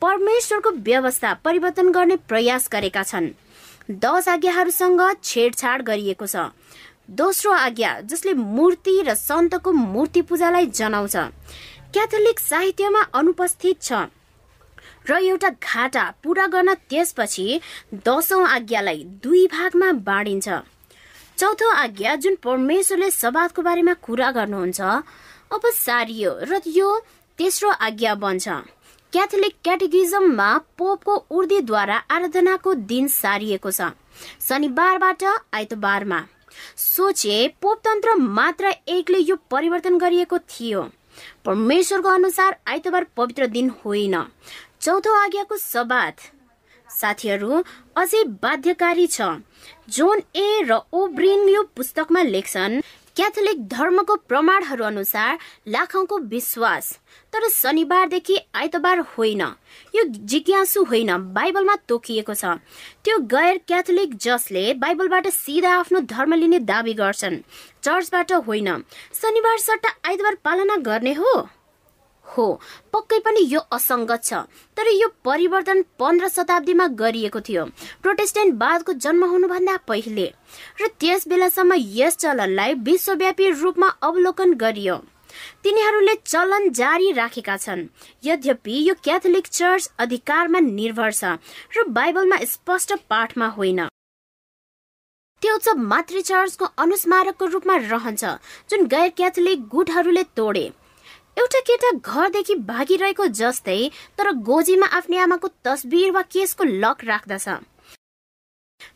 परमेश्वरको 0.00 0.70
व्यवस्था 0.70 1.32
परिवर्तन 1.44 1.90
गर्ने 1.92 2.16
प्रयास 2.28 2.68
गरेका 2.72 3.02
छन्। 3.02 3.28
दश 3.90 4.28
आज्ञाहरूसँग 4.28 5.02
छेडछाड 5.22 5.82
गरिएको 5.82 6.26
छ। 6.26 6.50
दोस्रो 7.10 7.52
आज्ञा 7.52 7.90
जसले 8.00 8.32
मूर्ति 8.34 9.00
र 9.06 9.14
सन्तको 9.14 9.72
मूर्ति 9.72 10.22
पूजालाई 10.22 10.66
जनाउँछ। 10.72 11.16
क्याथोलिक 11.92 12.40
साहित्यमा 12.40 13.02
अनुपस्थित 13.14 13.82
छ। 13.82 13.92
र 15.06 15.18
एउटा 15.22 15.50
घाटा 15.62 16.04
पूरा 16.24 16.46
गर्न 16.46 16.74
त्यसपछि 16.90 17.46
दशौं 18.06 18.44
आज्ञालाई 18.48 19.04
दुई 19.22 19.46
भागमा 19.48 19.92
बाँडिन्छ। 20.04 20.48
चौथो 21.38 21.70
आज्ञा 21.72 22.14
जुन 22.16 22.34
परमेश्वरले 22.44 23.10
सवादको 23.12 23.62
बारेमा 23.62 23.94
कुरा 24.02 24.30
गर्नुहुन्छ 24.30 24.80
अब 25.54 25.62
सारियो 25.76 26.30
र 26.42 26.60
यो 26.66 26.88
तेस्रो 27.38 27.70
आज्ञा 27.80 28.14
बन्छ। 28.16 28.48
क्याथोलिक 29.12 29.54
क्याटेगिजममा 29.64 30.50
पोपको 30.78 31.14
उर्दीद्वारा 31.30 31.96
आराधनाको 32.10 32.74
दिन 32.90 33.08
सारिएको 33.10 33.70
छ 33.70 33.90
शनिबारबाट 34.40 35.22
आइतबारमा। 35.54 36.20
सोचे 36.78 37.36
पोपतन्त्र 37.62 38.14
मात्र 38.38 38.74
एकले 38.88 39.18
यो 39.20 39.36
परिवर्तन 39.50 39.98
गरिएको 39.98 40.38
थियो। 40.50 40.82
परमेश्वरको 41.44 42.08
अनुसार 42.08 42.56
आइतबार 42.68 43.04
पवित्र 43.16 43.46
दिन 43.46 43.70
होइन। 43.84 44.14
चौथो 44.84 45.12
आज्ञाको 45.16 45.56
सबात 45.56 46.16
साथीहरू 46.88 47.62
अझै 47.96 48.22
बाध्यकारी 48.42 49.06
छ। 49.06 49.28
जोन 49.88 50.20
ए 50.36 50.48
र 50.68 50.76
ओब्रिन 50.92 51.48
यो 51.48 51.62
पुस्तकमा 51.72 52.22
लेख्छन् 52.24 52.74
क्याथोलिक 53.16 53.62
धर्मको 53.68 54.16
प्रमाणहरू 54.28 54.84
अनुसार 54.84 55.38
लाखौंको 55.68 56.18
विश्वास। 56.28 56.92
तर 57.32 57.48
शनिबारदेखि 57.48 58.36
आइतबार 58.54 58.98
होइन। 59.14 59.42
यो 59.94 60.04
जिज्ञासु 60.04 60.84
होइन 60.84 61.16
बाइबलमा 61.32 61.76
तोकिएको 61.88 62.34
छ। 62.34 62.60
त्यो 63.00 63.18
गैर 63.32 63.64
क्याथोलिक 63.64 64.20
जसले 64.20 64.68
बाइबलबाट 64.84 65.32
सिधा 65.32 65.74
आफ्नो 65.80 66.00
धर्म 66.12 66.34
लिने 66.34 66.58
दावी 66.68 66.94
गर्छन्। 66.94 67.42
चर्चबाट 67.82 68.32
होइन। 68.44 68.68
शनिबार 69.16 69.58
सट्टा 69.64 69.96
आइतबार 70.04 70.34
पालना 70.44 70.76
गर्ने 70.84 71.12
हो? 71.14 71.34
हो। 72.24 72.46
पक्कै 72.92 73.18
पनि 73.18 73.40
यो 73.52 73.60
असङ्गत 73.72 74.22
छ। 74.24 74.32
तर 74.76 74.86
यो 74.90 75.08
परिवर्तन 75.24 75.82
पन्ध्र 75.98 76.28
शताब्दीमा 76.28 76.86
गरिएको 77.00 77.40
थियो। 77.40 77.64
प्रोटेस्टेन्टवादको 78.02 78.92
जन्म 79.04 79.24
हुनुभन्दा 79.24 79.76
पहिले। 79.88 80.26
र 80.80 80.88
त्यस 81.00 81.28
बेलासम्म 81.28 81.74
यस 81.78 82.16
चलनलाई 82.16 82.74
विश्वव्यापी 82.82 83.50
रूपमा 83.62 83.88
अवलोकन 84.02 84.54
गरियो। 84.54 84.96
तिनीहरूले 85.62 86.14
चलन 86.26 86.68
जारी 86.70 87.10
राखेका 87.12 87.56
छन्। 87.56 87.88
यद्यपि 88.24 88.74
यो 88.88 88.94
क्याथोलिक 89.04 89.46
चर्च 89.46 89.90
अधिकारमा 89.98 90.60
निर्भर 90.60 91.10
छ 91.12 91.24
र 91.74 91.84
बाइबलमा 91.90 92.38
स्पष्ट 92.44 92.92
पाठमा 93.10 93.48
होइन। 93.58 93.80
त्यो 95.42 95.54
उत्सव 95.54 95.76
मातृ 95.90 96.20
चर्चको 96.22 96.64
अनुस्मारकको 96.78 97.44
रूपमा 97.46 97.76
रहन्छ 97.76 98.24
जुन 98.70 98.86
गैर 98.86 99.08
क्याथोलिक 99.18 99.66
गुटहरूले 99.68 100.22
तोडे। 100.36 100.66
एउटा 101.36 101.60
केटा 101.68 101.90
घरदेखि 101.98 102.54
भागिरहेको 102.66 103.26
जस्तै 103.38 103.78
तर 104.18 104.30
गोजीमा 104.48 104.86
आफ्नै 104.98 105.18
आमाको 105.18 105.48
तस्बिर 105.64 106.10
वा 106.12 106.22
केसको 106.34 106.64
लक 106.64 107.04
राख्दछ। 107.04 107.48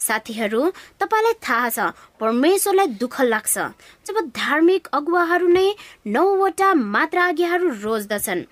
साथीहरू 0.06 0.62
तपाईँलाई 1.00 1.36
थाहा 1.46 1.68
छ 1.70 1.78
परमेश्वरलाई 2.20 2.86
दुःख 3.02 3.20
लाग्छ। 3.22 3.56
जब 4.06 4.16
धार्मिक 4.36 4.88
अगुवाहरू 4.92 5.48
नै 5.48 5.66
नौवटा 6.14 6.68
मात्र 6.94 7.18
आज्ञाहरू 7.18 7.68
रोज्दछन्। 7.82 8.42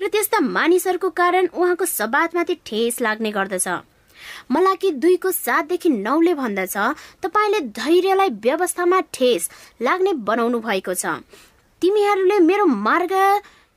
र 0.00 0.08
त्यस्ता 0.08 0.38
मानिसहरूको 0.40 1.10
कारण 1.20 1.46
उहाँको 1.52 1.84
सबातमाथि 1.86 2.54
ठेस 2.66 3.00
लाग्ने 3.00 3.30
गर्दछ। 3.30 3.68
मलाकी 4.50 4.90
दुईको 5.02 5.30
सातदेखि 5.32 5.88
नौले 5.88 6.34
भन्दछ 6.34 6.76
तपाईँले 7.22 7.60
धैर्यलाई 7.78 8.30
व्यवस्थामा 8.46 9.00
ठेस 9.12 9.50
लाग्ने 9.80 10.12
बनाउनु 10.28 10.58
भएको 10.60 10.94
छ। 10.94 11.20
तिमीहरूले 11.82 12.38
मेरो 12.40 12.64
मार्ग 12.66 13.12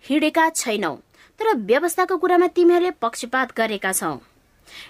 हिँडेका 0.03 0.49
छैनौ 0.49 0.93
तर 1.39 1.55
व्यवस्थाको 1.69 2.17
कुरामा 2.17 2.47
तिमीहरूले 2.47 2.91
पक्षपात 3.01 3.51
गरेका 3.57 3.91
छौ। 3.91 4.13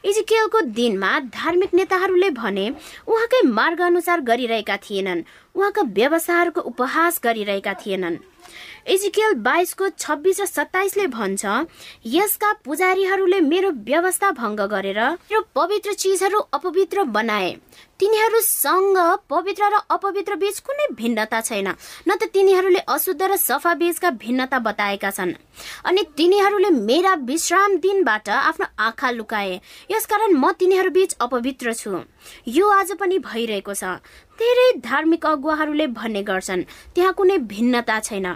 इजिकेलको 0.06 0.62
दिनमा 0.78 1.12
धार्मिक 1.34 1.74
नेताहरूले 1.74 2.30
भने 2.32 2.70
उहाँकै 3.08 3.42
मार्ग 3.50 3.82
अनुसार 3.82 4.22
गरिरहेका 4.22 4.78
थिएनन् 4.78 5.24
उहाँका 5.56 5.82
व्यवसायहरूको 5.98 6.62
उपहास 6.62 7.20
गरिरहेका 7.24 7.74
थिएनन्। 7.74 8.18
इजिकेल 8.90 9.34
बाइसको 9.46 9.90
छब्बिस 9.98 10.40
र 10.42 10.46
सत्ताइसले 10.48 11.06
भन्छ 11.10 11.46
यसका 12.08 12.52
पुजारीहरूले 12.66 13.40
मेरो 13.42 13.70
व्यवस्था 13.86 14.32
भङ्ग 14.34 14.62
गरेर 14.72 15.00
मेरो 15.00 15.42
पवित्र 15.56 15.94
चिजहरू 15.94 16.40
अपवित्र 16.54 17.04
बनाए। 17.16 17.56
तिनीहरूसँग 18.00 18.98
पवित्र 19.30 19.70
र 19.70 19.80
अपवित्र 19.92 20.36
बीच 20.42 20.60
कुनै 20.60 20.88
भिन्नता 20.96 21.42
छैन 21.42 21.68
न 21.68 22.16
त 22.16 22.32
तिनीहरूले 22.34 22.80
अशुद्ध 22.88 23.22
र 23.22 23.36
सफा 23.38 23.74
बीचका 23.76 24.10
भिन्नता 24.18 24.60
बताएका 24.60 25.12
छन्। 25.12 25.34
अनि 25.86 26.04
तिनीहरूले 26.18 26.70
मेरा 26.82 27.14
विश्राम 27.28 27.76
दिनबाट 27.78 28.30
आफ्नो 28.30 28.66
आँखा 28.80 29.10
लुकाए 29.12 29.60
यसकारण 29.92 30.34
म 30.34 30.52
तिनीहरू 30.56 30.90
बीच 30.90 31.16
अपवित्र 31.20 31.74
छु। 31.74 32.02
यो 32.48 32.68
आज 32.72 32.92
पनि 32.96 33.20
भइरहेको 33.20 33.74
छ। 33.74 34.00
धेरै 34.40 34.72
धार्मिक 34.82 35.26
अगुवाहरूले 35.26 35.88
भन्ने 36.00 36.22
गर्छन्। 36.24 36.64
त्यहाँ 36.96 37.14
कुनै 37.14 37.38
भिन्नता 37.52 38.00
छैन। 38.00 38.28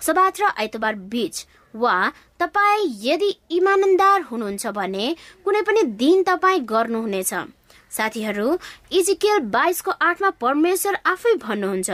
सबात 0.00 0.40
र 0.40 0.44
आइतबार 0.56 0.94
बीच 1.12 1.46
वा 1.74 1.96
तपाईँ 2.40 2.90
यदि 3.02 3.30
इमानदार 3.52 4.20
हुनुहुन्छ 4.30 4.66
भने 4.78 5.06
कुनै 5.44 5.62
पनि 5.62 5.82
दिन 6.00 6.22
तपाईँ 6.22 6.64
गर्नुहुनेछ। 6.64 7.32
साथीहरू 7.90 8.48
इजिकेल 8.92 9.38
बाइसको 9.50 9.90
आठमा 10.00 10.30
परमेश्वर 10.40 10.94
आफै 11.06 11.34
भन्नुहुन्छ 11.44 11.90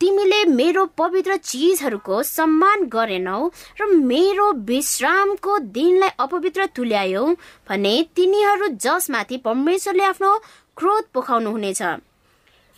तिमीले 0.00 0.44
मेरो 0.46 0.84
पवित्र 0.98 1.36
चिजहरूको 1.42 2.22
सम्मान 2.22 2.84
गरेनौ 2.88 3.38
र 3.80 3.86
मेरो 4.02 4.50
विश्रामको 4.64 5.58
दिनलाई 5.74 6.10
अपवित्र 6.18 6.66
तुल्यायौ 6.76 7.24
भने 7.68 7.94
तिनीहरू 8.16 8.68
जसमाथि 8.78 9.36
परमेश्वरले 9.46 10.04
आफ्नो 10.04 10.36
क्रोध 10.76 11.04
पोखाउनुहुनेछ। 11.14 11.82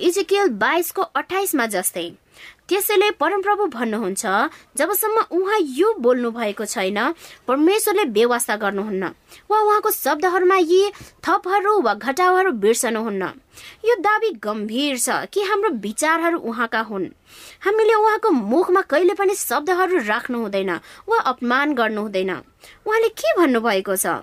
इजिकेल 0.00 0.48
बाइसको 0.58 1.02
अठाइसमा 1.02 1.66
जस्तै। 1.66 2.10
त्यसैले 2.68 3.10
परमप्रभु 3.20 3.64
भन्नुहुन्छ 3.66 4.24
जबसम्म 4.78 5.20
उहाँ 5.36 5.58
यो 5.60 5.92
बोल्नु 6.00 6.30
भएको 6.30 6.64
छैन 6.64 6.98
परमेश्वरले 7.48 8.04
व्यवस्था 8.16 8.56
गर्नुहुन्न 8.56 9.04
वा 9.50 9.58
उहाँको 9.60 9.90
शब्दहरूमा 9.90 10.56
यी 10.56 10.80
थपहरू 11.26 11.72
वा 11.82 11.94
घटाउहरू 11.94 12.52
बिर्सनुहुन्न। 12.62 13.22
यो 13.84 13.94
दावी 14.00 14.30
गम्भीर 14.40 14.98
छ 14.98 15.26
कि 15.32 15.42
हाम्रो 15.42 15.70
विचारहरू 15.82 16.38
उहाँका 16.38 16.80
हुन्। 16.80 17.06
हामीले 17.66 17.94
उहाँको 17.94 18.30
मुखमा 18.30 18.82
कहिले 18.88 19.14
पनि 19.14 19.34
शब्दहरू 19.34 19.98
राख्नु 20.06 20.38
हुँदैन 20.40 20.70
वा 21.08 21.18
अपमान 21.32 21.74
गर्नु 21.74 22.00
हुँदैन। 22.00 22.30
उहाँले 22.86 23.08
के 23.20 23.36
भन्नुभएको 23.36 23.96
छ? 23.96 24.22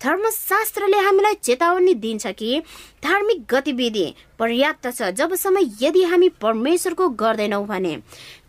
धर्मशास्त्रले 0.00 0.98
हामीलाई 0.98 1.34
चेतावनी 1.44 1.94
दिन्छ 1.94 2.26
कि 2.38 2.60
धार्मिक 3.04 3.44
गतिविधि 3.50 4.06
पर्याप्त 4.38 4.86
छ 4.88 5.10
जबसम्म 5.12 5.58
यदि 5.82 6.02
हामी 6.04 6.28
परमेश्वरको 6.40 7.08
गर्दैनौँ 7.22 7.64
भने। 7.66 7.94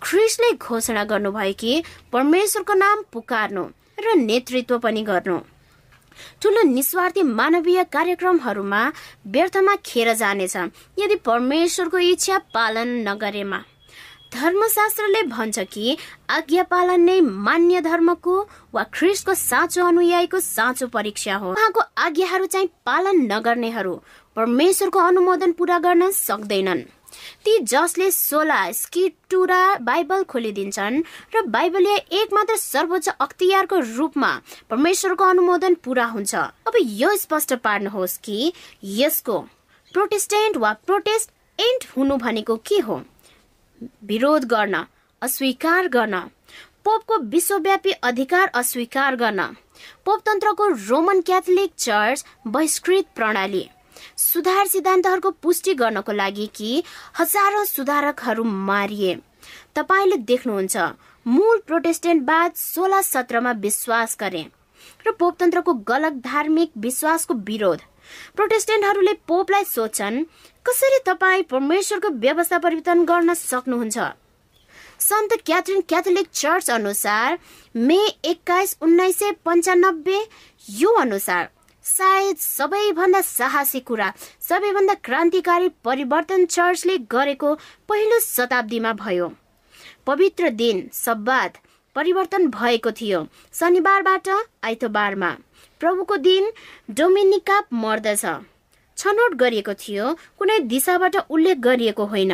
ख्रिसले 0.02 0.52
घोषणा 0.58 1.04
गर्नुभयो 1.04 1.54
कि 1.60 1.84
परमेश्वरको 2.14 2.74
नाम 2.74 3.04
पुकार्नु 3.14 3.64
र 4.00 4.16
नेतृत्व 4.18 4.78
पनि 4.80 5.02
गर्नु। 5.04 5.38
ठुलो 6.42 6.62
निस्वार्थी 6.68 7.24
मानवीय 7.24 7.84
कार्यक्रमहरूमा 7.94 8.82
व्यर्थमा 9.28 9.76
खेर 9.86 10.14
जानेछ। 10.14 10.56
यदि 11.00 11.16
परमेश्वरको 11.28 11.98
इच्छा 11.98 12.38
पालन 12.54 12.90
नगरेमा 13.08 13.60
धर्मशास्त्रले 14.34 15.22
भन्छ 15.28 15.60
कि 15.74 15.98
आज्ञा 16.30 16.64
पालन 16.64 17.02
नै 17.02 17.20
मान्य 17.22 17.82
धर्मको 17.82 18.36
वा 18.74 18.84
ख्रिस्टको 18.94 19.34
साँचो 19.34 19.86
अनुयायीको 19.86 20.40
साँचो 20.40 20.88
परीक्षा 20.88 21.36
हो। 21.36 21.52
उहाँको 21.52 21.82
आज्ञाहरू 21.98 22.46
चाहिँ 22.46 22.68
पालन 22.86 23.22
नगर्नेहरू 23.32 23.94
परमेश्वरको 24.36 25.00
अनुमोदन 25.00 25.52
पूरा 25.52 25.80
गर्न 25.80 26.12
सक्दैनन्। 26.12 26.82
ती 27.44 27.58
जसले 27.66 28.10
सोला 28.12 28.62
स्किटुरा 28.72 29.62
बाइबल 29.84 30.24
खोलिदिन्छन् 30.24 31.04
र 31.36 31.46
बाइबलले 31.52 31.96
एक 32.22 32.34
मात्र 32.34 32.56
सर्वोच्च 32.58 33.10
अख्तियारको 33.10 33.80
रूपमा 33.98 34.32
परमेश्वरको 34.70 35.24
अनुमोदन 35.26 35.74
पूरा 35.84 36.06
हुन्छ। 36.06 36.36
अब 36.36 36.74
यो 36.80 37.16
स्पष्ट 37.18 37.54
पार्नुहोस् 37.64 38.18
कि 38.18 38.54
यसको 38.96 39.40
प्रोटेस्टेन्ट 39.94 40.58
वा 40.58 40.74
प्रोटेस्ट 40.88 41.32
एन्ट 41.60 41.88
हुनु 41.98 42.18
भनेको 42.18 42.56
के 42.68 42.80
हो? 42.80 43.02
विरोध 43.82 44.46
गर्न 44.46 44.84
अस्वीकार 45.22 45.88
गर्न 45.88 46.20
पोपको 46.84 47.18
विश्वव्यापी 47.18 47.92
अधिकार 48.04 48.48
अस्वीकार 48.54 49.16
गर्न 49.16 49.44
पोपतन्त्रको 50.06 50.68
रोमन 50.90 51.22
क्याथोलिक 51.22 51.72
चर्च 51.78 52.26
बहिष्कृत 52.48 53.06
प्रणाली 53.16 53.68
सुधार 54.18 54.68
सिद्धान्तहरूको 54.68 55.32
पुष्टि 55.32 55.74
गर्नको 55.74 56.12
लागि 56.12 56.50
कि 56.56 56.84
हजारौं 57.20 57.66
सुधारकहरू 57.66 58.44
मारिए। 58.44 59.16
तपाईँले 59.76 60.18
देख्नुहुन्छ 60.30 60.78
मूल 61.26 61.60
प्रोटेस्टेन्टवाद 61.68 62.54
सोह्र 62.56 63.02
सत्रमा 63.02 63.52
विश्वास 63.52 64.18
गरे 64.20 64.44
र 65.08 65.12
पोपतन्त्रको 65.12 65.74
गलत 65.88 66.22
धार्मिक 66.24 66.72
विश्वासको 66.78 67.34
विरोध 67.34 67.82
प्रोटेस्टेन्टहरूले 68.36 69.14
पोपलाई 69.28 69.64
सोच्छन् 69.66 70.24
कसरी 70.66 71.00
तपाईँ 71.06 71.44
परमेश्वरको 71.52 72.10
व्यवस्था 72.20 72.58
परिवर्तन 72.58 73.06
गर्न 73.06 73.34
सक्नुहुन्छ? 73.36 73.98
सन्त 75.00 75.34
क्याथरिन 75.46 75.82
क्याथोलिक 75.90 76.28
चर्च 76.34 76.70
अनुसार 76.70 77.40
मे 77.76 77.98
एक्काइस 78.26 78.78
उन्नाइस 78.82 79.18
सय 79.20 79.32
पन्चानब्बे 79.46 80.20
यो 80.68 80.90
अनुसार 81.00 81.50
सायद 81.86 82.38
सबैभन्दा 82.38 83.22
साहसी 83.22 83.80
कुरा 83.80 84.12
सबैभन्दा 84.42 84.94
क्रान्तिकारी 85.04 85.70
परिवर्तन 85.86 86.46
चर्चले 86.46 86.98
गरेको 87.12 87.54
पहिलो 87.90 88.20
शताब्दीमा 88.20 88.94
भयो। 88.94 89.32
पवित्र 90.08 90.50
दिन 90.52 90.88
सब्बात 90.94 91.58
परिवर्तन 91.96 92.48
भएको 92.50 92.92
थियो। 92.92 93.20
शनिबारबाट 93.54 94.28
आइतबारमा 94.64 95.32
प्रभुको 95.82 96.18
दिन 96.18 96.52
डोमिनिका 96.92 97.58
मर्दछ। 97.74 98.26
छनौट 98.98 99.34
गरिएको 99.34 99.74
थियो 99.74 100.14
कुनै 100.40 100.60
दिशाबाट 100.72 101.16
उल्लेख 101.30 101.58
गरिएको 101.58 102.06
होइन। 102.06 102.34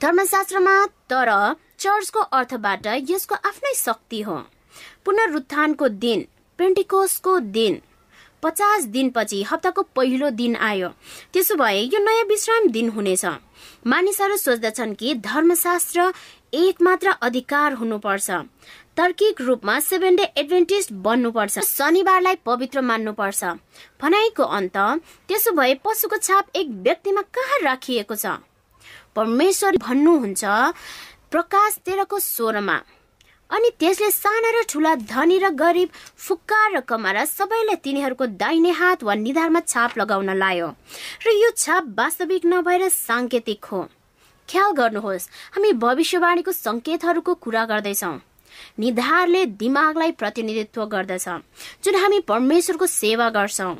धर्मशास्त्रमा 0.00 0.74
तर 1.10 1.30
चर्चको 1.78 2.20
अर्थबाट 2.32 2.86
यसको 3.10 3.34
आफ्नै 3.44 3.74
शक्ति 3.76 4.20
हो। 4.22 4.36
पुनरुत्थानको 5.04 5.88
दिन 6.04 6.26
पेन्टिकोसको 6.58 7.38
दिन 7.56 7.80
पचास 8.44 8.84
दिनपछि 8.84 9.42
हप्ताको 9.42 9.82
पहिलो 9.96 10.30
दिन 10.30 10.56
आयो। 10.56 10.88
त्यसो 11.32 11.54
भए 11.56 11.80
यो 11.80 11.98
नयाँ 12.04 12.24
विश्राम 12.28 12.68
दिन 12.68 12.88
हुनेछ। 12.90 13.24
मानिसहरू 13.86 14.36
सोच्दछन् 14.36 14.94
कि 14.94 15.14
धर्मशास्त्र 15.24 16.12
एक 16.54 16.82
मात्र 16.82 17.14
अधिकार 17.22 17.72
हुनुपर्छ। 17.72 18.30
तर्किक 18.96 19.40
रूपमा 19.40 19.78
सेभेन 19.80 20.16
डे 20.16 20.24
एडभेन्टिस्ट 20.36 20.92
बन्नुपर्छ। 20.92 21.58
शनिबारलाई 21.58 22.36
पवित्र 22.46 22.80
मान्नुपर्छ। 22.80 23.44
भनाइको 24.02 24.42
अन्त 24.42 24.76
त्यसो 25.28 25.52
भए 25.52 25.74
पशुको 25.84 26.16
छाप 26.16 26.56
एक 26.56 26.68
व्यक्तिमा 26.84 27.22
कहाँ 27.34 27.58
राखिएको 27.62 28.14
छ? 28.14 28.26
परमेश्वर 29.16 29.76
भन्नुहुन्छ 29.76 30.44
प्रकाश 31.30 31.78
तेह्रको 31.84 32.18
स्वरमा 32.18 32.76
अनि 33.50 33.70
त्यसले 33.80 34.10
साना 34.10 34.50
र 34.50 34.62
ठुला 34.68 34.94
धनी 35.06 35.38
र 35.38 35.50
गरिब 35.54 35.88
फुक्का 36.16 36.60
र 36.74 36.80
कमारा 36.80 37.24
सबैलाई 37.24 37.76
तिनीहरूको 37.84 38.26
दाहिने 38.40 38.70
हात 38.70 39.02
वा 39.04 39.14
निधारमा 39.14 39.60
छाप 39.62 39.98
लगाउन 39.98 40.30
लायो। 40.34 40.68
र 41.22 41.26
यो 41.32 41.50
छाप 41.56 41.94
वास्तविक 41.98 42.46
नभएर 42.46 42.88
साङ्केतिक 42.88 43.64
हो। 43.64 43.82
ख्याल 44.48 44.70
गर्नुहोस् 44.72 45.28
हामी 45.54 45.72
भविष्यवाणीको 45.72 46.52
संकेतहरूको 46.52 47.34
कुरा 47.34 47.64
गर्दैछौँ। 47.64 48.20
निधारले 48.78 49.44
दिमागलाई 49.60 50.12
प्रतिनिधित्व 50.12 50.84
गर्दछ 50.86 51.28
जुन 51.84 51.94
हामी 51.94 52.20
परमेश्वरको 52.28 52.86
सेवा 52.86 53.28
गर्छौँ। 53.30 53.74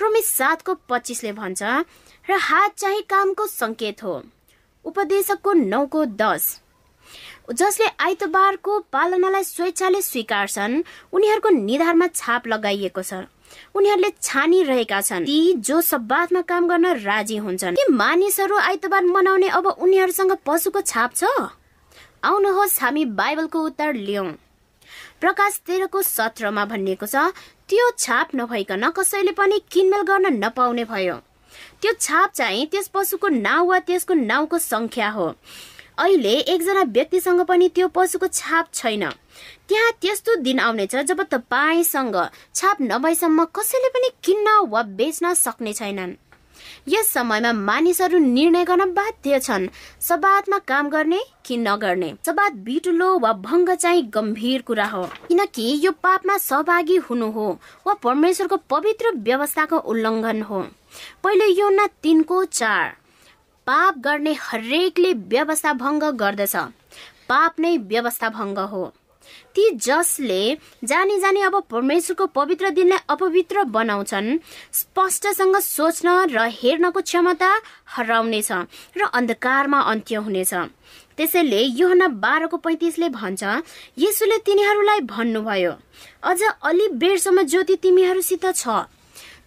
रोमी 0.00 0.22
सातको 0.22 0.74
पच्चिसले 0.88 1.32
भन्छ 1.32 1.62
र 1.62 2.32
हात 2.40 2.74
चाहिँ 2.76 3.02
कामको 3.04 3.46
संकेत 3.46 4.02
हो। 4.02 4.14
उपदेशकको 4.84 5.52
नौको 5.52 6.04
दस। 6.16 6.60
जसले 7.52 7.86
आइतबारको 8.00 8.78
पालनालाई 8.92 9.44
स्वेच्छाले 9.44 10.00
स्वीकार्छन् 10.02 10.82
उनीहरूको 11.12 11.50
निधारमा 11.50 12.06
छाप 12.06 12.46
लगाइएको 12.46 13.02
छ। 13.02 13.28
उनीहरूले 13.76 14.10
छानिरहेका 14.22 15.00
छन्। 15.00 15.24
ती 15.24 15.52
जो 15.60 15.80
सब्बातमा 15.80 16.40
काम 16.40 16.68
गर्न 16.68 16.86
राजी 17.04 17.36
हुन्छन्। 17.36 17.76
ती 17.76 17.84
मानिसहरू 17.92 18.56
आइतबार 18.56 19.04
मनाउने 19.04 19.48
अब 19.48 19.66
उनीहरूसँग 19.66 20.32
पशुको 20.46 20.80
छाप 20.80 21.14
छ? 21.14 21.24
आउनुहोस् 22.24 22.80
हामी 22.80 23.04
बाइबलको 23.12 23.60
उत्तर 23.60 23.92
लियौं। 23.92 24.28
प्रकाश 25.20 25.60
तेह्रको 25.66 26.02
सत्रमा 26.02 26.64
भनिएको 26.64 27.06
छ 27.06 27.28
त्यो 27.68 27.90
छाप 27.98 28.34
नभइकन 28.34 28.88
कसैले 28.90 29.32
पनि 29.32 29.60
किनमेल 29.70 30.02
गर्न 30.02 30.26
नपाउने 30.44 30.84
भयो। 30.84 31.16
त्यो 31.80 31.92
छाप 32.00 32.32
चाहिँ 32.32 32.66
त्यस 32.66 32.88
पशुको 32.88 33.28
नाउँ 33.28 33.68
वा 33.68 33.78
त्यसको 33.78 34.14
नाउँको 34.14 34.58
संख्या 34.58 35.08
हो। 35.10 35.28
अहिले 35.98 36.32
एकजना 36.52 36.82
व्यक्तिसँग 36.82 37.40
पनि 37.40 37.68
त्यो 37.68 37.88
पशुको 37.88 38.26
छाप 38.26 38.68
छैन। 38.74 39.08
त्यहाँ 39.68 39.92
त्यस्तो 40.00 40.34
दिन 40.36 40.58
आउनेछ 40.60 40.96
जब 40.96 41.22
तपाईँसँग 41.22 42.16
छाप 42.54 42.76
नभएसम्म 42.80 43.44
कसैले 43.44 43.88
पनि 43.88 44.08
किन्न 44.24 44.58
वा 44.68 44.82
बेच्न 44.82 45.34
सक्ने 45.34 45.72
छैनन्। 45.72 46.14
यस 46.88 47.08
समयमा 47.08 47.52
मानिसहरू 47.52 48.18
निर्णय 48.18 48.64
गर्न 48.64 48.92
बाध्य 48.94 49.38
छन्। 49.40 49.68
सबातमा 50.00 50.58
काम 50.58 50.88
गर्ने 50.88 51.20
कि 51.44 51.56
नगर्ने? 51.56 52.12
सबात 52.26 52.52
बिटुलो 52.66 53.18
वा 53.18 53.32
भङ्ग 53.32 53.74
चाहिँ 53.74 54.02
गम्भीर 54.10 54.62
कुरा 54.62 54.86
हो। 54.86 55.04
किनकि 55.28 55.80
यो 55.84 55.92
पापमा 56.02 56.36
सहभागी 56.38 56.96
हुनु 56.96 57.30
हो 57.30 57.46
वा 57.86 57.94
परमेश्वरको 57.94 58.56
पवित्र 58.56 59.12
व्यवस्थाको 59.16 59.78
उल्लङ्घन 59.78 60.42
हो। 60.42 60.60
पहिलो 61.24 61.46
यो 61.46 61.70
न 61.70 61.86
तिनको 62.02 62.44
चार। 62.44 62.96
पाप 63.66 63.98
गर्ने 63.98 64.32
हरेकले 64.40 65.12
व्यवस्था 65.32 65.72
भङ्ग 65.72 66.04
गर्दछ। 66.20 66.56
पाप 67.28 67.60
नै 67.60 67.76
व्यवस्था 67.90 68.28
भङ्ग 68.28 68.58
हो। 68.72 68.84
ती 69.54 69.70
जसले 69.80 70.40
जानी 70.84 71.18
जानी 71.18 71.40
अब 71.40 71.54
परमेश्वरको 71.70 72.26
पवित्र 72.36 72.70
दिनलाई 72.70 72.98
अपवित्र 73.08 73.62
बनाउँछन् 73.76 74.28
स्पष्टसँग 74.72 75.56
सोच्न 75.58 76.08
र 76.28 76.44
हेर्नको 76.52 77.00
क्षमता 77.00 77.50
हराउनेछ 77.94 78.50
र 78.98 79.08
अन्धकारमा 79.12 79.80
अन्त्य 79.92 80.16
हुनेछ। 80.26 80.52
त्यसैले 81.16 81.62
योहना 81.80 82.08
बाह्रको 82.20 82.56
पैतिसले 82.56 83.08
भन्छ 83.08 83.42
यसुले 83.98 84.38
तिनीहरूलाई 84.46 85.00
भन्नुभयो 85.08 85.72
अझ 86.22 86.40
अलि 86.42 86.88
बेरसम्म 87.00 87.42
ज्योति 87.48 87.76
तिमीहरूसित 87.82 88.46
छ। 88.52 88.68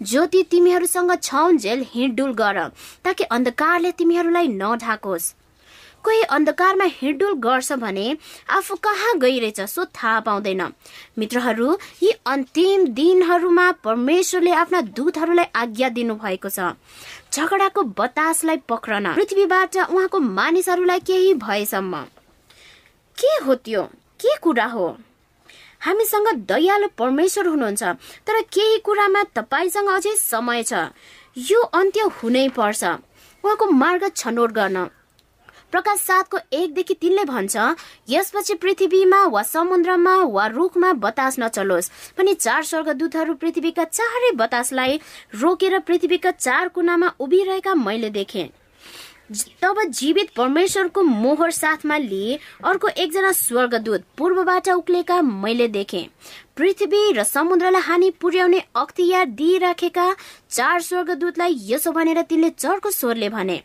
ज्योति 0.02 0.44
तिमीहरूसँग 0.44 1.16
छौन्जेल 1.20 1.86
हिँडडुल 1.90 2.34
गर 2.34 2.68
ताकि 3.04 3.24
अन्धकारले 3.24 3.92
तिमीहरूलाई 3.92 4.48
नढाकोस्। 4.48 5.34
कोही 6.04 6.22
अन्धकारमा 6.22 6.86
हिँडुल 6.88 7.34
गर्छ 7.34 7.74
भने 7.74 8.18
आफू 8.50 8.76
कहाँ 8.76 9.18
गइरहेछ 9.20 9.60
सो 9.62 9.86
थाहा 9.86 10.20
पाउँदैन। 10.20 10.62
मित्रहरू 11.18 11.78
यी 12.04 12.12
अन्तिम 12.26 12.86
दिनहरूमा 12.88 13.72
परमेश्वरले 13.84 14.52
आफ्ना 14.52 14.82
दूतहरूलाई 14.82 15.46
आज्ञा 15.56 15.90
दिनु 15.90 16.16
भएको 16.16 16.50
छ। 16.50 16.72
झगडाको 17.34 17.84
बतासलाई 17.98 18.58
पक्रन। 18.70 19.14
पृथ्वीबाट 19.14 19.78
उहाँको 19.78 20.20
मानिसहरूलाई 20.20 21.00
केही 21.00 21.34
भएसम्म। 21.34 22.04
के 23.18 23.36
हो 23.44 23.56
त्यो? 23.56 23.84
के 24.20 24.38
कुरा 24.38 24.66
हो? 24.66 24.98
हामीसँग 25.82 26.28
दयालु 26.50 26.88
परमेश्वर 26.98 27.48
हुनुहुन्छ 27.48 27.84
तर 28.28 28.42
केही 28.54 28.78
कुरामा 28.80 29.24
तपाईँसँग 29.36 29.90
अझै 29.90 30.16
समय 30.16 30.64
छ। 30.64 30.74
यो 31.38 31.62
अन्त्य 31.62 32.10
हुनै 32.18 32.48
पर्छ। 32.50 32.84
उहाँको 33.44 33.66
मार्ग 33.72 34.10
छनौट 34.16 34.52
गर्न। 34.52 34.90
प्रकाश 35.72 36.00
सातको 36.00 36.38
एकदेखि 36.54 36.94
तिनले 36.94 37.24
भन्छ 37.26 37.56
यसपछि 38.10 38.54
पृथ्वीमा 38.56 39.20
वा 39.28 39.42
समुद्रमा 39.44 40.16
वा 40.26 40.46
रुखमा 40.48 40.92
बतास 40.94 41.40
नचलोस्। 41.40 41.92
पनि 42.18 42.34
चार 42.36 42.64
स्वर्गदूतहरू 42.64 43.34
पृथ्वीका 43.34 43.84
चारै 43.84 44.32
बतासलाई 44.36 45.00
रोकेर 45.36 45.80
पृथ्वीका 45.80 46.32
चार 46.32 46.68
कुनामा 46.68 47.12
उभिरहेका 47.20 47.76
मैले 47.76 48.10
देखेँ। 48.10 48.48
तब 49.62 49.82
जीवित 49.90 50.30
परमेश्वरको 50.36 51.02
मोहर 51.04 51.52
साथमा 51.52 51.98
लिए 51.98 52.38
अर्को 52.66 52.88
एकजना 52.88 53.32
स्वर्गदूत 53.32 54.04
पूर्वबाट 54.18 54.70
उक्लेका 54.70 55.22
मैले 55.22 55.68
देखे। 55.68 56.08
पृथ्वी 56.58 57.12
र 57.14 57.24
समुद्रलाई 57.24 57.82
हानि 57.82 58.10
पुर्याउने 58.22 58.62
अख्तियार 58.76 59.26
दिइराखेका 59.26 60.14
चार 60.50 60.82
स्वर्गदूतलाई 60.82 61.58
यसो 61.64 61.92
भनेर 61.92 62.22
तिनले 62.22 62.50
चर्को 62.50 62.92
स्वरले 62.92 63.30
भने 63.30 63.62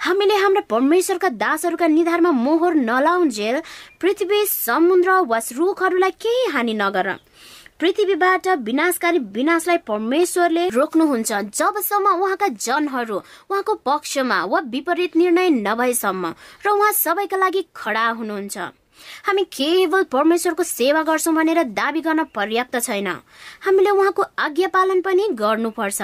हामीले 0.00 0.34
हाम्रा 0.34 0.60
परमेश्वरका 0.70 1.28
दासहरूका 1.36 1.86
निधारमा 1.86 2.30
मोहर 2.30 2.74
नलाउन्जेल 2.74 3.60
पृथ्वी 4.00 4.44
समुद्र 4.46 5.20
वा 5.28 5.38
रुखहरूलाई 5.52 6.10
केही 6.20 6.50
हानि 6.52 6.74
नगर। 6.74 7.12
पृथ्वीबाट 7.80 8.46
विनाशकारी 8.62 9.18
विनाशलाई 9.18 9.78
परमेश्वरले 9.86 10.68
रोक्नुहुन्छ। 10.68 11.32
जबसम्म 11.58 12.06
उहाँका 12.14 12.48
जनहरू 12.48 13.16
उहाँको 13.50 13.74
पक्षमा 13.82 14.44
वा 14.44 14.60
विपरीत 14.70 15.16
निर्णय 15.16 15.50
नभएसम्म 15.50 16.34
र 16.66 16.70
उहाँ 16.70 16.92
सबैका 16.94 17.36
लागि 17.36 17.64
खडा 17.76 18.06
हुनुहुन्छ। 18.08 18.56
हामी 19.26 19.44
केवल 19.52 20.02
परमेश्वरको 20.06 20.62
सेवा 20.62 21.02
गर्छौँ 21.02 21.34
भनेर 21.34 21.62
दावी 21.74 22.00
गर्न 22.00 22.24
पर्याप्त 22.30 22.78
छैन। 22.78 23.08
हामीले 23.66 23.90
उहाँको 23.90 24.22
आज्ञा 24.38 24.68
पालन 24.68 25.00
पनि 25.00 25.28
गर्नुपर्छ। 25.34 26.02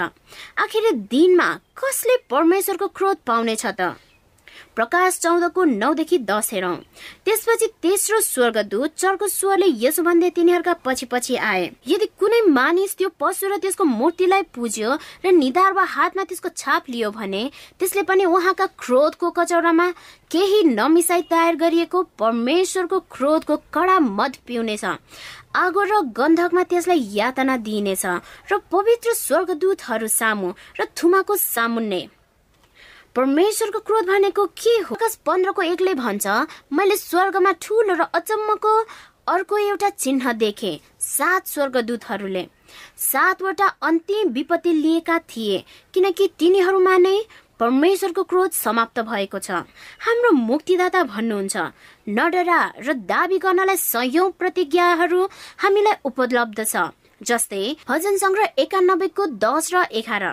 आखिर 0.59 0.91
दिनमा 1.07 1.49
कसले 1.79 2.17
परमेश्वरको 2.31 2.87
क्रोध 2.89 3.17
पाउनेछ 3.27 3.67
त? 3.67 3.95
प्रकाश 4.81 5.19
चौधको 5.21 5.65
नौदेखि 5.77 6.19
दस 6.25 6.53
हेरौँ। 6.53 6.77
त्यसपछि 7.25 7.67
तेस्रो 7.83 8.21
स्वर्गदूत 8.23 8.95
चर्को 8.97 9.27
स्वरले 9.29 9.67
यसो 9.85 10.03
भन्दै 10.03 10.31
तिनीहरूका 10.33 10.73
पछि 10.85 11.07
पछि 11.07 11.37
आए। 11.37 11.65
यदि 11.89 12.07
कुनै 12.17 12.41
मानिस 12.49 12.97
त्यो 12.97 13.09
पशु 13.21 13.49
र 13.49 13.57
त्यसको 13.61 13.85
मूर्तिलाई 13.85 14.43
पुज्यो 14.57 14.91
र 15.25 15.33
निधार 15.37 15.73
वा 15.77 15.85
हातमा 15.85 16.25
त्यसको 16.25 16.49
छाप 16.57 16.89
लियो 16.89 17.11
भने 17.11 17.43
त्यसले 17.79 18.03
पनि 18.09 18.25
उहाँका 18.25 18.67
क्रोधको 18.81 19.31
कचौरामा 19.31 19.89
केही 20.33 20.63
नमिसाई 20.65 21.23
तयार 21.29 21.57
गरिएको 21.61 22.03
परमेश्वरको 22.17 22.99
क्रोधको 23.13 23.57
कडा 23.75 23.99
मद 24.01 24.37
पिउनेछ। 24.47 24.85
आगो 25.57 25.83
र 25.83 26.01
गन्धकमा 26.17 26.63
त्यसलाई 26.63 27.05
यातना 27.13 27.57
दिइनेछ 27.69 28.07
र 28.49 28.59
पवित्र 28.73 29.13
स्वर्गदूतहरू 29.17 30.09
सामु 30.09 30.53
र 30.81 30.89
थुमाको 30.97 31.37
सामुन्ने। 31.37 32.01
परमेश्वरको 33.17 33.79
क्रोध 33.81 34.07
भनेको 34.07 34.45
के 34.55 34.77
हो? 34.81 34.97
पन्ध्रको 35.27 35.63
एकले 35.63 35.95
भन्छ 35.95 36.27
मैले 36.73 36.97
स्वर्गमा 36.97 37.53
ठुलो 37.59 37.95
र 37.95 38.03
अचम्मको 38.15 38.75
अर्को 39.29 39.59
एउटा 39.59 39.89
चिन्ह 39.91 40.33
देखे 40.33 40.71
सात 41.01 41.47
स्वर्गदूतहरूले। 41.47 42.47
सातवटा 42.97 43.67
अन्तिम 43.83 44.29
विपत्ति 44.33 44.73
लिएका 44.73 45.19
थिए 45.27 45.65
किनकि 45.95 46.27
तिनीहरूमा 46.39 46.97
नै 46.99 47.17
परमेश्वरको 47.61 48.23
क्रोध 48.25 48.51
समाप्त 48.55 49.01
भएको 49.03 49.39
छ। 49.39 49.51
हाम्रो 50.07 50.31
मुक्तिदाता 50.33 51.03
भन्नुहुन्छ 51.11 51.57
नडरा 52.09 52.61
र 52.79 52.93
दावी 53.11 53.39
गर्नलाई 53.39 53.77
सयौं 53.77 54.31
प्रतिज्ञाहरू 54.39 55.21
हामीलाई 55.59 56.01
उपलब्ध 56.05 56.59
छ 56.65 56.87
जस्तै 57.21 57.65
भजन 57.91 58.17
सङ्ग्रह 58.23 58.63
एकानब्बेको 58.65 59.27
दस 59.43 59.75
र 59.75 59.85
एघार। 59.93 60.25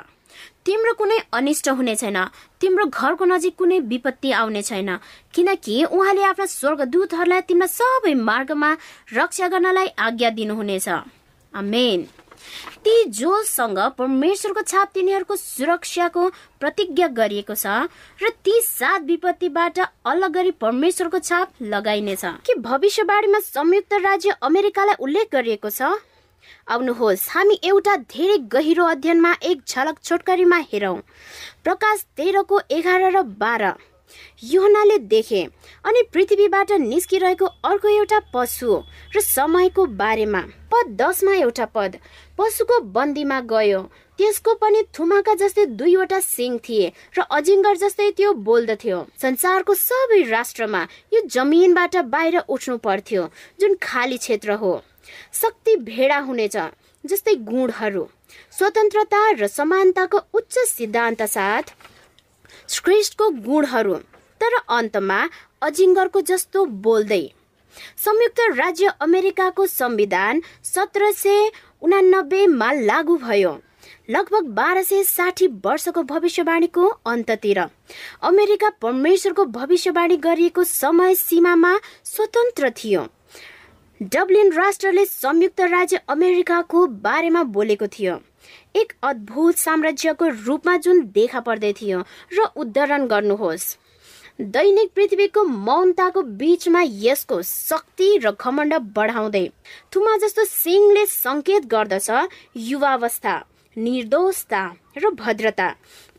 तिम्रो 0.67 0.93
कुनै 0.93 1.17
अनिष्ट 1.33 1.69
हुने 1.69 1.95
छैन। 1.95 2.17
तिम्रो 2.59 2.85
घरको 2.91 3.25
नजिक 3.25 3.55
कुनै 3.55 3.79
विपत्ति 3.87 4.31
आउने 4.31 4.61
छैन। 4.61 4.89
किनकि 5.33 5.83
उहाँले 5.87 6.23
आफ्ना 6.23 6.45
स्वर्गदूतहरूलाई 6.45 7.41
तिम्रो 7.47 7.67
सबै 7.71 8.13
मार्गमा 8.19 8.71
रक्षा 9.13 9.47
गर्नलाई 9.47 9.87
आज्ञा 9.97 10.29
दिनुहुनेछ। 10.29 10.87
आमेन। 11.53 12.07
ती 12.83 12.93
जोसँग 13.09 13.79
परमेश्वरको 13.97 14.61
छाप 14.61 14.91
तिनीहरूको 14.93 15.35
सुरक्षाको 15.35 16.23
प्रतिज्ञा 16.59 17.07
गरिएको 17.15 17.55
छ 17.55 17.87
र 18.19 18.29
ती 18.43 18.59
सात 18.61 19.01
विपत्तिबाट 19.03 19.79
अलग 20.05 20.31
गरी 20.31 20.51
परमेश्वरको 20.51 21.19
छाप 21.19 21.63
लगाइनेछ। 21.63 22.23
के 22.45 22.59
भविष्यवाणीमा 22.59 23.39
संयुक्त 23.39 23.93
राज्य 24.03 24.35
अमेरिकालाई 24.43 24.95
उल्लेख 24.99 25.27
गरिएको 25.31 25.69
छ? 25.69 25.95
आउनुहोस् 26.67 27.27
हामी 27.29 27.59
एउटा 27.63 27.95
धेरै 28.13 28.37
गहिरो 28.53 28.85
अध्ययनमा 28.85 29.33
एक 29.43 29.61
झलक 29.67 29.99
छोटकरीमा 30.03 30.57
हेरौँ। 30.71 30.97
प्रकाश 31.63 32.05
तेह्रको 32.17 32.59
एघार 32.71 33.11
र 33.11 33.21
बाह्र। 33.43 33.73
युहनाले 34.43 34.97
देखे 35.11 35.43
अनि 35.85 36.01
पृथ्वीबाट 36.13 36.71
निस्किरहेको 36.81 37.45
अर्को 37.45 37.87
एउटा 37.89 38.19
पशु 38.33 38.81
र 39.15 39.21
समयको 39.21 39.85
बारेमा। 39.99 40.41
पद 40.71 40.95
दसमा 41.01 41.33
एउटा 41.35 41.65
पद। 41.75 41.97
पशुको 42.37 42.79
बन्दीमा 42.95 43.39
गयो। 43.51 43.81
त्यसको 44.19 44.53
पनि 44.61 44.81
थुमाका 44.97 45.33
जस्तै 45.41 45.65
दुईवटा 45.79 46.19
सिङ 46.19 46.57
थिए 46.65 46.85
र 47.17 47.21
अजिङ्गर 47.37 47.75
जस्तै 47.77 48.09
त्यो 48.17 48.31
बोल्दथ्यो 48.47 48.97
संसारको 49.21 49.73
सबै 49.77 50.21
राष्ट्रमा 50.31 50.81
यो 51.13 51.21
जमिनबाट 51.27 51.95
बाहिर 52.13 52.37
उठ्नु 52.49 52.77
पर्थ्यो 52.87 53.29
जुन 53.59 53.75
खाली 53.81 54.17
क्षेत्र 54.17 54.51
हो। 54.63 54.71
शक्ति 55.33 55.75
भेडा 55.89 56.19
हुनेछ 56.19 56.57
जस्तै 57.03 57.35
गुणहरू। 57.49 58.07
स्वतन्त्रता 58.51 59.21
र 59.31 59.47
समानताको 59.47 60.19
उच्च 60.33 60.57
सिद्धान्त 60.67 61.21
साथ 61.27 61.73
श्रेष्ठको 62.69 63.29
गुणहरू 63.45 63.93
तर 64.41 64.57
अन्तमा 64.69 65.19
अजिङ्गरको 65.61 66.21
जस्तो 66.21 66.65
बोल्दै। 66.85 67.23
संयुक्त 67.97 68.39
राज्य 68.57 68.91
अमेरिकाको 69.01 69.65
संविधान 69.65 70.41
सत्र 70.63 71.11
सय 71.11 71.49
उनानब्बेमा 71.81 72.71
लागू 72.71 73.17
भयो। 73.17 73.53
लगभग 74.09 74.45
बाह्र 74.55 74.83
सय 74.83 75.03
साठी 75.03 75.47
वर्षको 75.65 76.03
भविष्यवाणीको 76.03 76.87
अन्ततिर 77.05 77.59
अमेरिका 78.21 78.69
परमेश्वरको 78.81 79.45
भविष्यवाणी 79.51 80.17
गरिएको 80.17 80.63
समय 80.63 81.15
सीमामा 81.15 81.73
स्वतन्त्र 82.05 82.69
थियो। 82.77 83.05
डब्लिन 84.01 84.51
राष्ट्रले 84.53 85.03
संयुक्त 85.05 85.61
राज्य 85.61 85.99
अमेरिकाको 86.09 86.85
बारेमा 87.03 87.41
बोलेको 87.43 87.87
थियो। 87.87 88.17
एक 88.75 88.93
अद्भुत 89.03 89.57
साम्राज्यको 89.57 90.27
रूपमा 90.45 90.75
जुन 90.77 91.01
देखा 91.11 91.39
पर्दै 91.39 91.71
थियो 91.73 92.03
र 92.33 92.45
उद्धरण 92.55 93.07
गर्नुहोस्। 93.07 93.65
दैनिक 94.39 94.91
पृथ्वीको 94.95 95.43
मौनताको 95.43 96.21
बीचमा 96.21 96.81
यसको 96.85 97.41
शक्ति 97.41 98.17
र 98.17 98.31
घमण्ड 98.31 98.73
बढाउँदै 98.95 99.45
थुमा 99.95 100.17
जस्तो 100.17 100.45
सिंहले 100.45 101.05
संकेत 101.07 101.65
गर्दछ 101.65 102.09
युवावस्था। 102.55 103.35
निर्दोषता 103.77 104.61
र 104.97 105.09
भद्रता। 105.09 105.69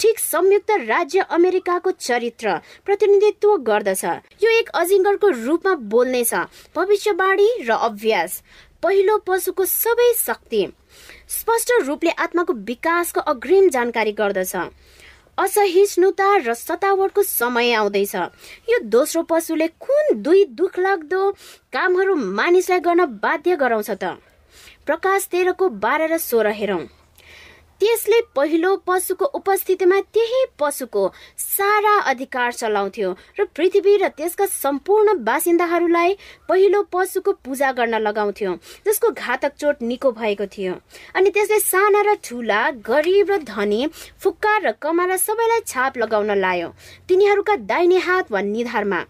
ठिक 0.00 0.18
संयुक्त 0.18 0.70
राज्य 0.70 1.20
अमेरिकाको 1.30 1.90
चरित्र 1.90 2.56
प्रतिनिधित्व 2.86 3.56
गर्दछ। 3.56 4.04
यो 4.42 4.50
एक 4.50 4.68
अजिङ्गरको 4.74 5.28
रूपमा 5.44 5.74
बोल्नेछ 5.74 6.34
भविष्यवाणी 6.76 7.48
र 7.62 7.70
अभ्यास। 7.70 8.42
पहिलो 8.82 9.16
पशुको 9.18 9.64
सबै 9.64 10.12
शक्ति। 10.14 10.66
स्पष्ट 11.28 11.72
रूपले 11.82 12.10
आत्माको 12.10 12.52
विकासको 12.52 13.20
अग्रिम 13.20 13.68
जानकारी 13.68 14.12
गर्दछ। 14.12 14.56
असहिष्णुता 15.38 16.36
र 16.36 16.54
सतावटको 16.54 17.22
समय 17.22 17.72
आउँदैछ। 17.72 18.14
यो 18.70 18.78
दोस्रो 18.84 19.22
पशुले 19.22 19.68
कुन 19.68 20.22
दुई 20.22 20.44
दुख 20.44 20.78
लाग्दो 20.78 21.30
कामहरू 21.72 22.14
मानिसलाई 22.14 22.80
गर्न 22.80 23.04
बाध्य 23.22 23.56
गराउँछ 23.56 23.90
त? 23.90 24.04
प्रकाश 24.86 25.26
तेह्रको 25.26 25.68
बाह्र 25.68 26.06
र 26.12 26.18
सोह्र 26.18 26.50
हेरौँ। 26.50 26.97
त्यसले 27.80 28.20
पहिलो 28.36 28.74
पशुको 28.86 29.24
उपस्थितिमा 29.38 29.98
त्यही 30.14 30.44
पशुको 30.58 31.02
सारा 31.38 31.94
अधिकार 32.10 32.52
चलाउँथ्यो 32.52 33.10
र 33.38 33.44
पृथ्वी 33.56 33.96
र 33.96 34.08
त्यसका 34.18 34.46
सम्पूर्ण 34.46 35.14
बासिन्दाहरूलाई 35.24 36.16
पहिलो 36.48 36.82
पशुको 36.92 37.32
पूजा 37.44 37.70
गर्न 37.72 37.94
लगाउँथ्यो 37.98 38.54
जसको 38.86 39.10
घातक 39.12 39.52
चोट 39.54 39.82
निको 39.82 40.10
भएको 40.12 40.46
थियो। 40.46 40.74
अनि 41.14 41.30
त्यसले 41.30 41.58
साना 41.60 42.02
र 42.02 42.14
ठुला 42.24 42.60
गरिब 42.82 43.30
र 43.30 43.38
धनी 43.46 43.86
फुक्का 44.18 44.56
र 44.58 44.72
कमारा 44.82 45.16
सबैलाई 45.18 45.60
छाप 45.66 45.98
लगाउन 45.98 46.30
लायो। 46.36 46.68
तिनीहरूका 47.08 47.56
दाहिने 47.70 47.98
हात 48.00 48.32
वा 48.32 48.40
निधारमा 48.42 49.00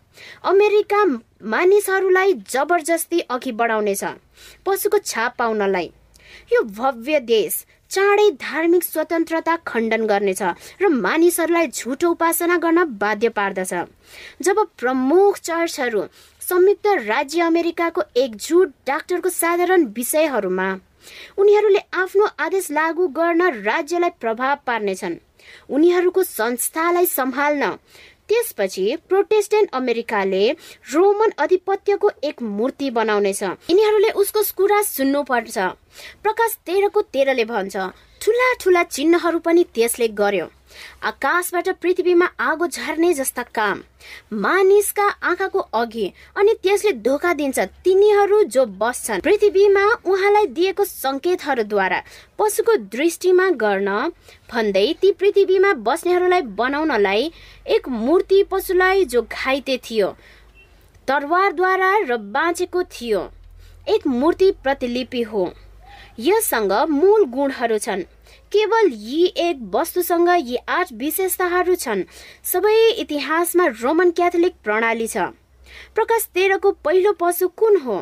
अमेरिका 0.45 1.05
मानिसहरूलाई 1.47 2.33
जबरजस्ती 2.53 3.21
अघि 3.31 3.53
बढाउनेछ 3.53 4.05
पशुको 4.67 4.99
छाप 5.01 5.35
पाउनलाई। 5.39 5.91
यो 6.53 6.63
भव्य 6.77 7.21
देश 7.25 7.65
चाँडै 7.91 8.29
धार्मिक 8.41 8.83
स्वतन्त्रता 8.85 9.55
खण्डन 9.67 10.03
गर्नेछ 10.07 10.43
र 10.81 10.89
मानिसहरूलाई 10.89 11.67
झुटो 11.69 12.11
उपासना 12.11 12.57
गर्न 12.57 12.85
बाध्य 13.01 13.29
पार्दछ। 13.29 13.73
जब 14.43 14.59
प्रमुख 14.79 15.39
चर्चहरू 15.39 16.03
संयुक्त 16.41 16.87
राज्य 17.07 17.43
अमेरिकाको 17.43 18.03
एकजुट 18.17 18.73
डाक्टरको 18.87 19.29
साधारण 19.29 19.85
विषयहरूमा 19.97 20.69
उनीहरूले 21.39 21.81
आफ्नो 21.95 22.27
आदेश 22.39 22.71
लागू 22.71 23.07
गर्न 23.17 23.49
राज्यलाई 23.65 24.11
प्रभाव 24.21 24.57
पार्नेछन् 24.67 25.17
उनीहरूको 25.73 26.23
संस्थालाई 26.23 27.07
सम्हाल्न 27.09 27.73
त्यसपछि 28.29 28.97
प्रोटेस्टेन्ट 29.09 29.71
अमेरिकाले 29.73 30.51
रोमन 30.95 31.31
अधिपत्यको 31.39 32.11
एक 32.25 32.43
मूर्ति 32.43 32.91
बनाउनेछ। 32.91 33.43
यिनीहरूले 33.43 34.11
उसको 34.11 34.43
कुरा 34.57 34.83
सुन्नुपर्छ। 34.83 35.59
प्रकाश 36.23 36.59
तेह्रको 36.67 37.03
तेह्रले 37.03 37.45
भन्छ। 37.45 37.77
ठुला 38.23 38.53
ठुला 38.61 38.83
चिन्हहरू 38.83 39.39
पनि 39.39 39.65
त्यसले 39.75 40.09
गर्यो। 40.09 40.47
आकाशबाट 41.03 41.69
पृथ्वीमा 41.83 42.27
आगो 42.41 42.67
झर्ने 42.67 43.13
जस्ता 43.15 43.43
काम। 43.55 43.83
मानिसका 44.35 45.07
आँखाको 45.23 45.59
अघि 45.59 46.07
अनि 46.37 46.55
त्यसले 46.63 46.93
धोका 47.03 47.33
दिन्छ 47.35 47.59
तिनीहरू 47.85 48.43
जो 48.47 48.65
बस्छन्। 48.81 49.21
पृथ्वीमा 49.21 49.85
उहाँलाई 50.05 50.47
दिएको 50.49 50.85
संकेतहरूद्वारा 50.85 52.03
पशुको 52.39 52.77
दृष्टिमा 52.89 53.49
गर्न 53.61 53.89
भन्दै 54.53 54.87
ती 55.01 55.13
पृथ्वीमा 55.13 55.73
बस्नेहरूलाई 55.87 56.43
बनाउनलाई 56.57 57.31
एक 57.67 57.89
मूर्ति 57.89 58.43
पशुलाई 58.51 59.05
जो 59.05 59.23
घाइते 59.23 59.77
थियो 59.85 60.09
तरवारद्वारा 61.09 61.97
र 62.01 62.17
बाँचेको 62.33 62.83
थियो 62.93 63.21
एक 63.89 64.07
मूर्ति 64.07 64.51
प्रतिलिपि 64.63 65.23
हो। 65.23 65.53
यससँग 66.21 66.73
मूल 66.91 67.25
गुणहरू 67.27 67.79
छन्। 67.79 68.03
केवल 68.53 68.91
यी 68.93 69.25
एक 69.37 69.57
वस्तुसँग 69.75 70.29
यी 70.29 70.57
आठ 70.69 70.93
विशेषताहरू 70.93 71.75
छन्। 71.75 72.03
सबै 72.45 72.77
इतिहासमा 72.99 73.67
रोमन 73.83 74.11
क्याथोलिक 74.11 74.55
प्रणाली 74.65 75.07
छ। 75.07 75.17
प्रकाश 75.95 76.29
तेह्रको 76.35 76.73
पहिलो 76.85 77.13
पशु 77.13 77.49
कुन 77.49 77.77
हो? 77.77 77.99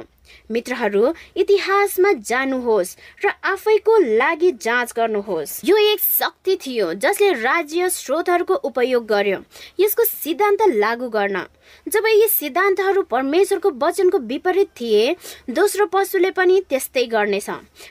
मित्रहरू 0.51 1.13
इतिहासमा 1.37 2.13
जानुहोस् 2.23 2.97
र 3.25 3.33
आफैको 3.45 3.99
लागि 4.17 4.51
जाँच 4.63 4.93
गर्नुहोस्। 4.97 5.61
यो 5.65 5.77
एक 5.93 6.01
शक्ति 6.01 6.57
थियो 6.57 6.93
जसले 6.95 7.33
राज्य 7.43 7.89
स्रोतहरूको 7.91 8.55
उपयोग 8.55 9.07
गर्यो। 9.07 9.39
यसको 9.81 10.05
सिद्धान्त 10.05 10.63
लागू 10.69 11.09
गर्न। 11.09 11.45
जब 11.89 12.07
यी 12.07 12.29
सिद्धान्तहरू 12.29 13.03
परमेश्वरको 13.03 13.71
वचनको 13.83 14.19
विपरीत 14.19 14.69
थिए 14.81 15.17
दोस्रो 15.51 15.87
पशुले 15.87 16.31
पनि 16.31 16.61
त्यस्तै 16.69 17.05
गर्नेछ। 17.07 17.51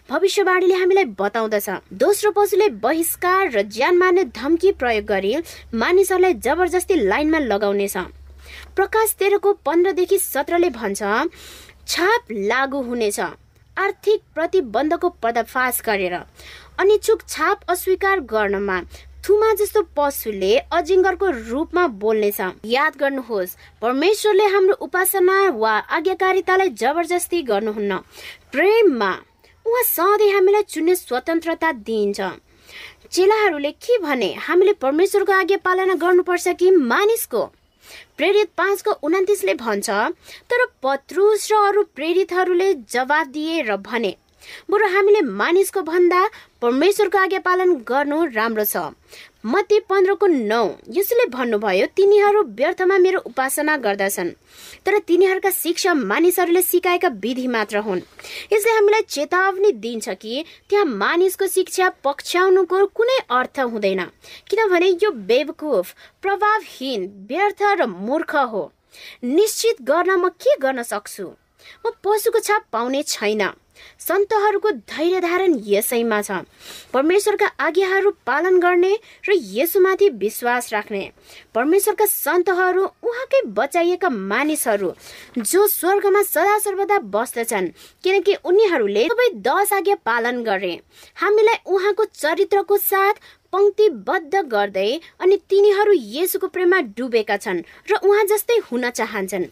भविष्यवाणीले 0.10 0.76
हामीलाई 0.76 1.06
बताउँदछ। 1.20 1.70
दोस्रो 1.94 2.32
पशुले 2.32 2.70
बहिष्कार 2.80 3.50
र 3.52 3.62
ज्यान 3.62 3.98
मार्ने 3.98 4.24
धम्की 4.32 4.72
प्रयोग 4.72 5.06
गरी 5.06 5.36
मानिसहरूलाई 5.74 6.34
जबरजस्ती 6.40 6.96
लाइनमा 7.04 7.40
लगाउनेछ। 7.40 7.98
प्रकाश 8.76 9.16
तेह्रको 9.20 9.54
पन्ध्रदेखि 9.66 10.18
सत्रले 10.18 10.70
भन्छ 10.70 11.02
छाप 11.88 12.32
लागू 12.32 12.82
हुनेछ। 12.82 13.20
आर्थिक 13.20 14.22
प्रतिबन्धको 14.36 15.10
पर्दाफास 15.24 15.82
गरेर। 15.86 16.14
अनि 16.80 16.98
छाप 17.04 17.60
अस्वीकार 17.70 18.20
गर्नमा 18.26 18.80
थुमा 19.26 19.54
जस्तो 19.60 19.82
पशुले 19.98 20.58
अजिङ्गरको 20.72 21.30
रूपमा 21.50 21.86
बोल्नेछ। 22.02 22.40
याद 22.66 22.96
गर्नुहोस् 22.98 23.56
परमेश्वरले 23.82 24.46
हाम्रो 24.54 24.76
उपासना 24.86 25.38
वा 25.52 25.74
आज्ञाकारितालाई 25.98 26.70
जबरजस्ती 26.82 27.42
गर्नुहुन्न। 27.42 27.98
प्रेममा 28.52 29.12
उहाँ 29.66 29.84
सधैँ 29.86 30.32
हामीलाई 30.34 30.64
चुन्ने 30.64 30.96
स्वतन्त्रता 30.96 31.72
दिइन्छ। 31.72 32.22
चेलाहरूले 33.12 33.72
के 33.72 33.98
भने 33.98 34.34
हामीले 34.48 34.74
परमेश्वरको 34.82 35.32
आज्ञा 35.34 35.58
पालना 35.66 35.96
गर्नुपर्छ 35.96 36.48
कि 36.60 36.72
मानिसको? 36.72 37.44
प्रेरित 38.18 38.49
पाँचको 38.57 38.91
उन्तिसले 39.03 39.53
भन्छ 39.55 39.89
तर 40.51 40.66
पत्रुस 40.84 41.47
र 41.51 41.55
अरू 41.68 41.84
प्रेरितहरूले 41.95 42.74
जवाब 42.91 43.32
दिए 43.32 43.61
र 43.61 43.76
भने 43.88 44.16
बरु 44.72 44.88
हामीले 44.93 45.22
मानिसको 45.22 45.82
भन्दा 45.82 46.22
परमेश्वरको 46.61 47.18
आज्ञा 47.18 47.39
पालन 47.45 47.76
गर्नु 47.88 48.24
राम्रो 48.34 48.66
छ। 48.66 48.78
मती 49.46 49.80
पन्ध्रको 49.80 50.28
नौ। 50.28 50.64
यसले 50.89 51.26
भन्नुभयो 51.30 51.86
तिनीहरू 51.96 52.41
व्यर्थमा 52.52 52.98
मेरो 52.98 53.20
उपासना 53.26 53.76
गर्दछन् 53.78 54.30
तर 54.86 54.98
तिनीहरूका 55.00 55.50
शिक्षा 55.54 55.93
मानिसहरूले 55.93 56.62
सिकाएका 56.62 57.08
विधि 57.24 57.48
मात्र 57.48 57.78
हुन्। 57.78 58.02
यसले 58.54 58.72
हामीलाई 58.72 59.02
चेतावनी 59.08 59.72
दिन्छ 59.86 60.10
कि 60.22 60.43
त्यहाँ 60.70 60.86
मानिसको 60.86 61.48
शिक्षा 61.48 61.89
पक्षाउनुको 62.04 62.86
कुनै 62.98 63.20
अर्थ 63.32 63.60
हुँदैन 63.62 64.02
किनभने 64.50 64.89
यो 65.04 65.12
बेवकुफ 65.30 65.93
प्रभावहीन 66.22 67.02
व्यर्थ 67.30 67.62
र 67.80 67.86
मूर्ख 67.86 68.36
हो। 68.36 68.72
निश्चित 69.24 69.82
गर्न 69.82 70.12
म 70.16 70.30
के 70.41 70.58
गर्न 70.58 70.84
सक्छु? 70.84 71.26
म 71.86 71.91
पशुको 72.04 72.39
छाप 72.39 72.66
पाउने 72.74 73.04
छैन। 73.04 73.41
सन्तहरूको 74.08 74.72
धैर्य 74.72 75.20
धारण 75.20 75.53
यसैमा 75.66 76.22
छ। 76.22 76.32
परमेश्वरका 76.93 77.47
आज्ञाहरू 77.60 78.12
पालन 78.26 78.60
गर्ने 78.60 78.93
र 79.30 79.34
यसुमाथि 79.53 80.10
विश्वास 80.22 80.74
राख्ने। 80.74 81.03
परमेश्वरका 81.56 82.06
सन्तहरू 82.06 82.84
उहाँकै 82.84 83.41
बचाइएका 83.51 84.10
मानिसहरू 84.10 84.91
जो 85.39 85.68
स्वर्गमा 85.68 86.22
सदा 86.24 86.58
सर्वदा 86.60 86.99
बस्दछन् 87.16 87.72
किनकि 88.03 88.36
उनीहरूले 88.45 89.08
सबै 89.08 89.30
दस 89.41 89.74
आज्ञा 89.74 89.95
पालन 90.06 90.43
गरे। 90.43 90.74
हामीलाई 91.16 91.58
उहाँको 91.66 92.06
चरित्रको 92.14 92.78
साथ 92.78 93.14
पङ्क्तिबद्ध 93.53 94.36
गर्दै 94.51 94.99
अनि 95.22 95.36
तिनीहरू 95.49 95.91
येसुको 95.93 96.47
प्रेममा 96.47 96.80
डुबेका 96.97 97.38
छन् 97.38 97.62
र 97.91 97.95
उहाँ 98.03 98.24
जस्तै 98.28 98.58
हुन 98.68 98.89
चाहन्छन्। 98.89 99.45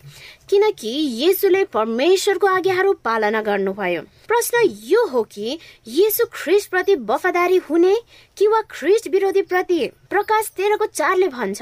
किनकि 0.50 0.92
येसुले 1.20 1.64
परमेश्वरको 1.72 2.48
आज्ञाहरू 2.48 2.94
पालना 3.00 3.42
गर्नुभयो। 3.42 4.02
प्रश्न 4.44 4.70
यो 4.84 5.06
हो 5.08 5.22
कि 5.24 5.58
येसु 5.88 6.26
ख्रिस्ट 6.34 6.70
प्रति 6.70 6.96
वफादारी 7.10 7.58
हुने 7.70 7.96
कि 8.38 8.48
वा 8.48 8.62
ख्रिस्ट 8.70 9.08
विरोधी 9.08 9.42
प्रति 9.42 9.80
प्रकाश 10.10 10.48
तेह्रको 10.58 10.86
चारले 10.86 11.28
भन्छ 11.28 11.62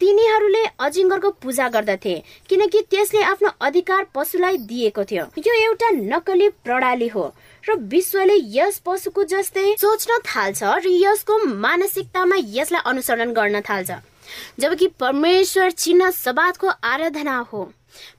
तिनीहरूले 0.00 0.64
अजिङ्गरको 0.80 1.30
पूजा 1.42 1.68
गर्दथे 1.68 2.14
किनकि 2.48 2.80
त्यसले 2.90 3.22
आफ्नो 3.22 3.50
अधिकार 3.60 4.06
पशुलाई 4.14 4.56
दिएको 4.68 5.04
थियो। 5.04 5.24
यो 5.38 5.54
एउटा 5.54 5.90
नकली 5.90 6.48
प्रणाली 6.64 7.08
हो 7.08 7.24
र 7.64 7.76
विश्वले 7.88 8.36
यस 8.56 8.78
पशुको 8.86 9.24
जस्तै 9.24 9.66
सोच्न 9.80 10.18
थाल्छ 10.26 10.62
र 10.62 10.88
यसको 10.88 11.44
मानसिकतामा 11.44 12.36
यसलाई 12.52 12.82
अनुसरण 12.86 13.32
गर्न 13.32 13.60
थाल्छ। 13.60 13.90
जबकि 14.60 14.86
परमेश्वर 15.00 15.70
चिन्ह 15.72 16.10
सबादको 16.10 16.68
आराधना 16.68 17.38
हो। 17.52 17.70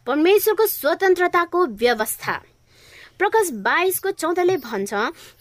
परमेश्वरको 0.06 0.66
स्वतन्त्रताको 0.68 1.66
व्यवस्था। 1.82 2.42
प्रकाश 3.22 3.50
बाइसको 3.62 4.12
चौधले 4.12 4.56
भन्छ 4.58 4.94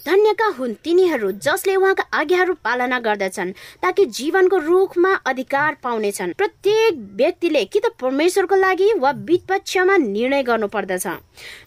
धन्यका 0.07 0.47
हुन् 0.59 0.75
तिनीहरू 0.85 1.31
जसले 1.41 1.77
उहाँका 1.77 2.05
आज्ञाहरू 2.13 2.55
पालना 2.65 2.99
गर्दछन् 3.01 3.53
ताकि 3.83 4.05
जीवनको 4.19 4.57
रुखमा 4.59 5.13
अधिकार 5.27 5.77
पाउनेछन्। 5.83 6.33
प्रत्येक 6.33 6.99
व्यक्तिले 7.17 7.65
कि 7.65 7.81
त 7.81 7.93
परमेश्वरको 8.01 8.57
लागि 8.57 8.93
वा 9.01 9.11
विपक्षमा 9.25 9.97
निर्णय 9.97 10.43
गर्नु 10.43 10.69
पर्दछ 10.69 11.07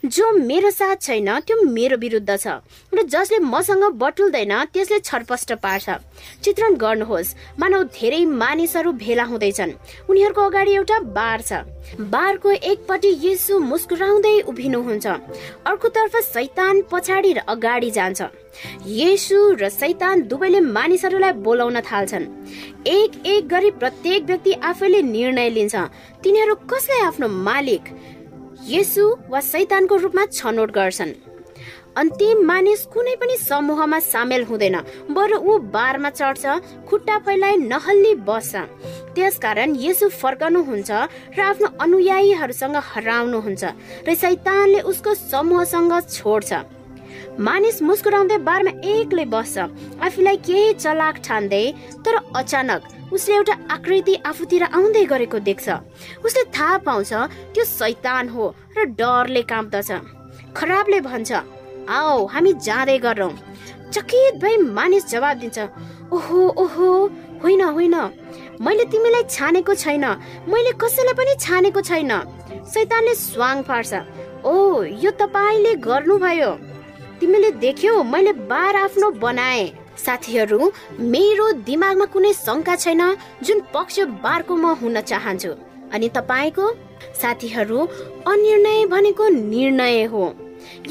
जो 0.06 0.32
मेरो 0.32 0.70
साथ 0.72 0.96
छैन 1.02 1.40
त्यो 1.40 1.62
मेरो 1.64 1.98
विरुद्ध 1.98 2.38
छ। 2.38 2.48
र 2.94 3.04
जसले 3.04 3.40
मसँग 3.40 3.84
बटुल्दैन 3.98 4.54
त्यसले 4.74 5.00
छरपष्ट 5.00 5.54
पार्छ। 5.64 5.90
चित्रण 6.44 6.76
गर्नुहोस् 6.76 7.36
मानव 7.60 7.84
धेरै 7.96 8.26
मानिसहरू 8.26 8.92
भेला 8.94 9.24
हुँदैछन्। 9.24 9.72
उनीहरूको 10.10 10.42
अगाडि 10.42 10.72
एउटा 10.74 11.00
बार 11.14 11.42
छ। 11.42 11.52
बारको 12.00 12.52
एकपट्टि 12.52 13.10
यीशु 13.22 13.60
मुस्कुराउँदै 13.60 14.40
उभिनुहुन्छ। 14.48 15.06
अर्कोतर्फ 15.68 16.16
सैतान 16.26 16.82
पछाडि 16.92 17.34
र 17.34 17.40
अगाडि 17.48 17.92
जान्छ। 17.92 18.22
येसु 18.86 19.38
र 19.60 19.70
सैतान 19.70 20.22
दुवैले 20.28 20.60
मानिसहरूलाई 20.60 21.32
बोलाउन 21.44 21.80
थाल्छन्। 21.82 22.26
एक 22.88 23.12
एक 23.26 23.48
गरी 23.48 23.72
प्रत्येक 23.72 24.24
व्यक्ति 24.24 24.52
आफैले 24.54 25.02
निर्णय 25.02 25.50
लिन्छ। 25.50 25.76
तिनीहरू 26.24 26.56
कसलाई 26.70 27.02
आफ्नो 27.08 27.28
मालिक? 27.28 27.84
येसु 28.68 29.04
वा 29.30 29.40
सैतानको 29.44 29.96
रूपमा 30.04 30.26
छनौट 30.32 30.72
गर्छन्। 30.72 31.12
अन्तिम 32.00 32.38
मानिस 32.48 32.86
कुनै 32.94 33.16
पनि 33.22 33.36
समूहमा 33.38 34.00
सामेल 34.02 34.44
हुँदैन 34.50 34.78
बरु 35.16 35.38
ऊ 35.40 35.58
बारमा 35.76 36.10
चढ्छ 36.10 36.44
खुट्टा 36.88 37.18
फैलाइ 37.26 37.56
नहल्ली 37.64 38.14
बस्छ। 38.30 38.56
त्यसकारण 39.16 39.76
यसो 39.78 40.10
फर्कनुहुन्छ 40.22 40.92
र 41.38 41.40
आफ्नो 41.50 41.68
अनुयायीहरूसँग 41.84 42.78
हराउनुहुन्छ 42.92 43.64
र 44.08 44.16
सैतानले 44.24 44.80
उसको 44.92 45.14
समूहसँग 45.14 45.94
छोड्छ। 46.16 46.52
मानिस 47.46 47.82
मुस्कुराउँदै 47.82 48.38
बारमा 48.48 48.72
एक्लै 48.94 49.26
बस्छ 49.36 49.58
आफूलाई 50.08 50.38
केही 50.48 50.74
चलाक 50.84 51.16
ठान्दै 51.26 51.66
तर 52.06 52.16
अचानक 52.42 52.82
उसले 53.14 53.36
एउटा 53.36 53.56
आकृति 53.72 54.16
आफूतिर 54.26 54.64
आउँदै 54.66 55.06
गरेको 55.06 55.40
देख्छ। 55.40 55.70
उसले 56.26 56.44
थाहा 56.52 56.78
पाउँछ 56.88 57.14
त्यो 57.54 57.64
सैतान 57.64 58.30
हो 58.30 58.44
र 58.78 58.86
डरले 59.00 59.42
काँप्दछ। 59.52 59.90
खराबले 60.58 61.00
भन्छ 61.02 61.32
आओ 61.90 62.26
हामी 62.34 62.54
जाँदै 62.66 62.98
गरौँ 63.00 63.32
चकित 63.94 64.36
भई 64.42 64.58
मानिस 64.58 65.10
जवाब 65.10 65.38
दिन्छ 65.40 65.60
ओहो 66.12 66.42
ओहो 66.64 66.90
होइन 67.44 67.62
होइन। 67.62 67.96
मैले 68.62 68.86
तिमीलाई 68.86 69.24
छानेको 69.30 69.74
छैन। 69.76 70.06
मैले 70.48 70.72
कसैलाई 70.82 71.14
पनि 71.14 71.34
छानेको 71.40 71.82
छैन। 71.82 72.12
सैतानले 72.66 73.14
स्वाङ 73.16 73.62
पार्छ 73.70 73.94
ओ 74.46 74.84
यो 75.04 75.12
तपाईँले 75.22 75.74
गर्नुभयो। 75.86 76.52
तिमीले 77.20 77.52
देख्यौ 77.60 78.04
मैले 78.04 78.34
बार 78.50 78.76
आफ्नो 78.76 79.10
बनाए। 79.22 79.64
साथीहरू 80.06 80.72
मेरो 81.14 81.52
दिमागमा 81.68 82.06
कुनै 82.06 82.34
शङ्का 82.34 82.76
छैन 82.76 83.02
जुन 83.44 83.62
पक्ष 83.74 84.00
बारको 84.24 84.56
म 84.56 84.66
हुन 84.82 85.02
चाहन्छु। 85.02 85.52
अनि 85.94 86.08
तपाईँको? 86.10 86.66
साथीहरू 87.22 87.80
अनिर्णय 88.28 88.86
भनेको 88.86 89.28
निर्णय 89.30 90.04
हो। 90.04 90.26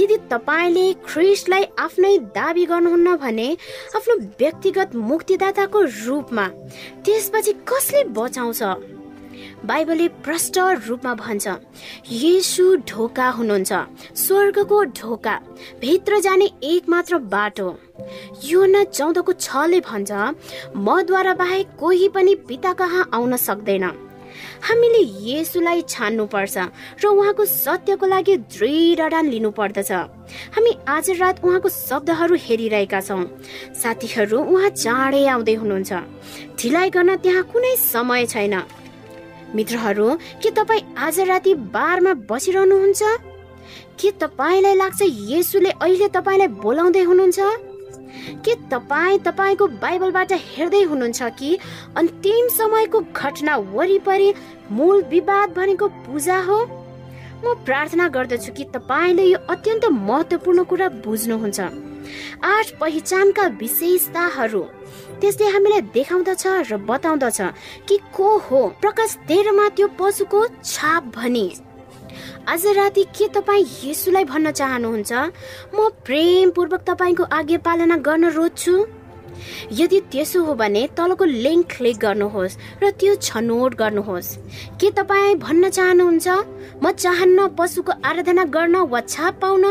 यदि 0.00 0.16
तपाईँले 0.32 0.86
ख्रिस्टलाई 1.08 1.64
आफ्नै 1.78 2.16
दावी 2.36 2.64
गर्नुहुन्न 2.66 3.16
भने 3.16 3.48
आफ्नो 3.96 4.14
व्यक्तिगत 4.40 4.94
मुक्तिदाताको 5.10 5.80
रूपमा 6.06 6.46
त्यसपछि 7.04 7.52
कसले 7.68 8.04
बचाउँछ? 8.16 8.62
बाइबलले 9.66 10.06
प्रष्ट 10.24 10.58
रूपमा 10.86 11.14
भन्छ 11.14 11.46
येसु 12.10 12.64
ढोका 12.88 13.28
हुनुहुन्छ 13.30 13.72
स्वर्गको 14.18 14.82
ढोका 14.98 15.34
भित्र 15.80 16.20
जाने 16.20 16.48
एक 16.64 16.88
मात्र 16.88 17.18
बाटो। 17.34 17.68
यो 18.44 18.64
न 18.66 18.84
चौधको 18.84 19.32
छले 19.32 19.80
भन्छ 19.80 20.10
मद्वारा 20.76 21.34
बाहेक 21.34 21.76
कोही 21.80 22.08
पनि 22.08 22.34
पिता 22.48 22.72
कहाँ 22.72 23.08
आउन 23.14 23.36
सक्दैन? 23.38 23.84
हामीले 24.62 24.98
येसुलाई 25.28 25.82
छान्नु 25.88 26.26
पर्छ 26.26 26.58
र 26.98 27.06
उहाँको 27.06 27.44
सत्यको 27.44 28.06
लागि 28.06 28.36
दृढ 28.50 29.00
अडान 29.00 29.28
लिनु 29.28 29.50
पर्दछ 29.50 29.90
हामी 30.54 30.72
आज 30.88 31.10
रात 31.20 31.44
उहाँको 31.44 31.68
शब्दहरू 31.68 32.36
हेरिरहेका 32.40 33.00
छौँ। 33.00 33.24
साथीहरू 33.82 34.38
उहाँ 34.42 34.70
चाँडै 34.74 35.24
आउँदै 35.26 35.54
हुनुहुन्छ। 35.54 35.92
ढिलाइ 36.58 36.90
गर्न 36.90 37.16
त्यहाँ 37.22 37.42
कुनै 37.52 37.74
समय 37.76 38.26
छैन। 38.26 38.54
मित्रहरू 39.54 40.14
के 40.42 40.50
तपाईँ 40.50 40.82
आज 40.98 41.20
राति 41.20 41.54
बारमा 41.54 42.12
बसिरहनुहुन्छ? 42.30 43.02
के 44.00 44.10
तपाईँलाई 44.10 44.74
लाग्छ 44.74 45.02
येसुले 45.02 45.70
अहिले 45.70 46.08
तपाईँलाई 46.08 46.48
बोलाउँदै 46.48 47.02
हुनुहुन्छ? 47.02 47.38
के 48.44 48.54
तपाईँ 48.70 49.18
तपाईँको 49.18 49.66
बाइबलबाट 49.66 50.32
हेर्दै 50.32 50.82
हुनुहुन्छ 50.82 51.22
कि 51.38 51.58
अन्तिम 51.96 52.48
समयको 52.48 53.00
घटना 53.12 53.56
वरिपरि 53.56 54.32
मूल 54.70 55.02
विवाद 55.02 55.50
भनेको 55.50 55.88
पूजा 55.88 56.38
हो? 56.40 56.58
म 57.44 57.54
प्रार्थना 57.64 58.08
गर्दछु 58.08 58.52
कि 58.52 58.64
तपाईँले 58.64 59.24
यो 59.24 59.38
अत्यन्त 59.50 59.84
महत्वपूर्ण 59.84 60.64
कुरा 60.64 60.88
बुझ्नुहुन्छ। 61.04 61.60
आठ 62.44 62.66
पहिचानका 62.80 63.46
विशेषताहरू 63.60 64.64
त्यसले 65.22 65.46
हामीलाई 65.54 65.80
देखाउँदछ 65.94 66.44
र 66.66 66.76
बताउँदछ 66.82 67.40
कि 67.86 67.96
को 68.10 68.28
हो। 68.42 68.60
प्रकाश 68.82 69.10
तेह्रमा 69.28 69.68
त्यो 69.78 69.86
पशुको 69.94 70.40
छाप 70.64 71.02
भनी। 71.16 71.46
आज 72.48 72.66
राति 72.76 73.04
के 73.14 73.28
तपाईँ 73.30 73.64
यसुलाई 73.86 74.24
भन्न 74.24 74.50
चाहनुहुन्छ? 74.50 75.12
म 75.74 75.88
प्रेमपूर्वक 76.02 76.82
तपाईँको 76.82 77.24
आज्ञा 77.38 77.58
पालना 77.62 77.96
गर्न 78.02 78.24
रोज्छु। 78.34 78.74
यदि 79.72 80.00
त्यसो 80.10 80.42
हो 80.44 80.54
भने 80.54 80.82
तलको 80.98 81.24
लिङ्क 81.24 81.66
क्लिक 81.70 81.96
गर्नुहोस् 82.02 82.58
र 82.82 82.90
त्यो 82.90 83.14
छनौट 83.22 83.74
गर्नुहोस्। 83.78 84.36
के 84.80 84.90
तपाईँ 84.90 85.38
भन्न 85.38 85.70
चाहनुहुन्छ? 85.70 86.28
म 86.82 86.90
चाहन्न 86.90 87.38
पशुको 87.54 87.92
आराधना 88.02 88.44
गर्न 88.50 88.76
वा 88.90 89.00
छाप 89.06 89.38
पाउन। 89.38 89.64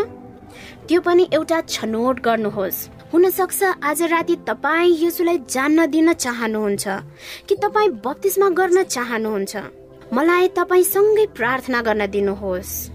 त्यो 0.87 0.99
पनि 1.03 1.27
एउटा 1.33 1.61
छनौट 1.67 2.19
गर्नुहोस्। 2.19 3.00
हुन 3.13 3.29
सक्छ 3.29 3.63
आज 3.83 4.01
राति 4.01 4.35
तपाईँ 4.35 5.05
यसुलाई 5.05 5.37
जान्न 5.49 5.85
दिन 5.85 6.13
चाहनुहुन्छ। 6.13 6.87
कि 7.49 7.55
तपाईँ 7.55 7.89
बत्तिसमा 7.89 8.49
गर्न 8.49 8.83
चाहनुहुन्छ? 8.83 9.57
मलाई 10.13 10.47
तपाईँसँगै 10.47 11.25
प्रार्थना 11.25 11.81
गर्न 11.81 12.07
दिनुहोस्। 12.07 12.90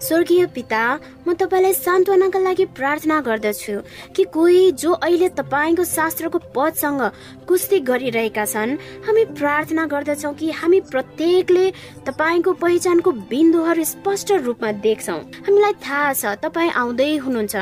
स्वर्गीय 0.00 0.46
पिता 0.54 0.82
म 1.26 1.32
तपाईँलाई 1.34 1.72
सान्त्वनाका 1.74 2.38
लागि 2.38 2.64
प्रार्थना 2.76 3.20
गर्दछु 3.20 3.80
कि 4.16 4.24
कोही 4.34 4.70
जो 4.72 4.92
अहिले 4.92 5.28
तपाईँको 5.38 5.84
शास्त्रको 5.84 6.38
पदसँग 6.56 7.02
कुस्ती 7.48 7.78
गरिरहेका 7.80 8.44
छन् 8.44 8.76
हामी 9.06 9.24
प्रार्थना 9.38 9.86
गर्दछौँ 9.86 10.34
कि 10.34 10.50
हामी 10.50 10.80
प्रत्येकले 10.90 11.70
तपाईँको 12.06 12.52
पहिचानको 12.62 13.10
बिन्दुहरू 13.30 13.84
स्पष्ट 13.84 14.32
रूपमा 14.46 14.72
देख्छौँ। 14.80 15.20
हामीलाई 15.46 15.72
थाहा 15.84 16.12
छ 16.12 16.24
तपाईँ 16.42 16.70
आउँदै 16.72 17.16
हुनुहुन्छ। 17.16 17.56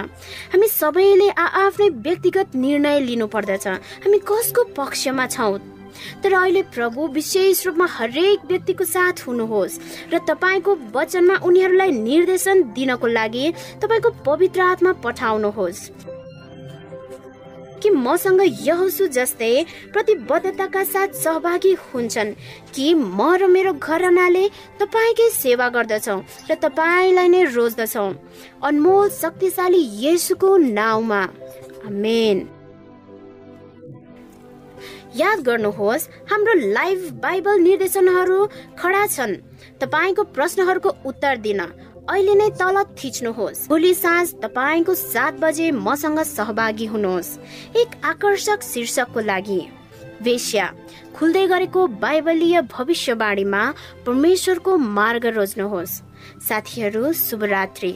हामी 0.55 0.69
सबैले 0.69 1.29
आफ्नै 1.35 1.89
व्यक्तिगत 2.07 2.55
निर्णय 2.55 3.01
लिनु 3.01 3.27
पर्दछ 3.27 3.67
हामी 4.05 4.19
कसको 4.31 4.65
पक्षमा 4.79 5.27
छौँ? 5.27 5.59
तर 6.23 6.33
अहिले 6.33 6.63
प्रभु 6.63 7.07
विशेष 7.09 7.67
रूपमा 7.67 7.87
हरेक 7.87 8.45
व्यक्तिको 8.47 8.85
साथ 8.85 9.27
हुनुहोस् 9.27 9.79
र 10.13 10.19
तपाईँको 10.19 10.79
वचनमा 10.95 11.37
उनीहरूलाई 11.45 11.91
निर्देशन 11.91 12.63
दिनको 12.73 13.07
लागि 13.07 13.53
तपाईँको 13.83 14.11
पवित्र 14.27 14.61
आत्मा 14.61 14.93
पठाउनुहोस्। 14.93 15.91
कि 17.83 17.91
मसँग 17.91 18.41
यहोसु 18.43 19.07
जस्तै 19.07 19.65
प्रतिबद्धताका 19.93 20.83
साथ 20.85 21.09
सहभागी 21.15 21.73
हुन्छन् 21.95 22.35
कि 22.75 22.95
म 22.95 23.35
र 23.39 23.47
मेरो 23.47 23.73
घरनाले 23.73 24.49
तपाईँकै 24.83 25.29
सेवा 25.31 25.69
गर्दछौ 25.69 26.19
र 26.51 26.55
तपाईँलाई 26.55 27.29
नै 27.29 27.43
रोज्दछौ। 27.55 28.07
अनमोल 28.63 29.09
शक्तिशाली 29.09 29.83
येसुको 30.03 30.57
नाउँमा। 30.57 31.23
आमेन। 31.87 32.58
याद 35.19 35.41
गर्नुहोस् 35.41 36.09
हाम्रो 36.31 36.55
लाइभ 36.73 36.99
बाइबल 37.23 37.61
निर्देशनहरू 37.61 38.39
खडा 38.79 39.07
छन्। 39.07 39.35
तपाईँको 39.81 40.23
प्रश्नहरूको 40.37 40.91
उत्तर 41.07 41.37
दिन 41.47 41.61
अहिले 41.61 42.35
नै 42.35 42.49
तल 42.61 42.77
थिच्नुहोस्। 42.99 43.67
भोलि 43.69 43.95
साँझ 43.95 44.27
तपाईँको 44.43 44.95
सात 44.95 45.35
बजे 45.41 45.71
मसँग 45.71 46.21
सहभागी 46.27 46.87
हुनुहोस्। 46.87 47.37
एक 47.77 47.91
आकर्षक 48.05 48.63
शीर्षकको 48.63 49.21
लागि 49.21 49.61
वेश्या 50.23 50.67
खुल्दै 51.17 51.47
गरेको 51.47 51.87
बाइबलीय 51.99 52.61
भविष्यवाणीमा 52.71 53.63
परमेश्वरको 54.07 54.77
मार्ग 54.77 55.27
रोज्नुहोस्। 55.37 56.01
साथीहरू 56.49 57.13
शुभरात्री। 57.13 57.93